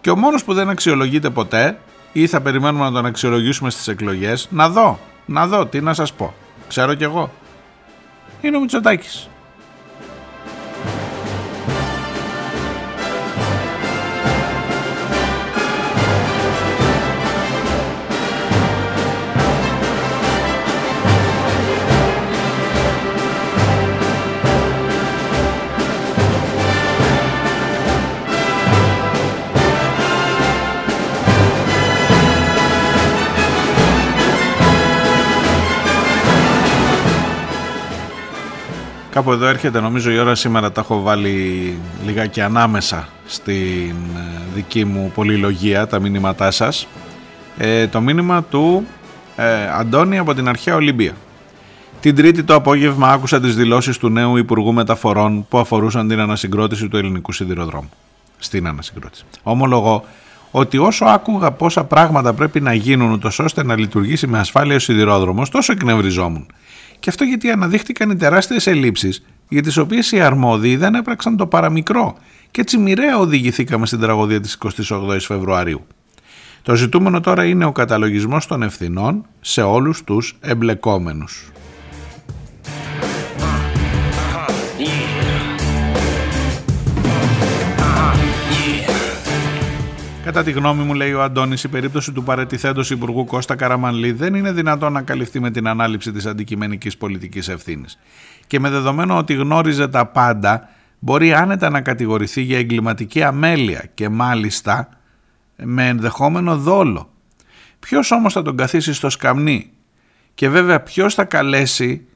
Και 0.00 0.10
ο 0.10 0.16
μόνος 0.16 0.44
που 0.44 0.54
δεν 0.54 0.68
αξιολογείται 0.68 1.30
ποτέ, 1.30 1.78
ή 2.12 2.26
θα 2.26 2.40
περιμένουμε 2.40 2.84
να 2.84 2.92
τον 2.92 3.06
αξιολογήσουμε 3.06 3.70
στις 3.70 3.88
εκλογές, 3.88 4.48
να 4.50 4.68
δω, 4.68 4.98
να 5.26 5.46
δω, 5.46 5.66
τι 5.66 5.80
να 5.80 5.94
σας 5.94 6.12
πω. 6.12 6.34
Ξέρω 6.68 6.94
κι 6.94 7.04
εγώ. 7.04 7.32
Είναι 8.40 8.56
ο 8.56 8.60
Μητσοτάκης. 8.60 9.28
Κάπου 39.18 39.32
εδώ 39.32 39.46
έρχεται 39.46 39.80
νομίζω 39.80 40.10
η 40.10 40.18
ώρα 40.18 40.34
σήμερα 40.34 40.72
τα 40.72 40.80
έχω 40.80 41.00
βάλει 41.00 41.78
λιγάκι 42.06 42.40
ανάμεσα 42.40 43.08
στην 43.26 43.94
ε, 44.16 44.40
δική 44.54 44.84
μου 44.84 45.12
πολυλογία 45.14 45.86
τα 45.86 45.98
μήνυματά 46.00 46.50
σας 46.50 46.86
ε, 47.56 47.86
το 47.86 48.00
μήνυμα 48.00 48.42
του 48.42 48.86
ε, 49.36 49.68
Αντώνη 49.68 50.18
από 50.18 50.34
την 50.34 50.48
αρχαία 50.48 50.74
Ολυμπία 50.74 51.12
την 52.00 52.14
Τρίτη 52.14 52.42
το 52.42 52.54
απόγευμα 52.54 53.08
άκουσα 53.08 53.40
τις 53.40 53.56
δηλώσεις 53.56 53.98
του 53.98 54.08
νέου 54.08 54.36
Υπουργού 54.36 54.72
Μεταφορών 54.72 55.46
που 55.48 55.58
αφορούσαν 55.58 56.08
την 56.08 56.20
ανασυγκρότηση 56.20 56.88
του 56.88 56.96
ελληνικού 56.96 57.32
σιδηροδρόμου 57.32 57.90
στην 58.38 58.66
ανασυγκρότηση. 58.66 59.24
Ομολογώ 59.42 60.04
ότι 60.50 60.78
όσο 60.78 61.04
άκουγα 61.04 61.50
πόσα 61.50 61.84
πράγματα 61.84 62.32
πρέπει 62.32 62.60
να 62.60 62.74
γίνουν 62.74 63.12
ούτως 63.12 63.38
ώστε 63.38 63.64
να 63.64 63.76
λειτουργήσει 63.78 64.26
με 64.26 64.38
ασφάλεια 64.38 64.76
ο 64.76 64.78
σιδηρόδρομος, 64.78 65.50
τόσο 65.50 65.72
εκνευριζόμουν. 65.72 66.46
Και 67.00 67.10
αυτό 67.10 67.24
γιατί 67.24 67.50
αναδείχτηκαν 67.50 68.10
οι 68.10 68.16
τεράστιες 68.16 68.66
ελλείψεις 68.66 69.22
για 69.48 69.62
τις 69.62 69.76
οποίες 69.76 70.12
οι 70.12 70.20
αρμόδιοι 70.20 70.76
δεν 70.76 70.94
έπραξαν 70.94 71.36
το 71.36 71.46
παραμικρό 71.46 72.16
και 72.50 72.60
έτσι 72.60 72.78
μοιραία 72.78 73.18
οδηγηθήκαμε 73.18 73.86
στην 73.86 74.00
τραγωδία 74.00 74.40
της 74.40 74.58
28 74.90 75.16
Φεβρουαρίου. 75.20 75.86
Το 76.62 76.74
ζητούμενο 76.74 77.20
τώρα 77.20 77.44
είναι 77.44 77.64
ο 77.64 77.72
καταλογισμός 77.72 78.46
των 78.46 78.62
ευθυνών 78.62 79.26
σε 79.40 79.62
όλους 79.62 80.04
τους 80.04 80.36
εμπλεκόμενους. 80.40 81.50
Κατά 90.28 90.42
τη 90.42 90.50
γνώμη 90.50 90.82
μου, 90.82 90.94
λέει 90.94 91.12
ο 91.12 91.22
Αντώνης, 91.22 91.64
η 91.64 91.68
περίπτωση 91.68 92.12
του 92.12 92.22
παρετηθέντος 92.22 92.90
Υπουργού 92.90 93.24
Κώστα 93.24 93.56
Καραμανλή 93.56 94.12
δεν 94.12 94.34
είναι 94.34 94.52
δυνατόν 94.52 94.92
να 94.92 95.02
καλυφθεί 95.02 95.40
με 95.40 95.50
την 95.50 95.68
ανάληψη 95.68 96.12
της 96.12 96.26
αντικειμενικής 96.26 96.96
πολιτικής 96.96 97.48
ευθύνης. 97.48 97.98
Και 98.46 98.60
με 98.60 98.70
δεδομένο 98.70 99.16
ότι 99.16 99.34
γνώριζε 99.34 99.88
τα 99.88 100.06
πάντα, 100.06 100.68
μπορεί 100.98 101.34
άνετα 101.34 101.70
να 101.70 101.80
κατηγορηθεί 101.80 102.42
για 102.42 102.58
εγκληματική 102.58 103.22
αμέλεια 103.22 103.90
και 103.94 104.08
μάλιστα 104.08 104.88
με 105.56 105.88
ενδεχόμενο 105.88 106.56
δόλο. 106.56 107.10
Ποιος 107.78 108.10
όμως 108.10 108.32
θα 108.32 108.42
τον 108.42 108.56
καθίσει 108.56 108.92
στο 108.92 109.10
σκαμνί; 109.10 109.70
Και 110.34 110.48
βέβαια 110.48 110.80
ποιος 110.80 111.14
θα 111.14 111.24
καλέσει 111.24 112.06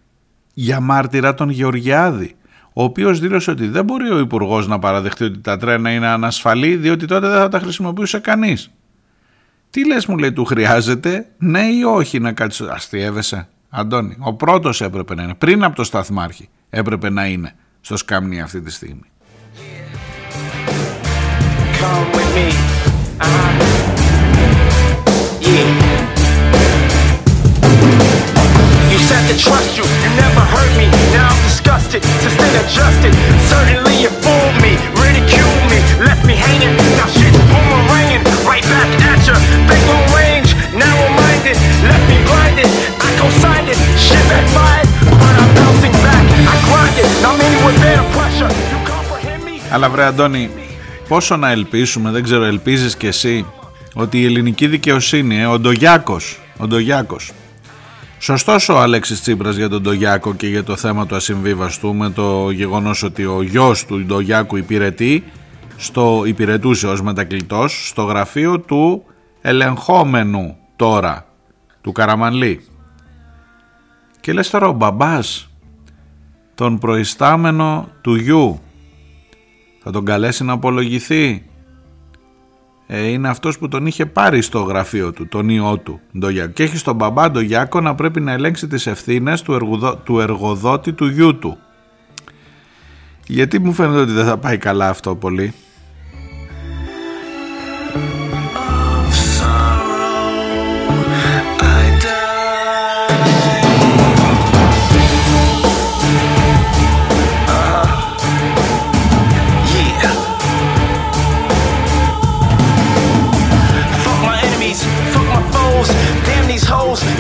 για 0.54 0.80
μάρτυρα 0.80 1.34
τον 1.34 1.50
Γεωργιάδη; 1.50 2.36
Ο 2.72 2.82
οποίος 2.82 3.20
δήλωσε 3.20 3.50
ότι 3.50 3.68
δεν 3.68 3.84
μπορεί 3.84 4.10
ο 4.10 4.18
Υπουργός 4.18 4.66
να 4.66 4.78
παραδεχτεί 4.78 5.24
ότι 5.24 5.38
τα 5.38 5.56
τρένα 5.56 5.90
είναι 5.90 6.06
ανασφαλή, 6.06 6.76
διότι 6.76 7.06
τότε 7.06 7.28
δεν 7.28 7.38
θα 7.38 7.48
τα 7.48 7.58
χρησιμοποιούσε 7.58 8.18
κανείς. 8.18 8.70
Τι 9.70 9.86
λες, 9.86 10.06
μου 10.06 10.18
λέει, 10.18 10.32
του 10.32 10.44
χρειάζεται, 10.44 11.26
ναι 11.38 11.62
ή 11.62 11.82
όχι 11.82 12.18
να 12.18 12.32
κάτσει. 12.32 12.64
Αστείευεσαι, 12.70 13.48
Αντώνη. 13.70 14.16
Ο 14.18 14.34
πρώτος 14.34 14.80
έπρεπε 14.80 15.14
να 15.14 15.22
είναι, 15.22 15.34
πριν 15.34 15.64
από 15.64 15.76
το 15.76 15.84
σταθμάρχη, 15.84 16.48
έπρεπε 16.70 17.10
να 17.10 17.26
είναι 17.26 17.54
στο 17.80 17.96
σκάμνι 17.96 18.40
αυτή 18.40 18.60
τη 18.60 18.70
στιγμή. 18.70 19.10
Said 29.12 29.28
to 29.28 29.36
trust 29.36 29.70
you, 29.76 29.84
you 30.02 30.10
never 30.24 30.42
hurt 30.54 30.72
me. 30.80 30.86
Now 31.12 31.28
I'm 31.28 31.42
disgusted, 31.44 32.00
sustained 32.24 32.56
adjusted. 32.64 33.12
Certainly 33.52 33.94
you 34.02 34.10
fooled 34.24 34.56
me, 34.64 34.72
ridiculed 35.04 35.62
me, 35.70 35.78
left 36.08 36.24
me 36.28 36.34
hanging. 36.44 36.72
Now 36.96 37.08
shit's 37.16 37.40
boomeranging, 37.50 38.24
right 38.48 38.64
back 38.72 38.88
at 39.10 39.20
you. 39.28 39.36
Big 39.68 39.84
on 39.94 40.02
range, 40.16 40.50
narrow 40.82 41.08
minded, 41.20 41.56
left 41.88 42.04
me 42.10 42.16
blinded. 42.28 42.70
I 43.06 43.08
co-signed 43.20 43.68
it, 43.74 43.80
shit 44.04 44.24
backfired, 44.30 44.88
but 45.20 45.34
I'm 45.42 45.50
bouncing 45.60 45.96
back. 46.06 46.24
I 46.52 46.54
grind 46.66 46.96
it, 47.02 47.08
now 47.24 47.34
many 47.42 47.56
would 47.64 47.76
bear 47.84 47.96
the 48.00 48.06
pressure. 48.16 48.50
You 48.72 48.78
comprehend 48.92 49.42
me? 49.44 49.54
Αλλά 49.70 49.90
βρε 49.90 50.04
Αντώνη, 50.04 50.50
πόσο 51.08 51.36
να 51.36 51.50
ελπίσουμε, 51.50 52.10
δεν 52.10 52.22
ξέρω, 52.22 52.44
ελπίζεις 52.44 52.96
κι 52.96 53.06
εσύ 53.06 53.46
ότι 53.94 54.20
η 54.20 54.24
ελληνική 54.24 54.66
δικαιοσύνη, 54.66 55.40
ε, 55.40 55.46
ο 55.46 55.58
Ντογιάκος, 55.58 56.38
ο 56.56 56.66
Ντογιάκος, 56.66 57.30
Σωστός 58.24 58.68
ο 58.68 58.80
Αλέξης 58.80 59.20
Τσίπρας 59.20 59.56
για 59.56 59.68
τον 59.68 59.82
Ντογιάκο 59.82 60.34
και 60.34 60.46
για 60.46 60.64
το 60.64 60.76
θέμα 60.76 61.06
του 61.06 61.14
ασυμβίβαστου 61.16 61.94
με 61.94 62.10
το 62.10 62.50
γεγονός 62.50 63.02
ότι 63.02 63.24
ο 63.24 63.42
γιος 63.42 63.84
του 63.84 64.04
Ντογιάκου 64.04 64.56
υπηρετεί, 64.56 65.24
στο, 65.76 66.22
υπηρετούσε 66.26 66.86
ως 66.86 67.02
μετακλητός 67.02 67.88
στο 67.88 68.02
γραφείο 68.02 68.60
του 68.60 69.04
ελεγχόμενου 69.40 70.56
τώρα, 70.76 71.26
του 71.80 71.92
Καραμανλή. 71.92 72.64
Και 74.20 74.32
λες 74.32 74.50
τώρα 74.50 74.66
ο 74.66 74.72
μπαμπάς, 74.72 75.50
τον 76.54 76.78
προϊστάμενο 76.78 77.88
του 78.00 78.14
γιου, 78.14 78.60
θα 79.82 79.90
τον 79.90 80.04
καλέσει 80.04 80.44
να 80.44 80.52
απολογηθεί; 80.52 81.26
ε, 81.30 81.51
είναι 82.99 83.28
αυτός 83.28 83.59
που 83.59 83.68
τον 83.68 83.86
είχε 83.86 84.07
πάρει 84.07 84.43
στο 84.43 84.62
γραφείο 84.62 85.12
του, 85.12 85.28
τον 85.28 85.49
ιό 85.49 85.78
του, 85.78 86.01
Ντογιάκο. 86.18 86.53
Και 86.53 86.62
έχει 86.62 86.76
στον 86.76 86.95
μπαμπά 86.97 87.30
Ντογιάκο 87.30 87.80
να 87.80 87.95
πρέπει 87.95 88.20
να 88.20 88.32
ελέγξει 88.32 88.66
τις 88.66 88.86
ευθύνες 88.86 89.43
του, 89.43 89.53
εργοδο, 89.53 89.97
του 89.97 90.20
εργοδότη 90.20 90.93
του 90.93 91.07
γιού 91.07 91.38
του. 91.38 91.59
Γιατί 93.26 93.59
μου 93.59 93.72
φαίνεται 93.72 94.01
ότι 94.01 94.12
δεν 94.12 94.24
θα 94.24 94.36
πάει 94.36 94.57
καλά 94.57 94.88
αυτό 94.88 95.14
πολύ. 95.14 95.55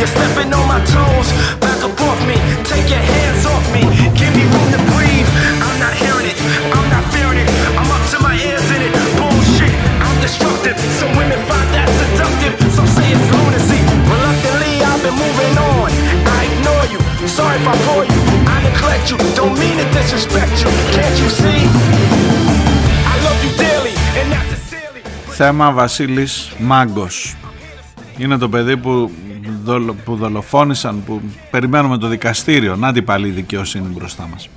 You're 0.01 0.09
stepping 0.09 0.49
on 0.53 0.65
my 0.67 0.81
toes. 0.95 1.29
Back 1.63 1.79
up 1.87 1.99
off 2.09 2.19
me. 2.29 2.37
Take 2.71 2.87
your 2.89 3.03
hands 3.13 3.43
off 3.45 3.65
me. 3.75 3.83
Give 4.19 4.31
me 4.37 4.43
room 4.53 4.69
to 4.75 4.81
breathe. 4.93 5.29
I'm 5.65 5.77
not 5.83 5.93
hearing 6.01 6.27
it. 6.31 6.37
I'm 6.77 6.87
not 6.93 7.03
fearing 7.13 7.39
it. 7.43 7.49
I'm 7.79 7.89
up 7.95 8.03
to 8.13 8.17
my 8.27 8.35
ears 8.47 8.67
in 8.75 8.81
it. 8.87 8.93
Bullshit. 9.17 9.73
I'm 10.05 10.17
destructive. 10.25 10.77
Some 10.99 11.11
women 11.19 11.39
find 11.49 11.69
that 11.75 11.89
seductive. 12.01 12.53
Some 12.77 12.87
say 12.95 13.07
it's 13.15 13.27
lunacy. 13.35 13.79
Reluctantly, 14.13 14.73
I've 14.89 15.01
been 15.05 15.17
moving 15.25 15.55
on. 15.73 15.89
I 16.37 16.39
ignore 16.49 16.85
you. 16.93 16.99
Sorry 17.27 17.57
if 17.61 17.67
I 17.73 17.75
bore 17.85 18.05
you. 18.13 18.21
I 18.53 18.57
neglect 18.67 19.05
you. 19.11 19.17
Don't 19.39 19.55
mean 19.61 19.77
to 19.81 19.87
disrespect 19.97 20.53
you. 20.63 20.69
Can't 20.95 21.17
you 21.21 21.29
see? 21.41 21.61
I 23.11 23.15
love 23.25 23.39
you 23.45 23.51
dearly. 23.61 23.95
And 24.19 24.27
that's 24.33 24.49
sincerely. 24.53 25.01
Θέμα 25.37 25.71
Βασίλης 25.71 26.51
Μάγκος. 26.57 27.35
Είναι 28.18 28.38
το 28.38 28.48
παιδί 28.48 28.76
που 28.76 29.10
που 30.04 30.16
δολοφόνησαν, 30.16 31.02
που 31.04 31.20
περιμένουμε 31.50 31.98
το 31.98 32.06
δικαστήριο, 32.06 32.76
να 32.76 32.92
την 32.92 33.04
πάλι 33.04 33.28
η 33.28 33.30
δικαιοσύνη 33.30 33.88
μπροστά 33.88 34.28
μας, 34.32 34.48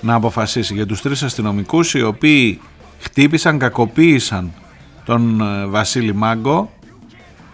να 0.00 0.14
αποφασίσει 0.14 0.74
για 0.74 0.86
τους 0.86 1.02
τρεις 1.02 1.22
αστυνομικούς 1.22 1.94
οι 1.94 2.02
οποίοι 2.02 2.60
χτύπησαν, 2.98 3.58
κακοποίησαν 3.58 4.52
τον 5.04 5.40
ε, 5.40 5.66
Βασίλη 5.66 6.14
Μάγκο 6.14 6.70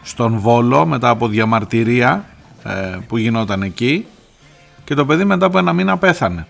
στον 0.02 0.38
Βόλο 0.38 0.86
μετά 0.86 1.08
από 1.08 1.28
διαμαρτυρία 1.28 2.24
ε, 2.62 2.98
που 3.08 3.16
γινόταν 3.16 3.62
εκεί. 3.62 4.06
Και 4.84 4.94
το 4.94 5.06
παιδί 5.06 5.24
μετά 5.24 5.46
από 5.46 5.58
ένα 5.58 5.72
μήνα 5.72 5.98
πέθανε. 5.98 6.46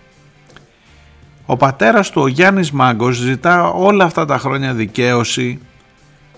Ο 1.45 1.57
πατέρας 1.57 2.09
του, 2.09 2.21
ο 2.21 2.27
Γιάννης 2.27 2.71
Μάγκος, 2.71 3.15
ζητά 3.15 3.69
όλα 3.69 4.03
αυτά 4.03 4.25
τα 4.25 4.37
χρόνια 4.37 4.73
δικαίωση, 4.73 5.59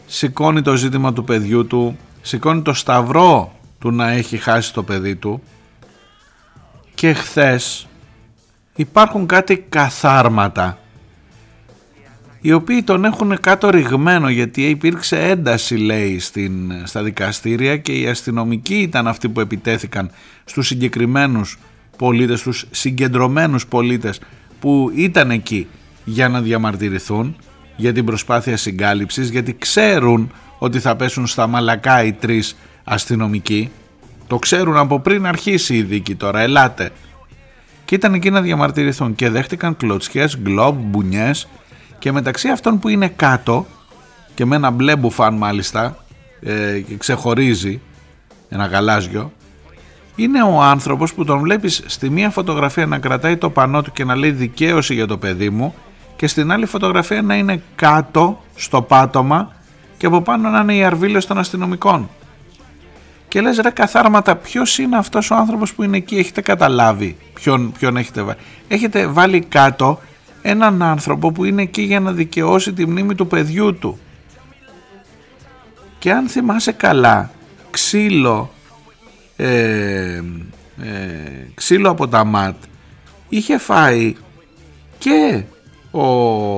σηκώνει 0.06 0.62
το 0.62 0.76
ζήτημα 0.76 1.14
του 1.14 1.24
παιδιού 1.24 1.68
του, 1.68 1.98
σηκώνει 2.28 2.62
το 2.62 2.74
σταυρό 2.74 3.56
του 3.80 3.92
να 3.92 4.10
έχει 4.10 4.38
χάσει 4.38 4.74
το 4.74 4.84
παιδί 4.84 5.16
του. 5.16 5.42
Και 6.94 7.14
χθες 7.14 7.88
υπάρχουν 8.76 9.26
κάτι 9.26 9.66
καθάρματα 9.70 10.78
οι 12.42 12.52
οποίοι 12.52 12.84
τον 12.84 13.06
έχουν 13.06 13.40
κάτω 13.42 13.70
ρηγμένο 13.70 14.30
γιατί 14.30 14.70
υπήρξε 14.70 15.20
ένταση 15.20 15.76
λέει 15.76 16.20
στην, 16.20 16.72
στα 16.84 17.04
δικαστήρια 17.04 17.78
και 17.78 17.92
οι 17.92 18.08
αστυνομικοί 18.08 18.76
ήταν 18.76 19.08
αυτοί 19.08 19.30
που 19.30 19.40
επιτέθηκαν 19.40 20.12
στους 20.46 20.68
συγκεκριμένους 20.68 21.60
πολίτες, 21.98 22.40
στους 22.40 22.66
συγκεντρωμένους 22.72 23.68
πολίτες 23.68 24.22
που 24.60 24.92
ήταν 24.96 25.32
εκεί 25.32 25.68
για 26.06 26.30
να 26.30 26.42
διαμαρτυρηθούν 26.42 27.36
για 27.76 27.94
την 27.94 28.06
προσπάθεια 28.06 28.58
συγκάλυψης 28.58 29.30
γιατί 29.30 29.56
ξέρουν 29.58 30.32
ότι 30.58 30.80
θα 30.80 30.96
πέσουν 30.96 31.28
στα 31.28 31.48
μαλακά 31.48 32.04
οι 32.04 32.14
τρεις 32.14 32.58
αστυνομικοί. 32.84 33.72
Το 34.28 34.40
ξέρουν 34.40 34.78
από 34.78 35.00
πριν 35.00 35.26
αρχίσει 35.26 35.76
η 35.76 35.82
δίκη 35.82 36.16
τώρα, 36.16 36.40
ελάτε. 36.40 36.92
Και 37.86 37.96
ήταν 37.96 38.14
εκεί 38.14 38.30
να 38.30 38.42
διαμαρτυρηθούν 38.42 39.16
και 39.16 39.30
δέχτηκαν 39.30 39.78
κλωτσιές, 39.78 40.38
γκλόμπ, 40.38 40.78
μπουνιές 40.80 41.48
και 42.00 42.12
μεταξύ 42.12 42.50
αυτών 42.50 42.80
που 42.80 42.90
είναι 42.90 43.08
κάτω 43.08 43.66
και 44.34 44.46
με 44.46 44.56
ένα 44.56 44.70
μπλε 44.72 44.96
μπουφάν 44.96 45.34
μάλιστα 45.34 45.98
ε, 46.40 46.80
και 46.80 46.96
ξεχωρίζει 46.98 47.82
ένα 48.50 48.66
γαλάζιο 48.66 49.32
είναι 50.20 50.44
ο 50.44 50.62
άνθρωπος 50.62 51.14
που 51.14 51.24
τον 51.24 51.40
βλέπεις 51.40 51.84
στη 51.86 52.10
μία 52.10 52.30
φωτογραφία 52.30 52.86
να 52.86 53.00
κρατάει 53.00 53.38
το 53.38 53.50
πανό 53.50 53.82
του 53.82 53.92
και 53.92 54.04
να 54.04 54.16
λέει 54.16 54.32
δικαίωση 54.32 54.94
για 54.94 55.08
το 55.08 55.18
παιδί 55.18 55.50
μου 55.50 55.74
και 56.16 56.28
στην 56.28 56.52
άλλη 56.52 56.66
φωτογραφία 56.66 57.22
να 57.22 57.36
είναι 57.36 57.62
κάτω 57.76 58.44
στο 58.56 58.82
πάτωμα 58.82 59.56
και 59.98 60.06
από 60.06 60.22
πάνω 60.22 60.50
να 60.50 60.60
είναι 60.60 60.76
οι 60.76 60.84
αρβίλες 60.84 61.26
των 61.26 61.38
αστυνομικών. 61.38 62.10
Και 63.28 63.42
λες 63.42 63.58
ρε 63.58 63.70
καθάρματα 63.70 64.36
ποιος 64.36 64.78
είναι 64.78 64.98
αυτός 64.98 65.32
ο 65.32 65.36
άνθρωπος 65.36 65.74
που 65.74 65.84
είναι 65.84 65.98
εκεί 65.98 66.16
έχετε 66.18 66.42
καταλάβει 66.42 67.18
ποιον, 67.34 67.72
ποιον 67.80 67.98
έχετε 67.98 68.22
βάλει 68.22 68.38
έχετε 68.68 69.08
βάλει 69.08 69.40
κάτω 69.40 70.00
έναν 70.42 70.82
άνθρωπο 70.82 71.32
που 71.32 71.44
είναι 71.44 71.62
εκεί 71.62 71.82
για 71.82 72.00
να 72.00 72.12
δικαιώσει 72.12 72.74
τη 72.74 72.86
μνήμη 72.86 73.16
του 73.16 73.28
παιδιού 73.28 73.78
του. 73.78 74.00
Και 76.00 76.12
αν 76.12 76.28
θυμάσαι 76.28 76.72
καλά 76.72 77.32
ξύλο 77.70 78.52
ε, 79.36 80.22
ε, 80.82 81.02
ξύλο 81.54 81.90
από 81.90 82.08
τα 82.08 82.24
ΜΑΤ 82.24 82.56
είχε 83.30 83.58
φάει 83.58 84.16
και 84.98 85.44
ο 85.92 86.06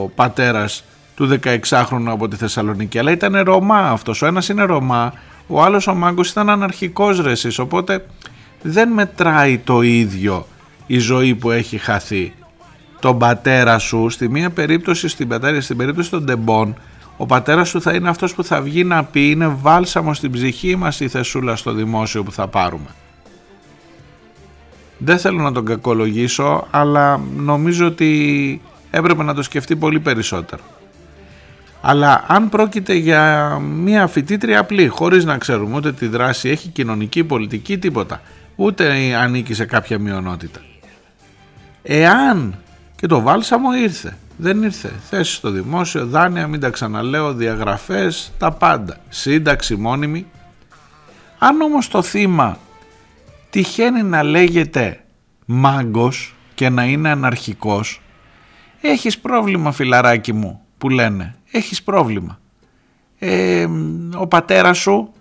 πατέρας 0.10 0.84
του 1.20 1.40
16χρονου 1.44 2.08
από 2.08 2.28
τη 2.28 2.36
Θεσσαλονίκη. 2.36 3.00
Αλλά 3.00 3.12
ήταν 3.12 3.44
Ρωμά 3.44 3.78
αυτός. 3.78 4.22
Ο 4.22 4.26
ένας 4.26 4.50
είναι 4.50 4.64
Ρωμά 4.64 5.14
ο 5.48 5.62
άλλος 5.64 5.88
ο 5.88 5.94
Μάγκος 5.96 6.30
ήταν 6.30 6.50
αναρχικός 6.50 7.20
ρεσής 7.20 7.60
οπότε 7.60 8.06
δεν 8.62 8.90
μετράει 8.90 9.58
το 9.58 9.82
ίδιο 9.82 10.48
η 10.88 10.98
ζωή 10.98 11.36
που 11.36 11.52
έχει 11.52 11.78
χαθεί 11.78 12.34
τον 13.00 13.18
πατέρα 13.18 13.78
σου. 13.80 14.10
Στη 14.10 14.30
μία 14.30 14.50
περίπτωση 14.50 15.08
στην, 15.08 15.28
πατέρα, 15.28 15.62
στην 15.62 15.78
περίπτωση 15.78 16.10
των 16.10 16.26
τεμπών 16.26 16.76
ο 17.18 17.26
πατέρας 17.26 17.70
σου 17.70 17.82
θα 17.82 17.94
είναι 17.94 18.10
αυτός 18.10 18.34
που 18.34 18.44
θα 18.44 18.62
βγει 18.62 18.84
να 18.84 19.04
πει 19.04 19.30
είναι 19.30 19.58
βάλσαμο 19.62 20.14
στην 20.14 20.32
ψυχή 20.32 20.76
μας 20.76 21.00
η 21.00 21.08
θεσούλα 21.08 21.56
στο 21.56 21.72
δημόσιο 21.72 22.24
που 22.24 22.32
θα 22.32 22.48
πάρουμε 22.48 22.88
δεν 24.98 25.20
θέλω 25.20 25.42
να 25.42 25.52
τον 25.52 25.66
κακολογήσω 25.66 26.68
αλλά 26.72 27.22
νομίζω 27.36 27.86
ότι 27.86 28.62
έπρεπε 28.92 29.24
να 29.24 29.34
το 29.34 29.42
σκεφτεί 29.44 29.76
πολύ 29.76 30.00
περισσότερο 30.00 30.62
αλλά 31.82 32.24
αν 32.28 32.50
πρόκειται 32.50 32.94
για 32.94 33.58
μια 33.60 34.08
φοιτήτρια 34.08 34.60
απλή 34.60 34.88
χωρίς 34.88 35.26
να 35.26 35.38
ξέρουμε 35.38 35.76
ούτε 35.76 35.92
τη 35.94 36.08
δράση 36.08 36.50
έχει 36.50 36.70
κοινωνική, 36.70 37.24
πολιτική, 37.24 37.78
τίποτα 37.78 38.22
ούτε 38.56 39.16
ανήκει 39.16 39.54
σε 39.54 39.66
κάποια 39.66 40.00
μειονότητα. 40.00 40.60
Εάν 41.82 42.56
και 42.96 43.08
το 43.08 43.22
βάλσαμο 43.22 43.74
ήρθε 43.74 44.18
δεν 44.38 44.64
ήρθε 44.64 44.92
θέση 45.10 45.34
στο 45.34 45.50
δημόσιο, 45.50 46.06
δάνεια, 46.06 46.48
μην 46.48 46.60
τα 46.60 46.70
ξαναλέω, 46.70 47.34
διαγραφές, 47.34 48.32
τα 48.38 48.52
πάντα 48.52 48.98
σύνταξη 49.10 49.76
μόνιμη. 49.76 50.26
Αν 51.38 51.62
όμως 51.62 51.88
το 51.88 52.02
θύμα 52.02 52.58
τυχαίνει 53.50 54.04
να 54.04 54.24
λέγεται 54.24 55.04
μάγκος 55.46 56.36
και 56.56 56.70
να 56.70 56.84
είναι 56.84 57.10
αναρχικός 57.10 58.02
έχεις 58.82 59.20
πρόβλημα 59.20 59.72
φιλαράκι 59.72 60.34
μου 60.34 60.62
που 60.78 60.90
λένε 60.90 61.36
έχεις 61.52 61.84
πρόβλημα 61.84 62.40
ε, 63.20 63.68
ο 64.18 64.28
πατέρας 64.28 64.78
σου 64.78 65.14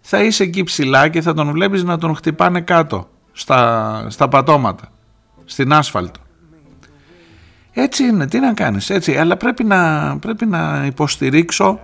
θα 0.00 0.22
είσαι 0.22 0.42
εκεί 0.42 0.62
ψηλά 0.62 1.08
και 1.08 1.20
θα 1.20 1.34
τον 1.34 1.50
βλέπεις 1.50 1.82
να 1.82 1.98
τον 1.98 2.14
χτυπάνε 2.14 2.60
κάτω 2.60 3.08
στα, 3.32 4.06
στα 4.08 4.28
πατώματα 4.28 4.88
στην 5.44 5.72
άσφαλτο 5.72 6.20
έτσι 7.72 8.04
είναι 8.04 8.26
τι 8.26 8.38
να 8.38 8.52
κάνεις 8.52 8.90
έτσι 8.90 9.16
αλλά 9.16 9.36
πρέπει 9.36 9.64
να, 9.64 10.16
πρέπει 10.18 10.46
να 10.46 10.82
υποστηρίξω 10.86 11.80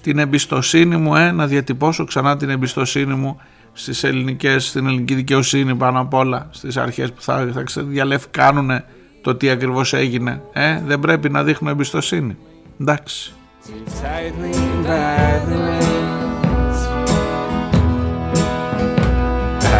την 0.00 0.18
εμπιστοσύνη 0.18 0.96
μου 0.96 1.16
ε, 1.16 1.30
να 1.30 1.46
διατυπώσω 1.46 2.04
ξανά 2.04 2.36
την 2.36 2.50
εμπιστοσύνη 2.50 3.14
μου 3.14 3.40
στις 3.72 4.04
ελληνικές, 4.04 4.66
στην 4.66 4.86
ελληνική 4.86 5.14
δικαιοσύνη 5.14 5.74
πάνω 5.74 6.00
απ' 6.00 6.14
όλα, 6.14 6.48
στις 6.50 6.76
αρχές 6.76 7.12
που 7.12 7.22
θα, 7.22 7.52
θα 7.68 7.82
διαλευκάνουν 7.82 8.70
το 9.22 9.34
τι 9.34 9.50
ακριβώς 9.50 9.92
έγινε. 9.92 10.42
Ε, 10.52 10.80
δεν 10.84 11.00
πρέπει 11.00 11.30
να 11.30 11.44
δείχνω 11.44 11.70
εμπιστοσύνη. 11.70 12.36
Εντάξει. 12.79 13.33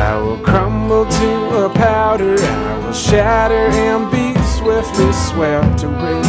I 0.07 0.15
will 0.23 0.41
crumble 0.49 1.05
to 1.19 1.31
a 1.65 1.69
powder, 1.69 2.35
I 2.39 2.77
will 2.81 2.93
shatter 2.93 3.67
and 3.85 4.03
be 4.11 4.27
swiftly 4.55 5.11
swept 5.27 5.79
away. 5.83 6.21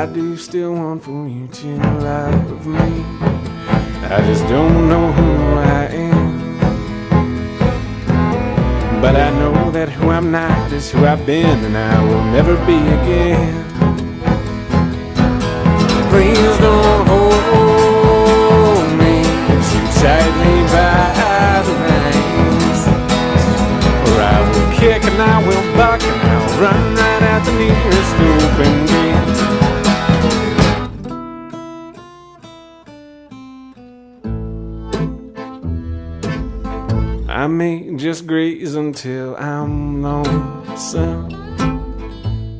I 0.00 0.04
do 0.06 0.36
still 0.36 0.72
want 0.74 1.04
for 1.04 1.26
you 1.26 1.48
to 1.60 1.68
love 2.08 2.66
me. 2.66 2.92
I 4.16 4.18
just 4.28 4.44
don't 4.48 4.88
know 4.88 5.06
who 5.18 5.30
I 5.78 5.84
am. 6.10 6.36
But 9.00 9.14
I 9.16 9.30
know 9.40 9.70
that 9.70 9.88
who 9.88 10.10
I'm 10.10 10.30
not 10.30 10.72
is 10.72 10.90
who 10.90 11.04
I've 11.06 11.24
been, 11.24 11.58
and 11.64 11.76
I 11.76 12.02
will 12.08 12.24
never 12.36 12.56
be 12.66 12.78
again. 12.98 13.66
Please 16.11 16.55
don't 16.59 17.03
hold 17.07 18.89
me 18.99 19.15
too 19.69 19.87
tightly 20.01 20.57
by 20.73 21.63
the 21.65 21.73
reins, 21.85 22.81
or 24.09 24.17
I 24.19 24.37
will 24.51 24.69
kick 24.77 25.01
and 25.05 25.19
I 25.21 25.23
will 25.47 25.65
buck 25.77 26.01
and 26.03 26.21
I'll 26.31 26.49
run 26.61 26.83
right 26.95 27.23
at 27.33 27.41
the 27.45 27.53
nearest 27.61 28.15
open 28.29 28.75
gate. 28.91 29.31
I 37.29 37.47
may 37.47 37.95
just 37.95 38.27
graze 38.27 38.75
until 38.75 39.37
I'm 39.37 40.01
lonesome. 40.03 41.31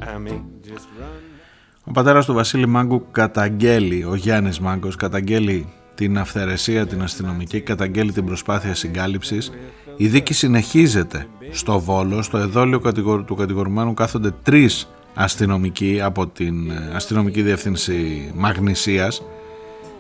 I 0.01 0.17
may 0.17 0.41
just 0.63 0.87
run. 0.97 1.40
Ο 1.83 1.91
πατέρας 1.91 2.25
του 2.25 2.33
Βασίλη 2.33 2.67
Μάγκου 2.67 3.05
καταγγέλει, 3.11 4.05
ο 4.09 4.15
Γιάννης 4.15 4.59
Μάγκος 4.59 4.95
καταγγέλει 4.95 5.67
την 5.95 6.17
αυθαιρεσία 6.17 6.87
την 6.87 7.01
αστυνομική, 7.01 7.61
καταγγέλει 7.61 8.11
την 8.11 8.25
προσπάθεια 8.25 8.75
συγκάλυψης. 8.75 9.51
Η 9.97 10.07
δίκη 10.07 10.33
συνεχίζεται 10.33 11.27
στο 11.51 11.79
Βόλο, 11.79 12.21
στο 12.21 12.37
εδόλιο 12.37 12.81
του 13.25 13.35
κατηγορουμένου 13.35 13.93
κάθονται 13.93 14.33
τρεις 14.43 14.89
αστυνομικοί 15.13 16.01
από 16.01 16.27
την 16.27 16.71
αστυνομική 16.93 17.41
διεύθυνση 17.41 18.31
Μαγνησίας 18.35 19.21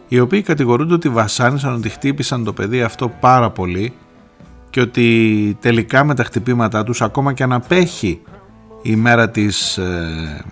οι 0.07 0.19
οποίοι 0.19 0.41
κατηγορούνται 0.41 0.93
ότι 0.93 1.09
βασάνισαν, 1.09 1.73
ότι 1.73 1.89
χτύπησαν 1.89 2.43
το 2.43 2.53
παιδί 2.53 2.81
αυτό 2.81 3.09
πάρα 3.19 3.49
πολύ 3.49 3.93
και 4.69 4.81
ότι 4.81 5.57
τελικά 5.61 6.03
με 6.03 6.15
τα 6.15 6.23
χτυπήματά 6.23 6.83
τους 6.83 7.01
ακόμα 7.01 7.33
και 7.33 7.43
αν 7.43 7.53
απέχει 7.53 8.21
η 8.81 8.95
μέρα 8.95 9.29
της, 9.29 9.77
ε, 9.77 9.83
ε, 9.83 10.43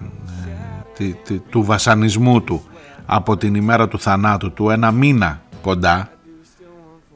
του 1.50 1.64
βασανισμού 1.64 2.42
του 2.42 2.64
από 3.06 3.38
την 3.38 3.56
ημέρα 3.56 3.88
του 3.88 4.00
θανάτου 4.00 4.52
του 4.52 4.70
ένα 4.70 4.92
μήνα 4.92 5.42
κοντά 5.62 6.10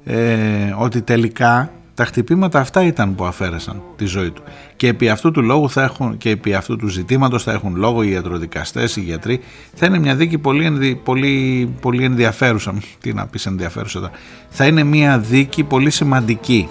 ε, 0.03 0.73
ότι 0.77 1.01
τελικά 1.01 1.71
τα 1.95 2.05
χτυπήματα 2.05 2.59
αυτά 2.59 2.83
ήταν 2.83 3.15
που 3.15 3.25
αφαίρεσαν 3.25 3.81
τη 3.95 4.05
ζωή 4.05 4.31
του. 4.31 4.43
Και 4.75 4.87
επί 4.87 5.09
αυτού 5.09 5.31
του 5.31 5.41
λόγου 5.41 5.69
θα 5.69 5.83
έχουν 5.83 6.17
και 6.17 6.29
επί 6.29 6.53
αυτού 6.53 6.75
του 6.75 6.87
ζητήματος 6.87 7.43
θα 7.43 7.51
έχουν 7.51 7.75
λόγο 7.75 8.03
οι 8.03 8.11
ιατροδικαστές, 8.11 8.95
οι 8.95 9.01
γιατροί. 9.01 9.39
Θα 9.73 9.85
είναι 9.85 9.99
μια 9.99 10.15
δίκη 10.15 10.37
πολύ, 10.37 10.95
πολύ, 11.03 11.69
πολύ 11.81 12.03
ενδιαφέρουσα. 12.03 12.73
Τι 12.99 13.13
να 13.13 13.27
πεις 13.27 13.45
ενδιαφέρουσα 13.45 14.11
θα 14.49 14.65
είναι 14.65 14.83
μια 14.83 15.19
δίκη 15.19 15.63
πολύ 15.63 15.89
σημαντική. 15.89 16.69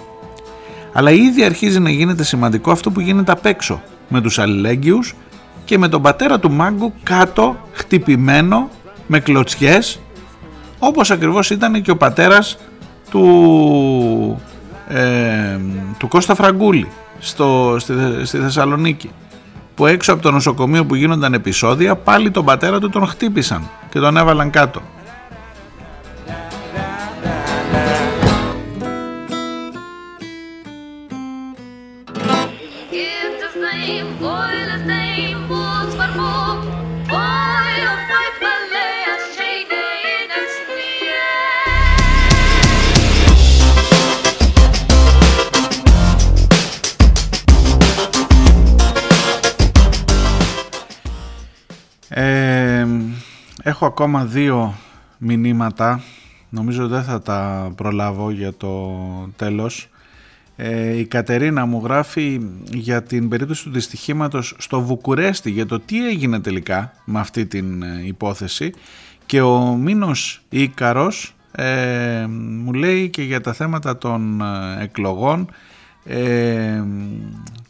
Αλλά 0.93 1.11
ήδη 1.11 1.43
αρχίζει 1.43 1.79
να 1.79 1.89
γίνεται 1.89 2.23
σημαντικό 2.23 2.71
αυτό 2.71 2.91
που 2.91 2.99
γίνεται 2.99 3.31
απ' 3.31 3.45
έξω 3.45 3.81
με 4.07 4.21
τους 4.21 4.39
αλληλέγγυους 4.39 5.15
και 5.65 5.77
με 5.77 5.87
τον 5.87 6.01
πατέρα 6.01 6.39
του 6.39 6.51
Μάγκου 6.51 6.93
κάτω 7.03 7.57
χτυπημένο 7.71 8.69
με 9.07 9.19
κλωτσιές 9.19 9.99
όπως 10.79 11.11
ακριβώς 11.11 11.49
ήταν 11.49 11.81
και 11.81 11.91
ο 11.91 11.97
πατέρας 11.97 12.57
του, 13.09 14.41
ε, 14.87 15.59
του 15.97 16.07
Κώστα 16.07 16.35
Φραγκούλη 16.35 16.87
στο, 17.19 17.75
στη, 17.79 17.93
στη 18.23 18.37
Θεσσαλονίκη 18.37 19.09
που 19.75 19.85
έξω 19.85 20.13
από 20.13 20.21
το 20.21 20.31
νοσοκομείο 20.31 20.85
που 20.85 20.95
γίνονταν 20.95 21.33
επεισόδια 21.33 21.95
πάλι 21.95 22.31
τον 22.31 22.45
πατέρα 22.45 22.79
του 22.79 22.89
τον 22.89 23.07
χτύπησαν 23.07 23.69
και 23.89 23.99
τον 23.99 24.17
έβαλαν 24.17 24.49
κάτω. 24.49 24.81
Ε, 52.15 52.87
έχω 53.63 53.85
ακόμα 53.85 54.25
δύο 54.25 54.73
μηνύματα. 55.17 56.01
Νομίζω 56.49 56.87
δεν 56.87 57.03
θα 57.03 57.21
τα 57.21 57.71
προλάβω 57.75 58.31
για 58.31 58.53
το 58.53 58.97
τέλος. 59.35 59.89
Ε, 60.55 60.97
η 60.97 61.05
Κατερίνα 61.05 61.65
μου 61.65 61.81
γράφει 61.83 62.41
για 62.71 63.03
την 63.03 63.29
περίπτωση 63.29 63.63
του 63.63 63.71
δυστυχήματος 63.71 64.55
στο 64.57 64.81
Βουκουρέστι 64.81 65.51
για 65.51 65.65
το 65.65 65.79
τι 65.79 66.07
έγινε 66.07 66.39
τελικά 66.39 66.91
με 67.05 67.19
αυτή 67.19 67.45
την 67.45 67.83
ε, 67.83 68.01
υπόθεση. 68.05 68.73
Και 69.25 69.41
ο 69.41 69.75
Μίνος 69.75 70.41
Ίκαρος 70.49 71.35
ε, 71.51 72.25
μου 72.29 72.73
λέει 72.73 73.09
και 73.09 73.21
για 73.21 73.41
τα 73.41 73.53
θέματα 73.53 73.97
των 73.97 74.41
ε, 74.41 74.83
εκλογών 74.83 75.49
ε, 76.05 76.83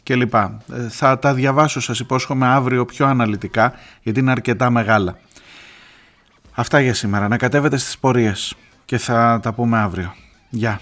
και 0.02 0.16
λοιπά. 0.16 0.62
Θα 0.88 1.18
τα 1.18 1.34
διαβάσω 1.34 1.80
σας 1.80 2.00
υπόσχομαι 2.00 2.46
αύριο 2.46 2.84
πιο 2.84 3.06
αναλυτικά 3.06 3.72
γιατί 4.02 4.20
είναι 4.20 4.30
αρκετά 4.30 4.70
μεγάλα. 4.70 5.18
Αυτά 6.52 6.80
για 6.80 6.94
σήμερα. 6.94 7.28
Να 7.28 7.36
κατέβετε 7.36 7.76
στις 7.76 7.98
πορείες 7.98 8.54
και 8.84 8.98
θα 8.98 9.40
τα 9.42 9.52
πούμε 9.52 9.78
αύριο. 9.78 10.14
Γεια. 10.48 10.80